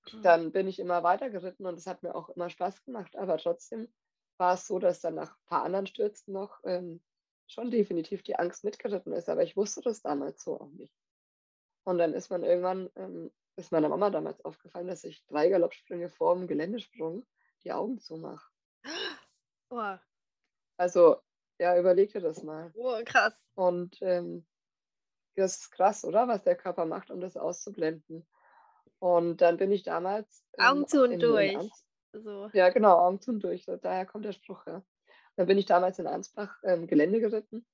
hm. 0.09 0.21
dann 0.21 0.51
bin 0.51 0.67
ich 0.67 0.79
immer 0.79 1.03
weiter 1.03 1.29
geritten 1.29 1.65
und 1.65 1.77
es 1.77 1.87
hat 1.87 2.03
mir 2.03 2.15
auch 2.15 2.29
immer 2.29 2.49
Spaß 2.49 2.83
gemacht. 2.83 3.15
Aber 3.15 3.37
trotzdem 3.37 3.87
war 4.37 4.55
es 4.55 4.67
so, 4.67 4.79
dass 4.79 4.99
dann 5.01 5.15
nach 5.15 5.31
ein 5.31 5.45
paar 5.47 5.63
anderen 5.63 5.87
Stürzen 5.87 6.33
noch 6.33 6.59
ähm, 6.63 7.01
schon 7.47 7.71
definitiv 7.71 8.23
die 8.23 8.35
Angst 8.35 8.63
mitgeritten 8.63 9.13
ist. 9.13 9.29
Aber 9.29 9.43
ich 9.43 9.55
wusste 9.55 9.81
das 9.81 10.01
damals 10.01 10.43
so 10.43 10.59
auch 10.59 10.71
nicht. 10.71 10.93
Und 11.85 11.97
dann 11.99 12.13
ist 12.13 12.29
man 12.29 12.43
irgendwann 12.43 12.89
ähm, 12.95 13.31
ist 13.57 13.71
meiner 13.71 13.89
Mama 13.89 14.09
damals 14.09 14.43
aufgefallen, 14.45 14.87
dass 14.87 15.03
ich 15.03 15.25
drei 15.25 15.49
Galoppsprünge 15.49 16.09
vor 16.09 16.35
dem 16.35 16.47
Geländesprung 16.47 17.25
die 17.63 17.73
Augen 17.73 17.99
zumache. 17.99 18.49
Oh, 19.69 19.97
Also, 20.77 21.17
ja, 21.59 21.77
überleg 21.77 22.13
dir 22.13 22.21
das 22.21 22.41
mal. 22.41 22.71
oh 22.73 23.01
krass. 23.03 23.37
Und 23.55 23.97
ähm, 23.99 24.47
das 25.37 25.57
ist 25.57 25.71
krass, 25.71 26.03
oder? 26.03 26.27
Was 26.27 26.43
der 26.43 26.55
Körper 26.55 26.85
macht, 26.85 27.11
um 27.11 27.21
das 27.21 27.37
auszublenden. 27.37 28.25
Und 28.99 29.41
dann 29.41 29.57
bin 29.57 29.71
ich 29.71 29.83
damals 29.83 30.43
Augen 30.57 30.87
zu 30.87 31.03
und 31.03 31.19
durch. 31.19 31.57
So. 32.13 32.49
ja 32.53 32.69
genau, 32.69 32.97
Augen 32.97 33.21
zu 33.21 33.31
und 33.31 33.41
durch. 33.41 33.65
Daher 33.65 34.05
kommt 34.05 34.25
der 34.25 34.31
Spruch, 34.31 34.65
ja. 34.65 34.83
Dann 35.35 35.45
bin 35.45 35.59
ich 35.59 35.67
damals 35.67 35.99
in 35.99 36.07
Ansbach 36.07 36.57
ähm, 36.63 36.87
Gelände 36.87 37.19
geritten, 37.19 37.65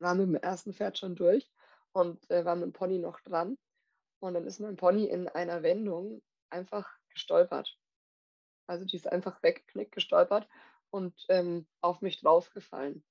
war 0.00 0.14
mit 0.16 0.26
dem 0.26 0.34
ersten 0.34 0.74
Pferd 0.74 0.98
schon 0.98 1.14
durch 1.14 1.48
und 1.92 2.28
äh, 2.28 2.44
war 2.44 2.56
mit 2.56 2.64
dem 2.64 2.72
Pony 2.72 2.98
noch 2.98 3.20
dran. 3.20 3.56
Und 4.18 4.34
dann 4.34 4.46
ist 4.46 4.58
mein 4.58 4.76
Pony 4.76 5.04
in 5.04 5.28
einer 5.28 5.62
Wendung 5.62 6.22
einfach 6.50 6.90
gestolpert. 7.10 7.78
Also 8.66 8.84
die 8.84 8.96
ist 8.96 9.06
einfach 9.06 9.40
weggeknickt, 9.44 9.92
gestolpert 9.92 10.48
und 10.90 11.14
ähm, 11.28 11.68
auf 11.80 12.00
mich 12.00 12.20
draufgefallen. 12.20 13.04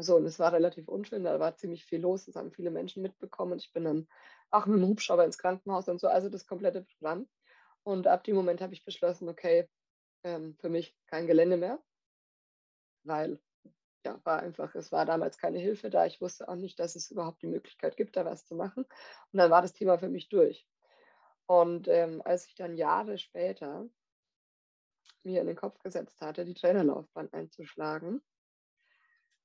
So, 0.00 0.16
und 0.16 0.26
es 0.26 0.38
war 0.38 0.52
relativ 0.52 0.86
unschön, 0.88 1.24
da 1.24 1.40
war 1.40 1.56
ziemlich 1.56 1.84
viel 1.84 2.00
los, 2.00 2.26
das 2.26 2.36
haben 2.36 2.52
viele 2.52 2.70
Menschen 2.70 3.02
mitbekommen 3.02 3.52
und 3.52 3.64
ich 3.64 3.72
bin 3.72 3.84
dann 3.84 4.08
auch 4.50 4.66
mit 4.66 4.78
dem 4.78 4.86
Hubschrauber 4.86 5.24
ins 5.24 5.38
Krankenhaus 5.38 5.88
und 5.88 6.00
so, 6.00 6.08
also 6.08 6.28
das 6.28 6.46
komplette 6.46 6.82
Programm. 6.82 7.28
Und 7.82 8.06
ab 8.06 8.22
dem 8.24 8.36
Moment 8.36 8.60
habe 8.60 8.74
ich 8.74 8.84
beschlossen, 8.84 9.28
okay, 9.28 9.68
ähm, 10.22 10.56
für 10.60 10.68
mich 10.68 10.96
kein 11.06 11.26
Gelände 11.26 11.56
mehr, 11.56 11.82
weil 13.02 13.40
ja, 14.04 14.20
war 14.24 14.40
einfach, 14.40 14.74
es 14.74 14.92
war 14.92 15.04
damals 15.04 15.38
keine 15.38 15.58
Hilfe 15.58 15.90
da. 15.90 16.06
Ich 16.06 16.20
wusste 16.20 16.48
auch 16.48 16.54
nicht, 16.54 16.78
dass 16.78 16.94
es 16.96 17.10
überhaupt 17.10 17.42
die 17.42 17.46
Möglichkeit 17.48 17.96
gibt, 17.96 18.16
da 18.16 18.24
was 18.24 18.46
zu 18.46 18.54
machen. 18.54 18.84
Und 19.32 19.38
dann 19.38 19.50
war 19.50 19.62
das 19.62 19.72
Thema 19.72 19.98
für 19.98 20.08
mich 20.08 20.28
durch. 20.28 20.66
Und 21.46 21.88
ähm, 21.88 22.22
als 22.24 22.46
ich 22.46 22.54
dann 22.54 22.76
Jahre 22.76 23.18
später 23.18 23.88
mir 25.24 25.40
in 25.40 25.46
den 25.46 25.56
Kopf 25.56 25.78
gesetzt 25.80 26.20
hatte, 26.20 26.44
die 26.44 26.54
Trainerlaufbahn 26.54 27.32
einzuschlagen, 27.32 28.22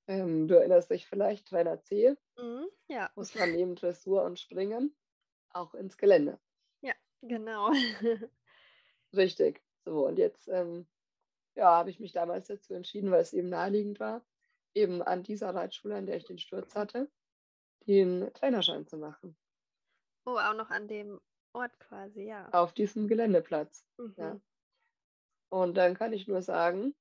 ähm, 0.07 0.47
du 0.47 0.55
erinnerst 0.55 0.89
dich 0.91 1.07
vielleicht, 1.07 1.47
Trainer 1.47 1.81
C, 1.81 2.15
Mhm. 2.37 2.67
Ja, 2.87 3.11
muss 3.15 3.35
man 3.35 3.51
neben 3.55 3.75
Dressur 3.75 4.23
und 4.23 4.39
Springen 4.39 4.95
auch 5.49 5.73
ins 5.75 5.97
Gelände. 5.97 6.39
ja, 6.81 6.93
genau. 7.21 7.71
Richtig. 9.15 9.61
So, 9.85 10.07
und 10.07 10.17
jetzt 10.17 10.47
ähm, 10.47 10.87
ja, 11.55 11.65
habe 11.75 11.89
ich 11.89 11.99
mich 11.99 12.11
damals 12.11 12.47
dazu 12.47 12.73
entschieden, 12.73 13.11
weil 13.11 13.21
es 13.21 13.33
eben 13.33 13.49
naheliegend 13.49 13.99
war, 13.99 14.25
eben 14.73 15.01
an 15.01 15.23
dieser 15.23 15.53
Reitschule, 15.53 15.95
an 15.95 16.05
der 16.07 16.17
ich 16.17 16.25
den 16.25 16.39
Sturz 16.39 16.75
hatte, 16.75 17.11
den 17.85 18.31
Trainerschein 18.33 18.87
zu 18.87 18.97
machen. 18.97 19.37
Oh, 20.25 20.37
auch 20.37 20.55
noch 20.55 20.69
an 20.71 20.87
dem 20.87 21.19
Ort 21.53 21.77
quasi, 21.79 22.23
ja. 22.23 22.49
Auf 22.51 22.73
diesem 22.73 23.07
Geländeplatz. 23.07 23.85
Mhm. 23.97 24.15
Ja. 24.17 24.39
Und 25.49 25.75
dann 25.77 25.93
kann 25.93 26.13
ich 26.13 26.27
nur 26.27 26.41
sagen, 26.41 26.95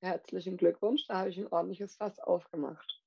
herzlichen 0.00 0.56
Glückwunsch, 0.56 1.06
da 1.06 1.18
habe 1.18 1.30
ich 1.30 1.38
ein 1.38 1.52
ordentliches 1.52 1.96
Fass 1.96 2.18
aufgemacht. 2.18 3.02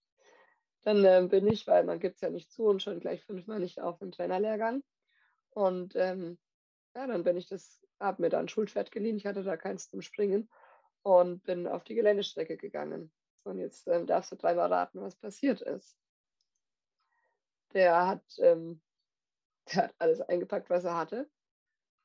Dann 0.83 1.05
ähm, 1.05 1.29
bin 1.29 1.47
ich, 1.47 1.67
weil 1.67 1.83
man 1.83 1.99
gibt 1.99 2.15
es 2.15 2.21
ja 2.21 2.29
nicht 2.29 2.51
zu 2.51 2.65
und 2.65 2.81
schon 2.81 2.99
gleich 2.99 3.23
fünfmal 3.23 3.59
nicht 3.59 3.79
auf 3.79 3.99
den 3.99 4.11
Trainerlehrgang. 4.11 4.83
Und 5.51 5.95
ähm, 5.95 6.39
ja, 6.95 7.07
dann 7.07 7.23
bin 7.23 7.37
ich 7.37 7.47
das, 7.47 7.81
habe 7.99 8.21
mir 8.21 8.29
da 8.29 8.39
ein 8.39 8.49
Schulpferd 8.49 8.91
geliehen, 8.91 9.17
ich 9.17 9.25
hatte 9.25 9.43
da 9.43 9.57
keins 9.57 9.89
zum 9.89 10.01
Springen 10.01 10.49
und 11.03 11.43
bin 11.43 11.67
auf 11.67 11.83
die 11.83 11.95
Geländestrecke 11.95 12.57
gegangen. 12.57 13.11
Und 13.43 13.59
jetzt 13.59 13.87
ähm, 13.87 14.07
darfst 14.07 14.31
du 14.31 14.35
dreimal 14.35 14.71
raten, 14.71 15.01
was 15.01 15.15
passiert 15.15 15.61
ist. 15.61 15.97
Der 17.73 18.07
hat, 18.07 18.23
ähm, 18.39 18.81
der 19.73 19.83
hat 19.83 19.95
alles 19.99 20.21
eingepackt, 20.21 20.69
was 20.69 20.83
er 20.83 20.97
hatte 20.97 21.29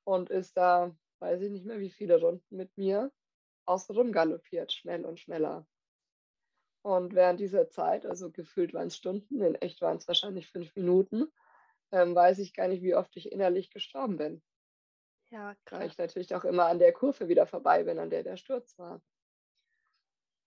und 0.05 0.31
ist 0.31 0.57
da, 0.57 0.95
weiß 1.19 1.41
ich 1.43 1.51
nicht 1.51 1.67
mehr, 1.67 1.81
wie 1.81 1.91
viele 1.91 2.21
Runden 2.21 2.57
mit 2.57 2.77
mir 2.77 3.11
außenrum 3.67 4.13
galoppiert, 4.13 4.73
schnell 4.73 5.05
und 5.05 5.21
schneller. 5.21 5.67
Und 6.83 7.15
während 7.15 7.41
dieser 7.41 7.69
Zeit, 7.69 8.07
also 8.07 8.31
gefühlt 8.31 8.73
waren 8.73 8.87
es 8.89 8.97
Stunden, 8.97 9.43
in 9.43 9.57
echt 9.57 9.83
waren 9.83 9.97
es 9.97 10.07
wahrscheinlich 10.07 10.49
fünf 10.49 10.75
Minuten, 10.77 11.33
ähm, 11.91 12.15
weiß 12.15 12.39
ich 12.39 12.55
gar 12.55 12.69
nicht, 12.69 12.83
wie 12.83 12.95
oft 12.95 13.17
ich 13.17 13.33
innerlich 13.33 13.71
gestorben 13.71 14.17
bin. 14.17 14.43
Ja, 15.31 15.49
Weil 15.49 15.57
krass. 15.65 15.93
ich 15.93 15.99
natürlich 15.99 16.35
auch 16.35 16.45
immer 16.45 16.67
an 16.67 16.79
der 16.79 16.93
Kurve 16.93 17.29
wieder 17.29 17.47
vorbei 17.47 17.83
bin, 17.83 17.99
an 17.99 18.11
der 18.11 18.23
der 18.23 18.37
Sturz 18.37 18.79
war. 18.79 19.03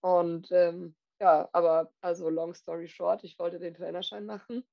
Und 0.02 0.50
ähm, 0.52 0.96
ja, 1.20 1.50
aber 1.52 1.94
also 2.00 2.30
long 2.30 2.54
story 2.54 2.88
short, 2.88 3.24
ich 3.26 3.38
wollte 3.38 3.60
den 3.60 3.74
Trainerschein 3.74 4.26
machen 4.26 4.66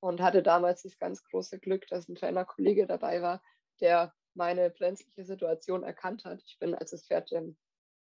und 0.00 0.22
hatte 0.22 0.42
damals 0.42 0.82
das 0.82 0.98
ganz 0.98 1.22
große 1.24 1.60
Glück, 1.60 1.86
dass 1.88 2.08
ein 2.08 2.14
Trainerkollege 2.14 2.86
dabei 2.86 3.20
war, 3.20 3.42
der 3.80 4.14
meine 4.34 4.70
brenzliche 4.70 5.24
Situation 5.24 5.82
erkannt 5.82 6.24
hat. 6.24 6.42
Ich 6.46 6.58
bin, 6.58 6.74
als 6.74 6.92
das 6.92 7.06
Pferd 7.06 7.30
ähm, 7.32 7.58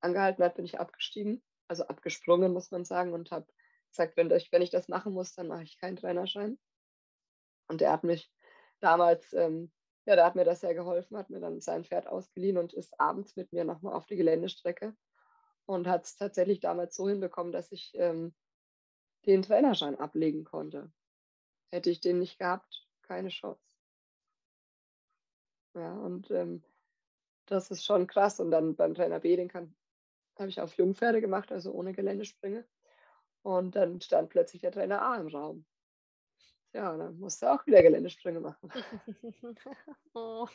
angehalten 0.02 0.44
hat, 0.44 0.56
bin 0.56 0.66
ich 0.66 0.80
abgestiegen, 0.80 1.42
also 1.68 1.86
abgesprungen, 1.88 2.54
muss 2.54 2.72
man 2.72 2.86
sagen, 2.86 3.14
und 3.14 3.32
habe 3.32 3.48
gesagt, 3.92 4.18
wenn 4.18 4.30
ich, 4.32 4.52
wenn 4.52 4.62
ich 4.62 4.70
das 4.70 4.88
machen 4.88 5.14
muss, 5.14 5.34
dann 5.34 5.48
mache 5.48 5.64
ich 5.64 5.80
keinen 5.80 5.96
Trainerschein. 5.96 6.60
Und 7.68 7.82
der 7.82 7.92
hat 7.92 8.04
mich 8.04 8.32
damals, 8.80 9.34
ähm, 9.34 9.72
ja, 10.06 10.16
der 10.16 10.26
hat 10.26 10.36
mir 10.36 10.46
das 10.46 10.62
sehr 10.62 10.74
geholfen, 10.74 11.18
hat 11.18 11.30
mir 11.30 11.40
dann 11.40 11.62
sein 11.62 11.84
Pferd 11.84 12.08
ausgeliehen 12.08 12.58
und 12.58 12.74
ist 12.74 13.00
abends 13.00 13.36
mit 13.36 13.52
mir 13.52 13.66
nochmal 13.66 13.94
auf 13.94 14.06
die 14.06 14.16
Geländestrecke 14.16 14.96
und 15.66 15.88
hat 15.88 16.06
es 16.06 16.16
tatsächlich 16.16 16.60
damals 16.60 16.96
so 16.96 17.10
hinbekommen, 17.10 17.52
dass 17.52 17.72
ich 17.72 17.92
ähm, 17.96 18.34
den 19.26 19.42
Trainerschein 19.42 20.00
ablegen 20.00 20.46
konnte. 20.46 20.92
Hätte 21.72 21.90
ich 21.90 22.00
den 22.00 22.20
nicht 22.20 22.40
gehabt, 22.40 22.88
keine 23.02 23.30
Chance. 23.30 23.62
Ja, 25.76 25.94
und 25.94 26.32
ähm, 26.32 26.64
das 27.46 27.70
ist 27.70 27.86
schon 27.86 28.08
krass. 28.08 28.40
Und 28.40 28.52
dann 28.52 28.76
beim 28.76 28.96
Trainer 28.96 29.20
B, 29.20 29.36
den 29.36 29.50
kann, 29.50 29.76
habe 30.40 30.50
ich 30.50 30.62
auf 30.62 30.74
Jungpferde 30.74 31.22
gemacht, 31.22 31.52
also 31.52 31.72
ohne 31.72 31.94
Geländesprünge. 31.94 32.66
Und 33.42 33.76
dann 33.76 34.02
stand 34.02 34.30
plötzlich 34.30 34.62
der 34.62 34.72
Trainer 34.72 35.02
A 35.02 35.16
im 35.18 35.28
Raum. 35.28 35.66
Ja, 36.74 36.96
dann 36.96 37.18
musste 37.20 37.46
er 37.46 37.56
auch 37.56 37.66
wieder 37.66 37.82
Geländesprünge 37.82 38.40
machen. 38.40 38.72
oh. 40.14 40.48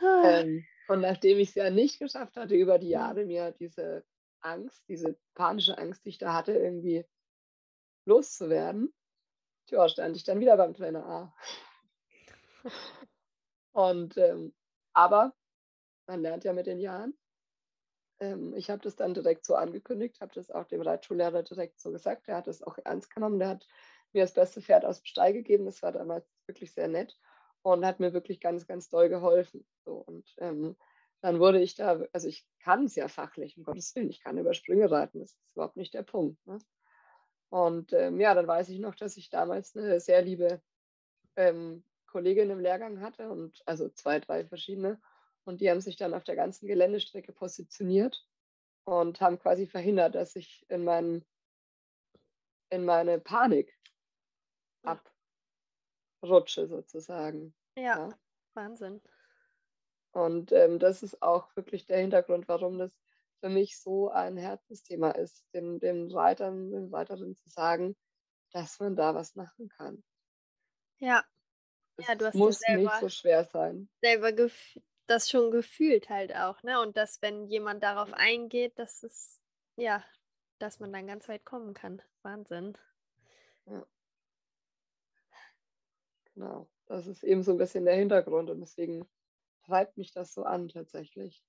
Ähm, 0.00 0.64
und 0.88 1.00
nachdem 1.00 1.38
ich 1.38 1.50
es 1.50 1.54
ja 1.54 1.70
nicht 1.70 1.98
geschafft 1.98 2.36
hatte, 2.36 2.54
über 2.54 2.78
die 2.78 2.88
Jahre 2.88 3.24
mir 3.24 3.52
diese 3.52 4.04
Angst, 4.40 4.82
diese 4.88 5.18
panische 5.34 5.76
Angst, 5.76 6.04
die 6.04 6.10
ich 6.10 6.18
da 6.18 6.32
hatte, 6.34 6.52
irgendwie 6.52 7.04
loszuwerden, 8.04 8.92
tja, 9.66 9.88
stand 9.88 10.16
ich 10.16 10.24
dann 10.24 10.40
wieder 10.40 10.56
beim 10.56 10.74
Trainer 10.74 11.06
A. 11.06 11.34
Und 13.72 14.16
ähm, 14.16 14.54
aber 14.92 15.34
man 16.06 16.22
lernt 16.22 16.44
ja 16.44 16.52
mit 16.52 16.66
den 16.66 16.80
Jahren. 16.80 17.16
Ähm, 18.20 18.54
ich 18.54 18.70
habe 18.70 18.82
das 18.82 18.96
dann 18.96 19.14
direkt 19.14 19.44
so 19.44 19.54
angekündigt, 19.54 20.20
habe 20.20 20.34
das 20.34 20.50
auch 20.50 20.64
dem 20.64 20.82
Reitschullehrer 20.82 21.42
direkt 21.42 21.80
so 21.80 21.92
gesagt. 21.92 22.26
Der 22.28 22.36
hat 22.36 22.48
es 22.48 22.62
auch 22.62 22.78
ernst 22.84 23.14
genommen. 23.14 23.38
Der 23.38 23.48
hat 23.48 23.66
mir 24.12 24.22
das 24.22 24.34
beste 24.34 24.62
Pferd 24.62 24.84
aus 24.84 25.00
dem 25.00 25.06
Stall 25.06 25.32
gegeben. 25.32 25.66
Das 25.66 25.82
war 25.82 25.92
damals 25.92 26.26
wirklich 26.46 26.72
sehr 26.72 26.88
nett 26.88 27.18
und 27.62 27.84
hat 27.84 28.00
mir 28.00 28.12
wirklich 28.12 28.40
ganz, 28.40 28.66
ganz 28.66 28.88
doll 28.88 29.08
geholfen. 29.08 29.66
So, 29.84 29.94
und 29.94 30.34
ähm, 30.38 30.76
dann 31.20 31.40
wurde 31.40 31.60
ich 31.60 31.74
da, 31.74 32.04
also 32.12 32.28
ich 32.28 32.46
kann 32.60 32.84
es 32.84 32.94
ja 32.94 33.08
fachlich, 33.08 33.56
um 33.56 33.64
Gottes 33.64 33.94
Willen, 33.94 34.10
ich 34.10 34.22
kann 34.22 34.38
über 34.38 34.54
Sprünge 34.54 34.90
reiten, 34.90 35.18
das 35.20 35.32
ist 35.32 35.38
überhaupt 35.54 35.76
nicht 35.76 35.94
der 35.94 36.02
Punkt. 36.02 36.44
Ne? 36.46 36.58
Und 37.50 37.92
ähm, 37.92 38.20
ja, 38.20 38.34
dann 38.34 38.46
weiß 38.46 38.68
ich 38.68 38.78
noch, 38.78 38.94
dass 38.94 39.16
ich 39.16 39.30
damals 39.30 39.76
eine 39.76 40.00
sehr 40.00 40.22
liebe 40.22 40.60
ähm, 41.36 41.82
Kollegin 42.06 42.50
im 42.50 42.60
Lehrgang 42.60 43.00
hatte 43.00 43.30
und 43.30 43.62
also 43.66 43.88
zwei, 43.88 44.20
drei 44.20 44.44
verschiedene. 44.44 45.00
Und 45.48 45.62
die 45.62 45.70
haben 45.70 45.80
sich 45.80 45.96
dann 45.96 46.12
auf 46.12 46.24
der 46.24 46.36
ganzen 46.36 46.66
Geländestrecke 46.66 47.32
positioniert 47.32 48.28
und 48.84 49.18
haben 49.22 49.38
quasi 49.38 49.66
verhindert, 49.66 50.14
dass 50.14 50.36
ich 50.36 50.66
in, 50.68 50.84
meinen, 50.84 51.24
in 52.68 52.84
meine 52.84 53.18
Panik 53.18 53.74
abrutsche 56.20 56.66
sozusagen. 56.68 57.54
Ja, 57.78 57.82
Ja. 58.10 58.18
Wahnsinn. 58.52 59.00
Und 60.12 60.52
ähm, 60.52 60.78
das 60.78 61.02
ist 61.02 61.22
auch 61.22 61.56
wirklich 61.56 61.86
der 61.86 61.96
Hintergrund, 61.98 62.46
warum 62.46 62.76
das 62.78 62.92
für 63.40 63.48
mich 63.48 63.80
so 63.80 64.10
ein 64.10 64.36
Herzensthema 64.36 65.12
ist, 65.12 65.46
den, 65.54 65.80
den 65.80 66.10
Reitern, 66.10 66.70
den 66.72 66.92
Reiterinnen 66.92 67.36
zu 67.36 67.48
sagen, 67.48 67.96
dass 68.52 68.80
man 68.80 68.96
da 68.96 69.14
was 69.14 69.34
machen 69.34 69.70
kann. 69.70 70.04
Ja, 70.98 71.24
Es 71.96 72.06
Ja, 72.06 72.16
du 72.16 72.26
hast 72.26 72.34
ja 72.34 72.38
muss 72.38 72.60
nicht 72.60 72.66
selber- 72.66 73.00
so 73.00 73.08
schwer 73.08 73.44
sein. 73.44 73.88
selber 74.02 74.32
gef 74.32 74.78
das 75.10 75.28
schon 75.30 75.50
gefühlt 75.50 76.08
halt 76.10 76.34
auch, 76.34 76.62
ne? 76.62 76.80
Und 76.80 76.96
dass, 76.96 77.22
wenn 77.22 77.46
jemand 77.46 77.82
darauf 77.82 78.12
eingeht, 78.12 78.78
dass 78.78 79.02
es, 79.02 79.40
ja, 79.76 80.04
dass 80.58 80.80
man 80.80 80.92
dann 80.92 81.06
ganz 81.06 81.28
weit 81.28 81.44
kommen 81.44 81.74
kann. 81.74 82.02
Wahnsinn. 82.22 82.76
Genau. 86.34 86.68
Das 86.86 87.06
ist 87.06 87.22
eben 87.22 87.42
so 87.42 87.52
ein 87.52 87.58
bisschen 87.58 87.84
der 87.84 87.96
Hintergrund 87.96 88.48
und 88.50 88.60
deswegen 88.60 89.06
treibt 89.66 89.98
mich 89.98 90.12
das 90.12 90.32
so 90.32 90.44
an 90.44 90.68
tatsächlich. 90.68 91.44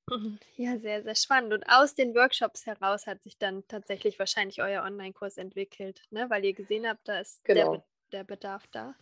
Ja, 0.56 0.78
sehr, 0.78 1.04
sehr 1.04 1.16
spannend. 1.16 1.54
Und 1.54 1.64
aus 1.70 1.96
den 1.96 2.14
Workshops 2.16 2.66
heraus 2.66 3.08
hat 3.08 3.24
sich 3.24 3.38
dann 3.38 3.66
tatsächlich 3.68 4.20
wahrscheinlich 4.20 4.62
euer 4.62 4.84
Online-Kurs 4.84 5.38
entwickelt, 5.38 6.04
ne? 6.10 6.30
Weil 6.30 6.44
ihr 6.46 6.54
gesehen 6.54 6.88
habt, 6.88 7.08
da 7.08 7.20
ist 7.20 7.42
der, 7.54 7.66
Genau. 7.66 7.72
Be 7.72 7.84
der 8.12 8.24
Bedarf 8.24 8.68
da. 8.68 8.96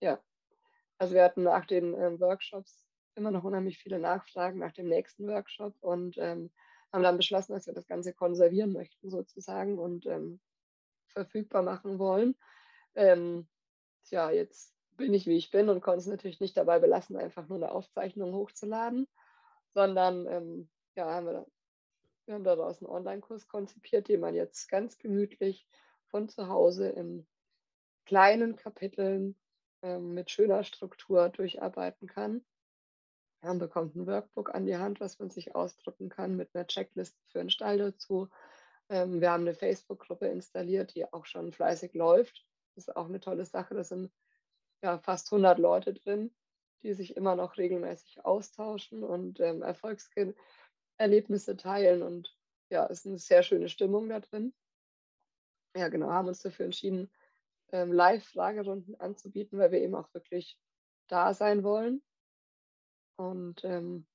ja, 0.00 0.22
also 0.98 1.14
wir 1.14 1.24
hatten 1.24 1.42
nach 1.44 1.66
den 1.66 1.94
ähm, 1.94 2.20
Workshops 2.20 2.83
immer 3.16 3.30
noch 3.30 3.44
unheimlich 3.44 3.78
viele 3.78 3.98
Nachfragen 3.98 4.58
nach 4.58 4.72
dem 4.72 4.88
nächsten 4.88 5.26
Workshop 5.28 5.74
und 5.80 6.16
ähm, 6.18 6.50
haben 6.92 7.02
dann 7.02 7.16
beschlossen, 7.16 7.52
dass 7.52 7.66
wir 7.66 7.74
das 7.74 7.86
Ganze 7.86 8.12
konservieren 8.12 8.72
möchten 8.72 9.10
sozusagen 9.10 9.78
und 9.78 10.06
ähm, 10.06 10.40
verfügbar 11.08 11.62
machen 11.62 11.98
wollen. 11.98 12.36
Ähm, 12.94 13.48
tja, 14.04 14.30
jetzt 14.30 14.74
bin 14.96 15.12
ich, 15.14 15.26
wie 15.26 15.36
ich 15.36 15.50
bin 15.50 15.68
und 15.68 15.80
konnte 15.80 16.00
es 16.00 16.06
natürlich 16.06 16.40
nicht 16.40 16.56
dabei 16.56 16.78
belassen, 16.78 17.16
einfach 17.16 17.48
nur 17.48 17.58
eine 17.58 17.72
Aufzeichnung 17.72 18.32
hochzuladen, 18.32 19.08
sondern 19.72 20.26
ähm, 20.26 20.68
ja, 20.94 21.10
haben 21.10 21.26
wir, 21.26 21.46
wir 22.26 22.34
haben 22.34 22.44
daraus 22.44 22.80
einen 22.80 22.90
Online-Kurs 22.90 23.48
konzipiert, 23.48 24.08
den 24.08 24.20
man 24.20 24.34
jetzt 24.34 24.68
ganz 24.68 24.98
gemütlich 24.98 25.66
von 26.06 26.28
zu 26.28 26.48
Hause 26.48 26.88
in 26.88 27.26
kleinen 28.04 28.54
Kapiteln 28.56 29.36
ähm, 29.82 30.14
mit 30.14 30.30
schöner 30.30 30.62
Struktur 30.62 31.28
durcharbeiten 31.28 32.06
kann. 32.06 32.44
Man 33.44 33.58
bekommt 33.58 33.94
ein 33.94 34.06
Workbook 34.06 34.54
an 34.54 34.66
die 34.66 34.76
Hand, 34.76 35.00
was 35.00 35.18
man 35.18 35.30
sich 35.30 35.54
ausdrucken 35.54 36.08
kann 36.08 36.36
mit 36.36 36.54
einer 36.54 36.66
Checkliste 36.66 37.18
für 37.28 37.40
einen 37.40 37.50
Stall 37.50 37.78
dazu. 37.78 38.28
Ähm, 38.88 39.20
wir 39.20 39.30
haben 39.30 39.42
eine 39.42 39.54
Facebook-Gruppe 39.54 40.26
installiert, 40.28 40.94
die 40.94 41.12
auch 41.12 41.26
schon 41.26 41.52
fleißig 41.52 41.94
läuft. 41.94 42.46
Das 42.74 42.88
ist 42.88 42.96
auch 42.96 43.06
eine 43.06 43.20
tolle 43.20 43.44
Sache. 43.44 43.74
Da 43.74 43.84
sind 43.84 44.10
ja 44.82 44.98
fast 44.98 45.32
100 45.32 45.58
Leute 45.58 45.94
drin, 45.94 46.34
die 46.82 46.94
sich 46.94 47.16
immer 47.16 47.36
noch 47.36 47.56
regelmäßig 47.56 48.24
austauschen 48.24 49.04
und 49.04 49.40
ähm, 49.40 49.62
Erfolgserlebnisse 49.62 51.56
teilen. 51.56 52.02
Und 52.02 52.36
ja, 52.70 52.86
es 52.86 53.00
ist 53.00 53.06
eine 53.06 53.18
sehr 53.18 53.42
schöne 53.42 53.68
Stimmung 53.68 54.08
da 54.08 54.20
drin 54.20 54.54
ja, 55.76 55.88
genau, 55.88 56.10
haben 56.10 56.28
uns 56.28 56.40
dafür 56.40 56.66
entschieden, 56.66 57.10
ähm, 57.72 57.92
Live-Fragerunden 57.92 58.98
anzubieten, 59.00 59.58
weil 59.58 59.72
wir 59.72 59.80
eben 59.80 59.94
auch 59.94 60.12
wirklich 60.14 60.58
da 61.08 61.34
sein 61.34 61.64
wollen. 61.64 62.02
Und 63.16 63.64
ähm, 63.64 64.06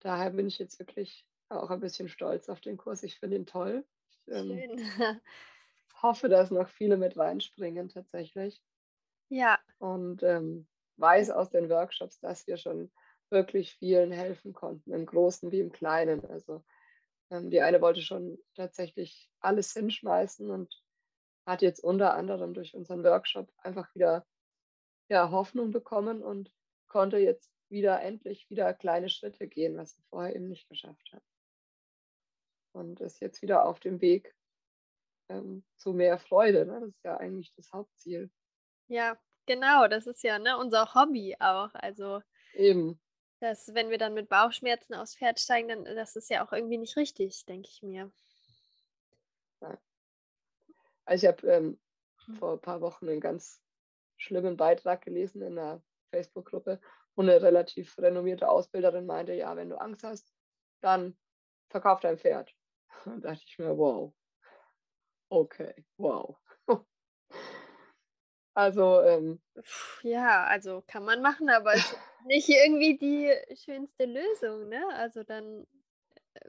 daher 0.00 0.30
bin 0.30 0.46
ich 0.46 0.58
jetzt 0.58 0.78
wirklich 0.78 1.26
auch 1.48 1.70
ein 1.70 1.80
bisschen 1.80 2.08
stolz 2.08 2.48
auf 2.48 2.60
den 2.60 2.76
Kurs. 2.76 3.02
Ich 3.02 3.18
finde 3.18 3.36
ihn 3.36 3.46
toll. 3.46 3.84
Ich 4.26 4.34
ähm, 4.34 4.78
hoffe, 6.02 6.28
dass 6.28 6.50
noch 6.50 6.68
viele 6.68 6.96
mit 6.96 7.16
reinspringen 7.16 7.88
tatsächlich. 7.88 8.62
Ja. 9.28 9.58
Und 9.78 10.22
ähm, 10.22 10.66
weiß 10.96 11.30
aus 11.30 11.50
den 11.50 11.68
Workshops, 11.68 12.20
dass 12.20 12.46
wir 12.46 12.56
schon 12.56 12.90
wirklich 13.30 13.74
vielen 13.74 14.10
helfen 14.10 14.52
konnten, 14.52 14.92
im 14.92 15.06
Großen 15.06 15.50
wie 15.52 15.60
im 15.60 15.72
Kleinen. 15.72 16.24
Also 16.26 16.64
ähm, 17.30 17.50
die 17.50 17.60
eine 17.60 17.80
wollte 17.80 18.02
schon 18.02 18.38
tatsächlich 18.54 19.30
alles 19.40 19.72
hinschmeißen 19.72 20.50
und 20.50 20.82
hat 21.46 21.62
jetzt 21.62 21.82
unter 21.82 22.14
anderem 22.14 22.54
durch 22.54 22.74
unseren 22.74 23.04
Workshop 23.04 23.50
einfach 23.58 23.94
wieder 23.94 24.26
ja, 25.08 25.30
Hoffnung 25.30 25.70
bekommen 25.70 26.22
und 26.22 26.52
konnte 26.88 27.18
jetzt 27.18 27.50
wieder 27.70 28.00
endlich 28.02 28.48
wieder 28.50 28.72
kleine 28.74 29.08
Schritte 29.08 29.46
gehen, 29.46 29.76
was 29.76 29.94
sie 29.94 30.02
vorher 30.10 30.34
eben 30.34 30.48
nicht 30.48 30.68
geschafft 30.68 31.10
hat. 31.12 31.22
Und 32.72 33.00
ist 33.00 33.20
jetzt 33.20 33.42
wieder 33.42 33.66
auf 33.66 33.80
dem 33.80 34.00
Weg 34.00 34.34
ähm, 35.28 35.64
zu 35.76 35.92
mehr 35.92 36.18
Freude. 36.18 36.66
Ne? 36.66 36.80
Das 36.80 36.90
ist 36.90 37.04
ja 37.04 37.16
eigentlich 37.16 37.52
das 37.54 37.72
Hauptziel. 37.72 38.30
Ja, 38.86 39.18
genau, 39.46 39.88
das 39.88 40.06
ist 40.06 40.22
ja 40.22 40.38
ne, 40.38 40.56
unser 40.56 40.94
Hobby 40.94 41.36
auch. 41.40 41.74
Also 41.74 42.22
eben 42.54 43.00
dass 43.40 43.72
wenn 43.74 43.90
wir 43.90 43.98
dann 43.98 44.14
mit 44.14 44.28
Bauchschmerzen 44.28 44.94
aufs 44.94 45.16
Pferd 45.16 45.38
steigen, 45.38 45.68
dann 45.68 45.84
das 45.84 46.16
ist 46.16 46.30
ja 46.30 46.44
auch 46.44 46.52
irgendwie 46.52 46.78
nicht 46.78 46.96
richtig, 46.96 47.44
denke 47.46 47.68
ich 47.70 47.82
mir. 47.82 48.10
Also 51.04 51.26
ich 51.26 51.32
habe 51.32 51.46
ähm, 51.46 51.80
hm. 52.26 52.34
vor 52.34 52.52
ein 52.54 52.60
paar 52.60 52.80
Wochen 52.80 53.08
einen 53.08 53.20
ganz 53.20 53.62
schlimmen 54.16 54.56
Beitrag 54.56 55.02
gelesen 55.02 55.42
in 55.42 55.58
einer 55.58 55.82
Facebook-Gruppe, 56.10 56.80
wo 57.18 57.22
eine 57.22 57.42
relativ 57.42 57.98
renommierte 57.98 58.48
Ausbilderin 58.48 59.04
meinte, 59.04 59.32
ja, 59.32 59.56
wenn 59.56 59.70
du 59.70 59.80
Angst 59.80 60.04
hast, 60.04 60.32
dann 60.80 61.18
verkauf 61.68 61.98
dein 61.98 62.16
Pferd. 62.16 62.54
Und 63.06 63.24
da 63.24 63.30
dachte 63.32 63.42
ich 63.44 63.58
mir, 63.58 63.76
wow. 63.76 64.14
Okay, 65.28 65.84
wow. 65.98 66.36
Also, 68.54 69.02
ähm, 69.02 69.40
Ja, 70.02 70.44
also 70.44 70.82
kann 70.88 71.04
man 71.04 71.22
machen, 71.22 71.48
aber 71.48 71.74
es 71.74 71.92
ist 71.92 71.98
nicht 72.26 72.48
irgendwie 72.48 72.98
die 72.98 73.32
schönste 73.54 74.04
Lösung, 74.04 74.68
ne? 74.68 74.84
Also 74.94 75.22
dann, 75.22 75.64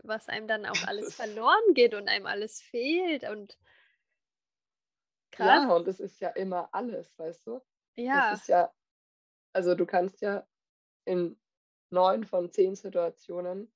was 0.01 0.27
einem 0.27 0.47
dann 0.47 0.65
auch 0.65 0.87
alles 0.87 1.13
verloren 1.13 1.73
geht 1.75 1.93
und 1.93 2.09
einem 2.09 2.25
alles 2.25 2.61
fehlt 2.61 3.29
und 3.29 3.59
krass. 5.31 5.63
ja, 5.63 5.75
und 5.75 5.87
es 5.87 5.99
ist 5.99 6.19
ja 6.19 6.29
immer 6.29 6.69
alles, 6.71 7.15
weißt 7.19 7.45
du? 7.45 7.61
Ja. 7.95 8.33
Es 8.33 8.39
ist 8.41 8.47
ja, 8.47 8.73
also 9.53 9.75
du 9.75 9.85
kannst 9.85 10.21
ja 10.21 10.47
in 11.09 11.39
neun 11.89 12.23
von 12.23 12.51
zehn 12.51 12.75
Situationen 12.75 13.73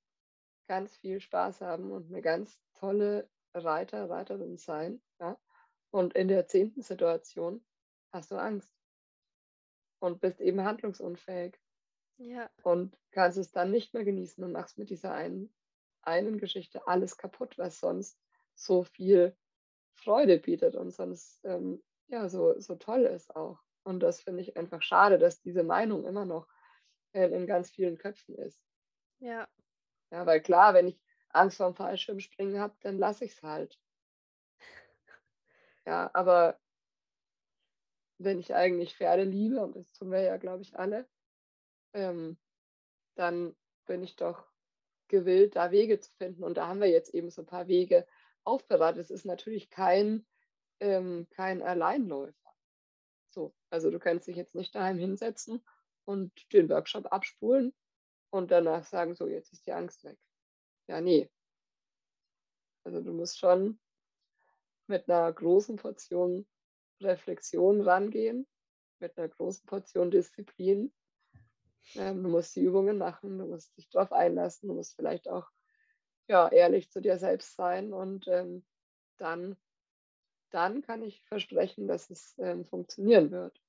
ganz 0.68 0.96
viel 0.96 1.20
Spaß 1.20 1.60
haben 1.62 1.90
und 1.90 2.06
eine 2.08 2.22
ganz 2.22 2.60
tolle 2.74 3.28
Reiter, 3.52 4.08
Reiterin 4.08 4.56
sein, 4.56 5.02
ja? 5.20 5.36
Und 5.90 6.14
in 6.14 6.28
der 6.28 6.46
zehnten 6.46 6.82
Situation 6.82 7.64
hast 8.12 8.30
du 8.30 8.36
Angst 8.36 8.72
und 10.00 10.20
bist 10.20 10.40
eben 10.40 10.64
handlungsunfähig. 10.64 11.58
Ja. 12.18 12.48
Und 12.62 12.98
kannst 13.10 13.38
es 13.38 13.50
dann 13.50 13.70
nicht 13.70 13.94
mehr 13.94 14.04
genießen 14.04 14.42
und 14.44 14.52
machst 14.52 14.78
mit 14.78 14.90
dieser 14.90 15.12
einen, 15.12 15.52
einen 16.02 16.38
Geschichte 16.38 16.86
alles 16.86 17.16
kaputt, 17.16 17.58
was 17.58 17.80
sonst 17.80 18.18
so 18.54 18.84
viel 18.84 19.36
Freude 19.92 20.38
bietet 20.38 20.76
und 20.76 20.92
sonst 20.92 21.40
ähm, 21.44 21.82
ja 22.06 22.28
so, 22.28 22.58
so 22.60 22.76
toll 22.76 23.02
ist 23.02 23.34
auch. 23.34 23.60
Und 23.82 24.00
das 24.00 24.20
finde 24.20 24.42
ich 24.42 24.56
einfach 24.56 24.82
schade, 24.82 25.18
dass 25.18 25.40
diese 25.40 25.64
Meinung 25.64 26.04
immer 26.06 26.24
noch 26.24 26.48
in 27.14 27.46
ganz 27.46 27.70
vielen 27.70 27.96
Köpfen 27.98 28.34
ist. 28.36 28.60
Ja. 29.20 29.48
Ja, 30.10 30.26
weil 30.26 30.40
klar, 30.40 30.74
wenn 30.74 30.88
ich 30.88 31.00
Angst 31.30 31.56
vor 31.56 31.66
dem 31.66 31.76
Fallschirmspringen 31.76 32.60
habe, 32.60 32.76
dann 32.80 32.98
lasse 32.98 33.24
ich 33.24 33.32
es 33.32 33.42
halt. 33.42 33.78
Ja, 35.86 36.10
aber 36.14 36.58
wenn 38.16 38.38
ich 38.38 38.54
eigentlich 38.54 38.96
Pferde 38.96 39.24
liebe, 39.24 39.60
und 39.60 39.76
das 39.76 39.92
tun 39.92 40.10
wir 40.10 40.22
ja, 40.22 40.38
glaube 40.38 40.62
ich, 40.62 40.78
alle, 40.78 41.06
ähm, 41.92 42.38
dann 43.16 43.54
bin 43.84 44.02
ich 44.02 44.16
doch 44.16 44.46
gewillt, 45.08 45.56
da 45.56 45.70
Wege 45.72 46.00
zu 46.00 46.10
finden. 46.12 46.42
Und 46.42 46.56
da 46.56 46.68
haben 46.68 46.80
wir 46.80 46.88
jetzt 46.88 47.12
eben 47.12 47.28
so 47.30 47.42
ein 47.42 47.46
paar 47.46 47.68
Wege 47.68 48.06
aufbereitet. 48.44 49.02
Es 49.02 49.10
ist 49.10 49.26
natürlich 49.26 49.68
kein, 49.68 50.26
ähm, 50.80 51.26
kein 51.30 51.60
Alleinläufer. 51.60 52.54
So, 53.28 53.54
also 53.68 53.90
du 53.90 53.98
kannst 53.98 54.26
dich 54.26 54.36
jetzt 54.36 54.54
nicht 54.54 54.74
daheim 54.74 54.96
hinsetzen 54.96 55.62
und 56.04 56.32
den 56.52 56.68
Workshop 56.68 57.12
abspulen 57.12 57.74
und 58.30 58.50
danach 58.50 58.84
sagen, 58.84 59.14
so, 59.14 59.28
jetzt 59.28 59.52
ist 59.52 59.66
die 59.66 59.72
Angst 59.72 60.04
weg. 60.04 60.18
Ja, 60.88 61.00
nee. 61.00 61.30
Also 62.84 63.00
du 63.00 63.12
musst 63.12 63.38
schon 63.38 63.78
mit 64.86 65.08
einer 65.08 65.32
großen 65.32 65.76
Portion 65.76 66.46
Reflexion 67.00 67.80
rangehen, 67.80 68.46
mit 69.00 69.16
einer 69.16 69.28
großen 69.28 69.66
Portion 69.66 70.10
Disziplin. 70.10 70.92
Ähm, 71.94 72.22
du 72.22 72.28
musst 72.28 72.56
die 72.56 72.62
Übungen 72.62 72.98
machen, 72.98 73.38
du 73.38 73.46
musst 73.46 73.76
dich 73.76 73.88
darauf 73.90 74.12
einlassen, 74.12 74.68
du 74.68 74.74
musst 74.74 74.96
vielleicht 74.96 75.28
auch 75.28 75.48
ja, 76.28 76.48
ehrlich 76.48 76.90
zu 76.90 77.00
dir 77.00 77.18
selbst 77.18 77.54
sein 77.56 77.92
und 77.92 78.26
ähm, 78.28 78.64
dann, 79.18 79.56
dann 80.50 80.82
kann 80.82 81.02
ich 81.02 81.22
versprechen, 81.24 81.86
dass 81.86 82.10
es 82.10 82.34
ähm, 82.38 82.64
funktionieren 82.64 83.30
wird. 83.30 83.60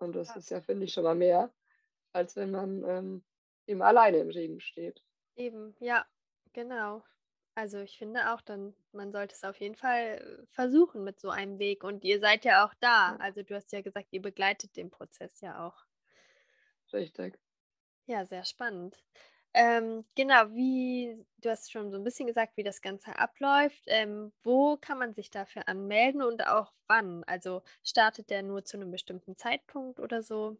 Und 0.00 0.14
das 0.14 0.34
ist 0.36 0.50
ja, 0.50 0.60
finde 0.60 0.84
ich, 0.84 0.92
schon 0.92 1.04
mal 1.04 1.14
mehr, 1.14 1.52
als 2.12 2.36
wenn 2.36 2.50
man 2.50 2.84
ähm, 2.84 3.24
eben 3.66 3.82
alleine 3.82 4.18
im 4.18 4.30
Regen 4.30 4.60
steht. 4.60 5.02
Eben, 5.36 5.74
ja, 5.80 6.06
genau. 6.52 7.02
Also 7.54 7.78
ich 7.80 7.98
finde 7.98 8.32
auch, 8.32 8.40
dann 8.40 8.72
man 8.92 9.10
sollte 9.10 9.34
es 9.34 9.42
auf 9.42 9.58
jeden 9.58 9.74
Fall 9.74 10.18
äh, 10.18 10.46
versuchen 10.52 11.02
mit 11.02 11.20
so 11.20 11.30
einem 11.30 11.58
Weg. 11.58 11.82
Und 11.82 12.04
ihr 12.04 12.20
seid 12.20 12.44
ja 12.44 12.64
auch 12.64 12.74
da. 12.80 13.16
Also 13.16 13.42
du 13.42 13.54
hast 13.54 13.72
ja 13.72 13.80
gesagt, 13.80 14.08
ihr 14.12 14.22
begleitet 14.22 14.76
den 14.76 14.90
Prozess 14.90 15.40
ja 15.40 15.66
auch. 15.66 15.84
Richtig. 16.92 17.38
Ja, 18.06 18.24
sehr 18.24 18.44
spannend. 18.44 18.96
Ähm, 19.54 20.04
genau, 20.14 20.50
wie, 20.50 21.24
du 21.38 21.50
hast 21.50 21.72
schon 21.72 21.90
so 21.90 21.96
ein 21.96 22.04
bisschen 22.04 22.26
gesagt, 22.26 22.56
wie 22.56 22.62
das 22.62 22.82
Ganze 22.82 23.18
abläuft. 23.18 23.82
Ähm, 23.86 24.32
wo 24.42 24.76
kann 24.76 24.98
man 24.98 25.14
sich 25.14 25.30
dafür 25.30 25.66
anmelden 25.68 26.22
und 26.22 26.46
auch 26.46 26.72
wann? 26.86 27.24
Also 27.24 27.62
startet 27.82 28.30
der 28.30 28.42
nur 28.42 28.64
zu 28.64 28.76
einem 28.76 28.90
bestimmten 28.90 29.36
Zeitpunkt 29.36 30.00
oder 30.00 30.22
so? 30.22 30.56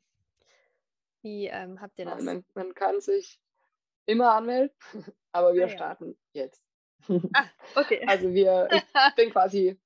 Wie 1.23 1.47
ähm, 1.47 1.81
habt 1.81 1.99
ihr 1.99 2.07
das? 2.07 2.23
Man, 2.23 2.45
man 2.55 2.75
kann 2.75 3.01
sich 3.01 3.41
immer 4.07 4.33
anmelden, 4.33 4.75
aber 5.33 5.55
wir 5.55 5.65
ah, 5.65 5.69
ja. 5.69 5.75
starten 5.75 6.17
jetzt. 6.33 6.63
Ah, 7.35 7.45
okay. 7.75 8.05
Also 8.09 8.33
wir, 8.33 8.69
ich 8.73 8.83
bin 9.17 9.31
quasi 9.31 9.79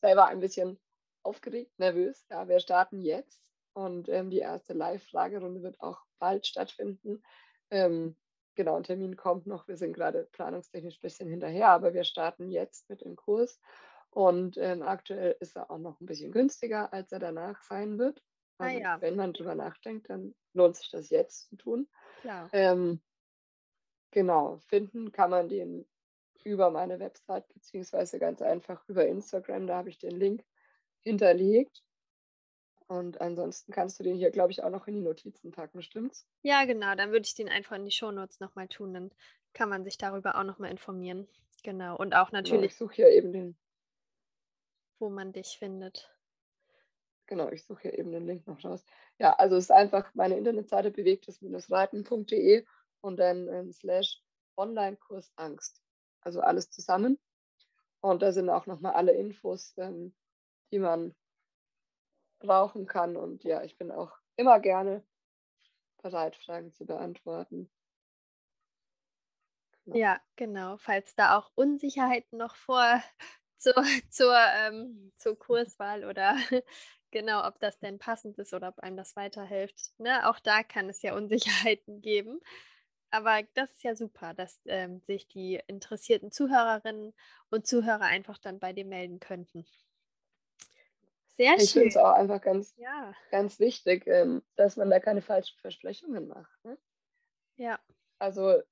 selber 0.00 0.26
ein 0.26 0.40
bisschen 0.40 0.78
aufgeregt, 1.22 1.78
nervös. 1.78 2.24
Ja, 2.30 2.48
wir 2.48 2.60
starten 2.60 3.00
jetzt 3.00 3.42
und 3.72 4.08
ähm, 4.08 4.30
die 4.30 4.38
erste 4.38 4.72
Live-Fragerunde 4.72 5.62
wird 5.62 5.80
auch 5.80 6.00
bald 6.18 6.46
stattfinden. 6.46 7.22
Ähm, 7.70 8.16
genau, 8.54 8.76
ein 8.76 8.84
Termin 8.84 9.16
kommt 9.16 9.46
noch. 9.46 9.68
Wir 9.68 9.76
sind 9.76 9.92
gerade 9.92 10.28
planungstechnisch 10.32 10.96
ein 10.96 11.02
bisschen 11.02 11.28
hinterher, 11.28 11.68
aber 11.68 11.94
wir 11.94 12.04
starten 12.04 12.50
jetzt 12.50 12.88
mit 12.88 13.02
dem 13.02 13.16
Kurs. 13.16 13.60
Und 14.10 14.56
ähm, 14.56 14.82
aktuell 14.82 15.36
ist 15.40 15.56
er 15.56 15.70
auch 15.70 15.78
noch 15.78 16.00
ein 16.00 16.06
bisschen 16.06 16.32
günstiger, 16.32 16.92
als 16.92 17.12
er 17.12 17.18
danach 17.18 17.60
sein 17.62 17.98
wird. 17.98 18.22
Ah 18.58 18.64
Also 18.64 18.78
ja, 18.78 19.00
wenn 19.00 19.16
man 19.16 19.32
drüber 19.32 19.54
nachdenkt, 19.54 20.08
dann 20.08 20.34
lohnt 20.54 20.76
sich 20.76 20.90
das 20.90 21.10
jetzt 21.10 21.50
zu 21.50 21.56
tun. 21.56 21.88
Ähm, 22.52 23.02
genau, 24.10 24.58
finden 24.58 25.12
kann 25.12 25.30
man 25.30 25.48
den 25.48 25.86
über 26.44 26.70
meine 26.70 26.98
Website 27.00 27.46
beziehungsweise 27.52 28.18
ganz 28.18 28.40
einfach 28.40 28.82
über 28.88 29.06
Instagram. 29.06 29.66
Da 29.66 29.76
habe 29.76 29.90
ich 29.90 29.98
den 29.98 30.16
Link 30.16 30.44
hinterlegt. 31.00 31.82
Und 32.88 33.20
ansonsten 33.20 33.72
kannst 33.72 33.98
du 33.98 34.04
den 34.04 34.16
hier, 34.16 34.30
glaube 34.30 34.52
ich, 34.52 34.62
auch 34.62 34.70
noch 34.70 34.86
in 34.86 34.94
die 34.94 35.00
Notizen 35.00 35.50
packen, 35.50 35.82
stimmt's? 35.82 36.26
Ja, 36.42 36.64
genau, 36.64 36.94
dann 36.94 37.10
würde 37.10 37.26
ich 37.26 37.34
den 37.34 37.48
einfach 37.48 37.76
in 37.76 37.84
die 37.84 37.90
Shownotes 37.90 38.40
noch 38.40 38.54
mal 38.54 38.68
tun, 38.68 38.94
dann 38.94 39.10
kann 39.52 39.68
man 39.68 39.84
sich 39.84 39.98
darüber 39.98 40.36
auch 40.38 40.44
noch 40.44 40.58
mal 40.58 40.70
informieren. 40.70 41.28
Genau, 41.62 41.96
und 41.96 42.14
auch 42.14 42.30
Genau, 42.30 42.38
natürlich, 42.42 42.72
ich 42.72 42.76
suche 42.76 42.94
hier 42.94 43.10
eben 43.10 43.32
den, 43.32 43.58
wo 44.98 45.08
man 45.08 45.32
dich 45.32 45.58
findet. 45.58 46.10
genau, 47.26 47.50
ich 47.50 47.64
suche 47.64 47.82
hier 47.82 47.98
eben 47.98 48.12
den 48.12 48.26
Link 48.26 48.46
noch 48.46 48.62
raus. 48.64 48.84
Ja, 49.18 49.34
also 49.34 49.56
es 49.56 49.64
ist 49.64 49.70
einfach 49.72 50.14
meine 50.14 50.36
Internetseite 50.36 50.90
bewegtes-reiten.de 50.90 52.64
und 53.00 53.16
dann 53.18 53.48
ähm, 53.48 53.72
slash 53.72 54.22
Online-Kurs 54.56 55.32
Angst. 55.36 55.82
Also 56.20 56.40
alles 56.40 56.70
zusammen. 56.70 57.18
Und 58.00 58.22
da 58.22 58.32
sind 58.32 58.48
auch 58.50 58.66
nochmal 58.66 58.92
alle 58.94 59.12
Infos, 59.12 59.74
ähm, 59.78 60.14
die 60.72 60.78
man 60.78 61.14
brauchen 62.38 62.86
kann. 62.86 63.16
Und 63.16 63.44
ja, 63.44 63.62
ich 63.62 63.78
bin 63.78 63.90
auch 63.92 64.12
immer 64.36 64.60
gerne 64.60 65.04
bereit, 66.02 66.36
Fragen 66.36 66.72
zu 66.74 66.86
beantworten. 66.86 67.70
Genau. 69.84 69.96
Ja, 69.96 70.20
genau, 70.36 70.76
falls 70.78 71.14
da 71.14 71.38
auch 71.38 71.50
Unsicherheiten 71.54 72.38
noch 72.38 72.56
vor 72.56 73.02
zur 73.58 73.74
zur, 74.10 74.36
ähm 74.56 75.12
zur 75.16 75.38
Kurswahl 75.38 76.04
oder 76.04 76.36
genau, 77.10 77.46
ob 77.46 77.58
das 77.60 77.78
denn 77.78 77.98
passend 77.98 78.36
ist 78.38 78.52
oder 78.52 78.68
ob 78.68 78.80
einem 78.80 78.96
das 78.96 79.16
weiterhilft, 79.16 79.92
ne? 79.98 80.28
Auch 80.28 80.38
da 80.40 80.62
kann 80.62 80.88
es 80.88 81.02
ja 81.02 81.14
Unsicherheiten 81.14 82.00
geben. 82.02 82.40
Aber 83.10 83.42
das 83.54 83.72
ist 83.72 83.84
ja 83.84 83.94
super, 83.96 84.34
dass, 84.34 84.60
ähm, 84.66 85.00
sich 85.06 85.28
die 85.28 85.60
interessierten 85.68 86.32
Zuhörerinnen 86.32 87.14
und 87.50 87.66
Zuhörer 87.66 88.02
einfach 88.02 88.38
dann 88.38 88.58
bei 88.60 88.72
dir 88.72 88.84
melden 88.84 89.20
könnten. 89.20 89.64
Sehr 91.36 91.56
Ich 91.58 91.72
finde 91.72 91.88
es 91.88 91.96
auch 91.96 92.12
einfach 92.12 92.40
ganz, 92.40 92.74
Ja, 92.76 93.14
ganz 93.30 93.58
wichtig, 93.60 94.06
ähm, 94.06 94.42
dass 94.56 94.76
man 94.76 94.90
da 94.90 95.00
keine 95.00 95.22
falschen 95.22 95.58
Versprechungen 95.60 96.28
macht. 96.28 96.64
Ne? 96.64 96.78
ja, 97.56 97.78
Also 98.18 98.62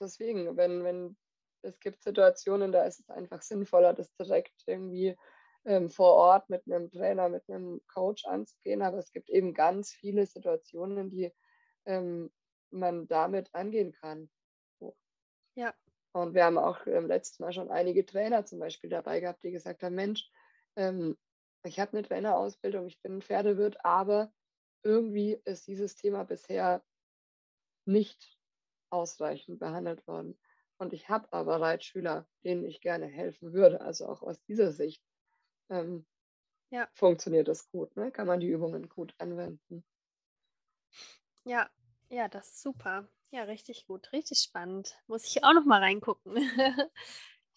deswegen, 0.00 0.56
wenn, 0.56 0.84
wenn 0.84 1.16
es 1.62 1.80
gibt 1.80 2.02
Situationen, 2.02 2.72
da 2.72 2.84
ist 2.84 3.00
es 3.00 3.10
einfach 3.10 3.42
sinnvoller, 3.42 3.92
das 3.92 4.14
direkt 4.14 4.62
irgendwie 4.66 5.16
ähm, 5.64 5.90
vor 5.90 6.14
Ort 6.14 6.48
mit 6.48 6.64
einem 6.66 6.90
Trainer, 6.90 7.28
mit 7.28 7.48
einem 7.48 7.80
Coach 7.92 8.24
anzugehen. 8.26 8.82
Aber 8.82 8.98
es 8.98 9.10
gibt 9.12 9.28
eben 9.30 9.52
ganz 9.52 9.92
viele 9.92 10.26
Situationen, 10.26 11.10
die 11.10 11.32
ähm, 11.86 12.32
man 12.70 13.08
damit 13.08 13.52
angehen 13.54 13.92
kann. 13.92 14.30
So. 14.78 14.96
ja, 15.56 15.74
Und 16.12 16.34
wir 16.34 16.44
haben 16.44 16.58
auch 16.58 16.86
ähm, 16.86 17.08
letztes 17.08 17.40
Mal 17.40 17.52
schon 17.52 17.70
einige 17.70 18.06
Trainer 18.06 18.44
zum 18.44 18.60
Beispiel 18.60 18.90
dabei 18.90 19.20
gehabt, 19.20 19.42
die 19.42 19.50
gesagt 19.50 19.82
haben, 19.82 19.94
Mensch, 19.96 20.30
ähm, 20.76 21.16
ich 21.66 21.80
habe 21.80 21.92
eine 21.92 22.02
Trainerausbildung, 22.06 22.86
ich 22.86 23.00
bin 23.02 23.18
ein 23.18 23.22
Pferdewirt, 23.22 23.84
aber 23.84 24.32
irgendwie 24.82 25.40
ist 25.44 25.66
dieses 25.66 25.96
Thema 25.96 26.24
bisher 26.24 26.84
nicht 27.86 28.38
ausreichend 28.90 29.58
behandelt 29.58 30.06
worden. 30.06 30.38
Und 30.78 30.92
ich 30.92 31.08
habe 31.08 31.32
aber 31.32 31.60
Reitschüler, 31.60 32.28
denen 32.44 32.64
ich 32.64 32.80
gerne 32.80 33.06
helfen 33.06 33.52
würde. 33.52 33.80
Also 33.80 34.06
auch 34.06 34.22
aus 34.22 34.42
dieser 34.44 34.72
Sicht 34.72 35.02
ähm, 35.70 36.06
ja, 36.70 36.90
funktioniert 36.94 37.48
das 37.48 37.70
gut. 37.70 37.96
Ne? 37.96 38.12
Kann 38.12 38.26
man 38.28 38.40
die 38.40 38.48
Übungen 38.48 38.88
gut 38.88 39.14
anwenden. 39.18 39.84
ja, 41.44 41.68
ja, 42.08 42.28
das 42.28 42.48
ist 42.50 42.62
super. 42.62 43.08
Ja, 43.30 43.42
richtig 43.44 43.86
gut, 43.86 44.12
richtig 44.12 44.38
spannend. 44.40 44.96
Muss 45.06 45.24
ich 45.26 45.44
auch 45.44 45.52
noch 45.52 45.64
mal 45.64 45.80
reingucken. 45.82 46.34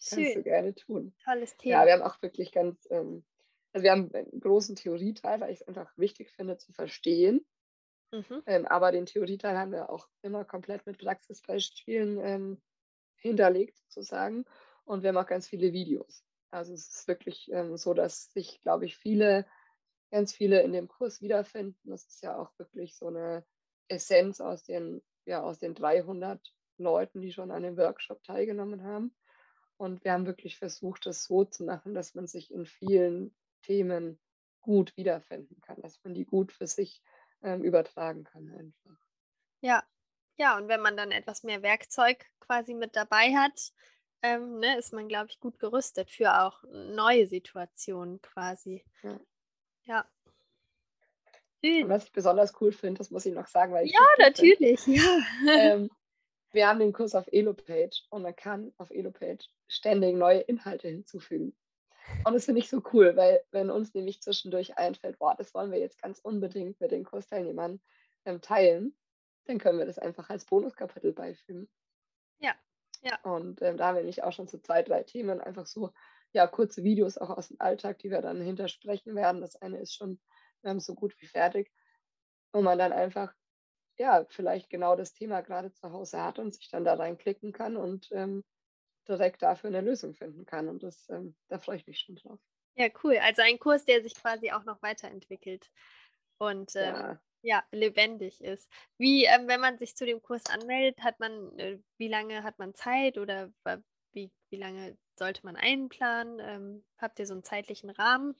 Kannst 0.06 0.34
du 0.34 0.42
Schön, 0.42 0.42
gerne 0.42 0.74
tun. 0.74 1.14
tolles 1.24 1.56
Ja, 1.64 1.84
Thema. 1.84 1.86
wir 1.86 1.92
haben 1.94 2.02
auch 2.02 2.20
wirklich 2.22 2.52
ganz, 2.52 2.86
ähm, 2.90 3.24
also 3.72 3.84
wir 3.84 3.92
haben 3.92 4.12
einen 4.12 4.40
großen 4.40 4.76
Theorieteil, 4.76 5.40
weil 5.40 5.52
ich 5.52 5.60
es 5.60 5.68
einfach 5.68 5.92
wichtig 5.96 6.30
finde 6.30 6.56
zu 6.58 6.72
verstehen. 6.72 7.44
Mhm. 8.12 8.42
Ähm, 8.46 8.66
aber 8.66 8.90
den 8.90 9.06
Theorieteil 9.06 9.56
haben 9.56 9.72
wir 9.72 9.90
auch 9.90 10.08
immer 10.22 10.44
komplett 10.44 10.84
mit 10.86 10.98
Praxisbeispielen 10.98 12.18
ähm, 12.18 12.62
hinterlegt 13.16 13.76
sozusagen. 13.76 14.44
Und 14.84 15.02
wir 15.02 15.10
haben 15.10 15.16
auch 15.16 15.26
ganz 15.26 15.46
viele 15.46 15.72
Videos. 15.72 16.24
Also 16.50 16.74
es 16.74 16.88
ist 16.88 17.08
wirklich 17.08 17.48
ähm, 17.52 17.76
so, 17.76 17.94
dass 17.94 18.32
sich, 18.32 18.60
glaube 18.60 18.86
ich, 18.86 18.96
viele, 18.96 19.46
ganz 20.10 20.32
viele 20.32 20.62
in 20.62 20.72
dem 20.72 20.88
Kurs 20.88 21.22
wiederfinden. 21.22 21.90
Das 21.90 22.06
ist 22.06 22.22
ja 22.22 22.36
auch 22.36 22.50
wirklich 22.58 22.96
so 22.96 23.06
eine 23.06 23.44
Essenz 23.86 24.40
aus 24.40 24.64
den, 24.64 25.00
ja, 25.26 25.42
aus 25.42 25.60
den 25.60 25.74
300 25.74 26.40
Leuten, 26.78 27.20
die 27.20 27.32
schon 27.32 27.52
an 27.52 27.62
dem 27.62 27.76
Workshop 27.76 28.24
teilgenommen 28.24 28.82
haben. 28.82 29.14
Und 29.76 30.02
wir 30.04 30.12
haben 30.12 30.26
wirklich 30.26 30.58
versucht, 30.58 31.06
das 31.06 31.24
so 31.24 31.44
zu 31.44 31.64
machen, 31.64 31.94
dass 31.94 32.14
man 32.14 32.26
sich 32.26 32.50
in 32.50 32.66
vielen 32.66 33.34
Themen 33.62 34.20
gut 34.60 34.96
wiederfinden 34.96 35.60
kann, 35.60 35.80
dass 35.80 36.00
man 36.04 36.14
die 36.14 36.24
gut 36.24 36.52
für 36.52 36.66
sich 36.66 37.02
ähm, 37.42 37.62
übertragen 37.62 38.24
kann 38.24 38.50
einfach. 38.50 39.00
Ja, 39.62 39.82
ja, 40.36 40.56
und 40.56 40.68
wenn 40.68 40.80
man 40.80 40.96
dann 40.96 41.10
etwas 41.10 41.42
mehr 41.42 41.62
Werkzeug 41.62 42.26
quasi 42.40 42.74
mit 42.74 42.96
dabei 42.96 43.34
hat, 43.34 43.72
ähm, 44.22 44.58
ne, 44.58 44.78
ist 44.78 44.92
man, 44.92 45.08
glaube 45.08 45.28
ich, 45.30 45.40
gut 45.40 45.58
gerüstet 45.58 46.10
für 46.10 46.42
auch 46.42 46.62
neue 46.70 47.26
Situationen 47.26 48.20
quasi. 48.20 48.84
Ja. 49.02 49.20
Ja, 49.84 50.06
Und 51.62 51.88
was 51.88 52.04
ich 52.04 52.12
besonders 52.12 52.54
cool 52.60 52.72
finde, 52.72 52.98
das 52.98 53.10
muss 53.10 53.26
ich 53.26 53.34
noch 53.34 53.46
sagen, 53.46 53.72
weil 53.72 53.86
ich 53.86 53.92
Ja, 53.92 54.00
natürlich, 54.18 54.86
ja. 54.86 55.18
Ähm, 55.46 55.90
wir 56.52 56.68
haben 56.68 56.80
den 56.80 56.92
Kurs 56.92 57.14
auf 57.14 57.26
Elopage 57.30 58.02
und 58.10 58.22
man 58.22 58.34
kann 58.34 58.72
auf 58.76 58.90
Elopage 58.90 59.46
ständig 59.68 60.16
neue 60.16 60.40
Inhalte 60.40 60.88
hinzufügen. 60.88 61.54
Und 62.24 62.34
das 62.34 62.44
finde 62.44 62.60
ich 62.60 62.68
so 62.68 62.82
cool, 62.92 63.16
weil 63.16 63.42
wenn 63.50 63.70
uns 63.70 63.94
nämlich 63.94 64.22
zwischendurch 64.22 64.76
einfällt, 64.78 65.18
boah, 65.18 65.34
das 65.36 65.54
wollen 65.54 65.70
wir 65.70 65.78
jetzt 65.78 66.00
ganz 66.00 66.18
unbedingt 66.18 66.80
mit 66.80 66.90
den 66.90 67.04
Kursteilnehmern 67.04 67.80
ähm, 68.24 68.40
teilen, 68.40 68.96
dann 69.44 69.58
können 69.58 69.78
wir 69.78 69.86
das 69.86 69.98
einfach 69.98 70.30
als 70.30 70.44
Bonuskapitel 70.44 71.12
beifügen. 71.12 71.68
Ja, 72.38 72.54
ja, 73.02 73.18
Und 73.22 73.62
ähm, 73.62 73.76
da 73.76 73.86
haben 73.88 73.94
wir 73.94 74.02
nämlich 74.02 74.22
auch 74.22 74.32
schon 74.32 74.48
so 74.48 74.58
zwei, 74.58 74.82
drei 74.82 75.02
Themen, 75.02 75.40
einfach 75.40 75.66
so, 75.66 75.92
ja, 76.32 76.46
kurze 76.46 76.84
Videos 76.84 77.18
auch 77.18 77.30
aus 77.30 77.48
dem 77.48 77.60
Alltag, 77.60 77.98
die 77.98 78.10
wir 78.10 78.20
dann 78.20 78.40
hintersprechen 78.40 79.14
werden. 79.14 79.40
Das 79.40 79.56
eine 79.56 79.78
ist 79.78 79.94
schon 79.94 80.20
ähm, 80.64 80.80
so 80.80 80.94
gut 80.94 81.14
wie 81.20 81.26
fertig, 81.26 81.72
wo 82.52 82.60
man 82.60 82.78
dann 82.78 82.92
einfach, 82.92 83.34
ja, 83.98 84.26
vielleicht 84.28 84.70
genau 84.70 84.96
das 84.96 85.12
Thema 85.14 85.40
gerade 85.40 85.72
zu 85.72 85.92
Hause 85.92 86.22
hat 86.22 86.38
und 86.38 86.54
sich 86.54 86.68
dann 86.70 86.84
da 86.84 86.94
reinklicken 86.94 87.52
kann 87.52 87.76
und 87.76 88.08
ähm, 88.12 88.44
direkt 89.08 89.42
dafür 89.42 89.68
eine 89.68 89.80
Lösung 89.80 90.14
finden 90.14 90.46
kann. 90.46 90.68
Und 90.68 90.82
das, 90.82 91.08
ähm, 91.10 91.36
da 91.48 91.58
freue 91.58 91.76
ich 91.76 91.86
mich 91.86 92.00
schon 92.00 92.16
drauf. 92.16 92.40
ja, 92.76 92.88
cool. 93.04 93.18
Also 93.18 93.42
ein 93.42 93.58
Kurs, 93.58 93.84
der 93.84 94.02
sich 94.02 94.14
quasi 94.14 94.50
auch 94.52 94.64
noch 94.64 94.82
weiterentwickelt 94.82 95.70
und 96.38 96.72
ähm, 96.76 96.94
Ja, 96.94 97.20
ja, 97.42 97.64
lebendig 97.72 98.42
ist. 98.42 98.70
Wie, 98.98 99.24
ähm, 99.24 99.48
wenn 99.48 99.60
man 99.60 99.78
sich 99.78 99.96
zu 99.96 100.06
dem 100.06 100.22
Kurs 100.22 100.44
anmeldet, 100.46 101.02
hat 101.02 101.20
man, 101.20 101.58
äh, 101.58 101.78
wie 101.98 102.08
lange 102.08 102.42
hat 102.42 102.58
man 102.58 102.74
Zeit 102.74 103.18
oder 103.18 103.52
wie, 104.12 104.32
wie 104.50 104.56
lange 104.56 104.98
sollte 105.18 105.44
man 105.44 105.56
einplanen? 105.56 106.38
Ähm, 106.40 106.84
habt 106.98 107.18
ihr 107.18 107.26
so 107.26 107.34
einen 107.34 107.44
zeitlichen 107.44 107.90
Rahmen? 107.90 108.34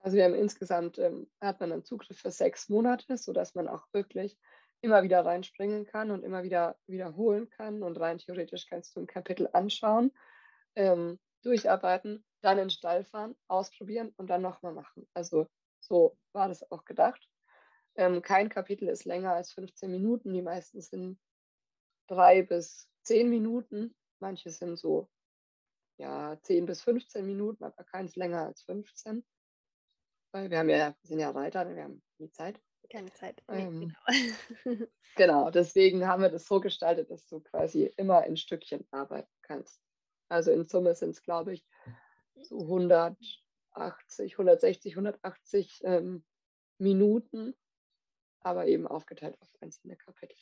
also 0.00 0.16
wir 0.16 0.24
haben 0.24 0.34
insgesamt, 0.34 0.98
ähm, 0.98 1.30
hat 1.40 1.60
man 1.60 1.72
einen 1.72 1.84
Zugriff 1.84 2.18
für 2.18 2.30
sechs 2.30 2.68
Monate, 2.68 3.16
sodass 3.16 3.54
man 3.54 3.68
auch 3.68 3.86
wirklich 3.92 4.38
immer 4.82 5.02
wieder 5.02 5.24
reinspringen 5.24 5.86
kann 5.86 6.10
und 6.10 6.24
immer 6.24 6.42
wieder 6.42 6.76
wiederholen 6.86 7.48
kann. 7.48 7.82
Und 7.82 7.98
rein 7.98 8.18
theoretisch 8.18 8.66
kannst 8.68 8.94
du 8.94 9.00
ein 9.00 9.06
Kapitel 9.06 9.48
anschauen, 9.52 10.12
ähm, 10.74 11.18
durcharbeiten, 11.42 12.24
dann 12.42 12.58
in 12.58 12.64
den 12.64 12.70
Stall 12.70 13.04
fahren, 13.04 13.36
ausprobieren 13.48 14.12
und 14.16 14.28
dann 14.28 14.42
nochmal 14.42 14.74
machen. 14.74 15.08
Also 15.14 15.46
so 15.80 16.18
war 16.32 16.48
das 16.48 16.70
auch 16.70 16.84
gedacht. 16.84 17.28
Ähm, 17.94 18.22
kein 18.22 18.48
Kapitel 18.48 18.88
ist 18.88 19.04
länger 19.04 19.32
als 19.32 19.52
15 19.52 19.90
Minuten. 19.90 20.32
Die 20.32 20.42
meisten 20.42 20.80
sind 20.80 21.18
drei 22.08 22.42
bis 22.42 22.88
zehn 23.02 23.30
Minuten. 23.30 23.94
Manche 24.18 24.50
sind 24.50 24.76
so 24.78 25.08
ja 25.98 26.36
10 26.42 26.66
bis 26.66 26.82
15 26.82 27.24
Minuten, 27.24 27.62
aber 27.64 27.84
keins 27.84 28.16
länger 28.16 28.46
als 28.46 28.62
15. 28.62 29.24
Weil 30.32 30.50
wir 30.50 30.58
haben 30.58 30.70
ja, 30.70 30.88
wir 30.88 31.08
sind 31.08 31.20
ja 31.20 31.30
Reiter, 31.30 31.68
wir 31.68 31.84
haben 31.84 32.02
die 32.18 32.30
Zeit. 32.30 32.60
Keine 32.90 33.12
Zeit. 33.12 33.42
Nee, 33.48 33.62
Ähm, 33.62 33.94
genau. 34.06 34.86
genau, 35.16 35.50
deswegen 35.50 36.06
haben 36.06 36.22
wir 36.22 36.30
das 36.30 36.46
so 36.46 36.60
gestaltet, 36.60 37.10
dass 37.10 37.26
du 37.26 37.40
quasi 37.40 37.92
immer 37.96 38.26
in 38.26 38.36
Stückchen 38.36 38.86
arbeiten 38.90 39.30
kannst. 39.42 39.80
Also 40.28 40.50
in 40.50 40.64
Summe 40.64 40.94
sind 40.94 41.10
es, 41.10 41.22
glaube 41.22 41.52
ich, 41.52 41.64
so 42.42 42.60
180, 42.60 44.34
160, 44.34 44.92
180 44.96 45.80
ähm, 45.84 46.24
Minuten, 46.78 47.54
aber 48.40 48.66
eben 48.66 48.86
aufgeteilt 48.86 49.36
auf 49.40 49.48
einzelne 49.60 49.96
Kapitel. 49.96 50.36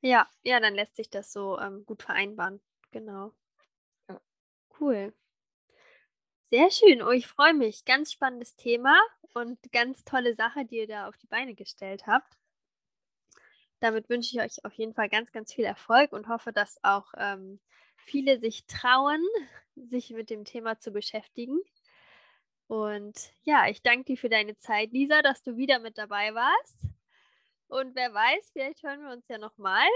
Ja, 0.00 0.28
ja, 0.42 0.60
dann 0.60 0.74
lässt 0.74 0.96
sich 0.96 1.10
das 1.10 1.32
so 1.32 1.58
ähm, 1.58 1.84
gut 1.84 2.02
vereinbaren. 2.02 2.60
Genau. 2.90 3.32
Ja. 4.08 4.20
Cool. 4.80 5.12
Sehr 6.50 6.70
schön. 6.70 7.02
Oh, 7.02 7.10
ich 7.10 7.26
freue 7.26 7.52
mich. 7.52 7.84
Ganz 7.84 8.10
spannendes 8.10 8.56
Thema 8.56 8.98
und 9.34 9.58
ganz 9.70 10.02
tolle 10.04 10.34
Sache, 10.34 10.64
die 10.64 10.78
ihr 10.78 10.86
da 10.86 11.06
auf 11.06 11.16
die 11.18 11.26
Beine 11.26 11.54
gestellt 11.54 12.06
habt. 12.06 12.38
Damit 13.80 14.08
wünsche 14.08 14.34
ich 14.34 14.42
euch 14.42 14.64
auf 14.64 14.72
jeden 14.72 14.94
Fall 14.94 15.10
ganz, 15.10 15.30
ganz 15.30 15.52
viel 15.52 15.66
Erfolg 15.66 16.12
und 16.12 16.28
hoffe, 16.28 16.52
dass 16.52 16.82
auch 16.82 17.12
ähm, 17.18 17.60
viele 17.96 18.40
sich 18.40 18.66
trauen, 18.66 19.22
sich 19.76 20.10
mit 20.10 20.30
dem 20.30 20.46
Thema 20.46 20.80
zu 20.80 20.90
beschäftigen. 20.90 21.60
Und 22.66 23.30
ja, 23.42 23.68
ich 23.68 23.82
danke 23.82 24.04
dir 24.04 24.16
für 24.16 24.30
deine 24.30 24.56
Zeit, 24.56 24.92
Lisa, 24.92 25.20
dass 25.20 25.42
du 25.42 25.58
wieder 25.58 25.78
mit 25.80 25.98
dabei 25.98 26.34
warst. 26.34 26.86
Und 27.66 27.94
wer 27.94 28.14
weiß, 28.14 28.50
vielleicht 28.54 28.82
hören 28.82 29.02
wir 29.02 29.12
uns 29.12 29.28
ja 29.28 29.36
nochmal. 29.36 29.86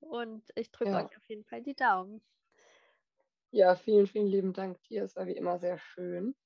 Und 0.00 0.44
ich 0.56 0.70
drücke 0.70 0.90
ja. 0.90 1.04
euch 1.06 1.16
auf 1.16 1.26
jeden 1.26 1.44
Fall 1.44 1.62
die 1.62 1.74
Daumen. 1.74 2.20
Ja, 3.56 3.74
vielen, 3.74 4.06
vielen 4.06 4.26
lieben 4.26 4.52
Dank 4.52 4.82
dir. 4.82 5.02
Es 5.02 5.16
war 5.16 5.26
wie 5.26 5.32
immer 5.34 5.58
sehr 5.58 5.78
schön. 5.78 6.36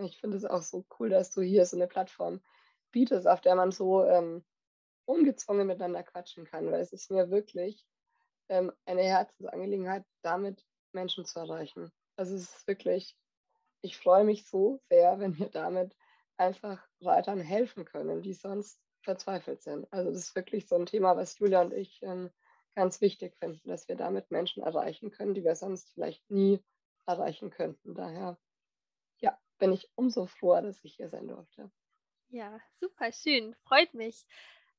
Ich 0.00 0.20
finde 0.20 0.36
es 0.36 0.44
auch 0.44 0.62
so 0.62 0.86
cool, 0.96 1.08
dass 1.08 1.32
du 1.32 1.42
hier 1.42 1.66
so 1.66 1.76
eine 1.76 1.88
Plattform 1.88 2.40
bietest, 2.92 3.26
auf 3.26 3.40
der 3.40 3.56
man 3.56 3.72
so 3.72 4.04
ähm, 4.04 4.44
ungezwungen 5.06 5.66
miteinander 5.66 6.04
quatschen 6.04 6.44
kann, 6.44 6.70
weil 6.70 6.82
es 6.82 6.92
ist 6.92 7.10
mir 7.10 7.32
wirklich 7.32 7.84
ähm, 8.48 8.70
eine 8.84 9.02
Herzensangelegenheit, 9.02 10.04
damit 10.22 10.64
Menschen 10.92 11.24
zu 11.24 11.40
erreichen. 11.40 11.90
Also 12.14 12.36
es 12.36 12.42
ist 12.42 12.68
wirklich, 12.68 13.16
ich 13.82 13.96
freue 13.96 14.22
mich 14.22 14.46
so 14.46 14.80
sehr, 14.88 15.18
wenn 15.18 15.36
wir 15.36 15.48
damit 15.48 15.96
einfach 16.36 16.86
Reitern 17.00 17.40
helfen 17.40 17.84
können, 17.86 18.22
die 18.22 18.34
sonst 18.34 18.80
verzweifelt 19.02 19.62
sind. 19.62 19.92
Also 19.92 20.12
das 20.12 20.20
ist 20.20 20.36
wirklich 20.36 20.68
so 20.68 20.76
ein 20.76 20.86
Thema, 20.86 21.16
was 21.16 21.40
Julia 21.40 21.60
und 21.62 21.74
ich 21.74 22.00
ähm, 22.04 22.30
ganz 22.74 23.00
wichtig 23.00 23.36
finden, 23.36 23.68
dass 23.68 23.88
wir 23.88 23.96
damit 23.96 24.30
Menschen 24.30 24.62
erreichen 24.62 25.10
können, 25.10 25.34
die 25.34 25.44
wir 25.44 25.56
sonst 25.56 25.92
vielleicht 25.92 26.30
nie 26.30 26.62
erreichen 27.06 27.50
könnten. 27.50 27.94
Daher, 27.94 28.38
ja, 29.18 29.38
bin 29.58 29.72
ich 29.72 29.90
umso 29.94 30.26
froher, 30.26 30.62
dass 30.62 30.82
ich 30.84 30.96
hier 30.96 31.08
sein 31.08 31.28
durfte. 31.28 31.70
Ja, 32.28 32.60
super 32.78 33.12
schön, 33.12 33.54
freut 33.64 33.92
mich. 33.94 34.24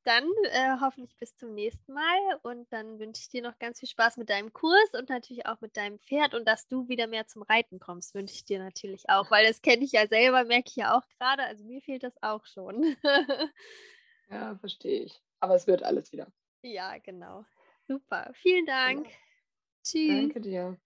Dann 0.04 0.24
äh, 0.52 0.78
hoffentlich 0.80 1.16
bis 1.20 1.36
zum 1.36 1.54
nächsten 1.54 1.94
Mal 1.94 2.40
und 2.42 2.72
dann 2.74 2.98
wünsche 2.98 3.22
ich 3.22 3.30
dir 3.30 3.44
noch 3.44 3.60
ganz 3.60 3.80
viel 3.80 3.90
Spaß 3.90 4.18
mit 4.18 4.32
deinem 4.32 4.52
Kurs 4.52 4.94
und 4.94 5.10
natürlich 5.10 5.46
auch 5.46 5.62
mit 5.62 5.78
deinem 5.78 6.00
Pferd 6.00 6.34
und 6.34 6.48
dass 6.48 6.68
du 6.68 6.88
wieder 6.88 7.06
mehr 7.06 7.28
zum 7.28 7.44
Reiten 7.44 7.80
kommst, 7.80 8.16
wünsche 8.16 8.34
ich 8.34 8.44
dir 8.44 8.58
natürlich 8.58 9.10
auch, 9.10 9.30
weil 9.30 9.46
das 9.46 9.62
kenne 9.62 9.84
ich 9.84 9.92
ja 9.92 10.08
selber, 10.08 10.46
merke 10.46 10.70
ich 10.70 10.76
ja 10.76 10.98
auch 10.98 11.08
gerade, 11.20 11.44
also 11.44 11.64
mir 11.66 11.82
fehlt 11.82 12.02
das 12.02 12.16
auch 12.24 12.46
schon. 12.48 12.96
ja, 14.32 14.56
verstehe 14.58 15.04
ich. 15.04 15.22
Aber 15.40 15.54
es 15.54 15.68
wird 15.68 15.84
alles 15.84 16.12
wieder. 16.12 16.32
Ja, 16.64 16.98
genau. 16.98 17.46
Super. 17.88 18.32
Vielen 18.34 18.66
Dank. 18.66 19.04
Genau. 19.06 19.18
Tschüss. 19.84 20.08
Danke 20.08 20.42
dir. 20.42 20.78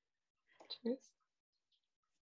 Tschüss. 0.70 1.14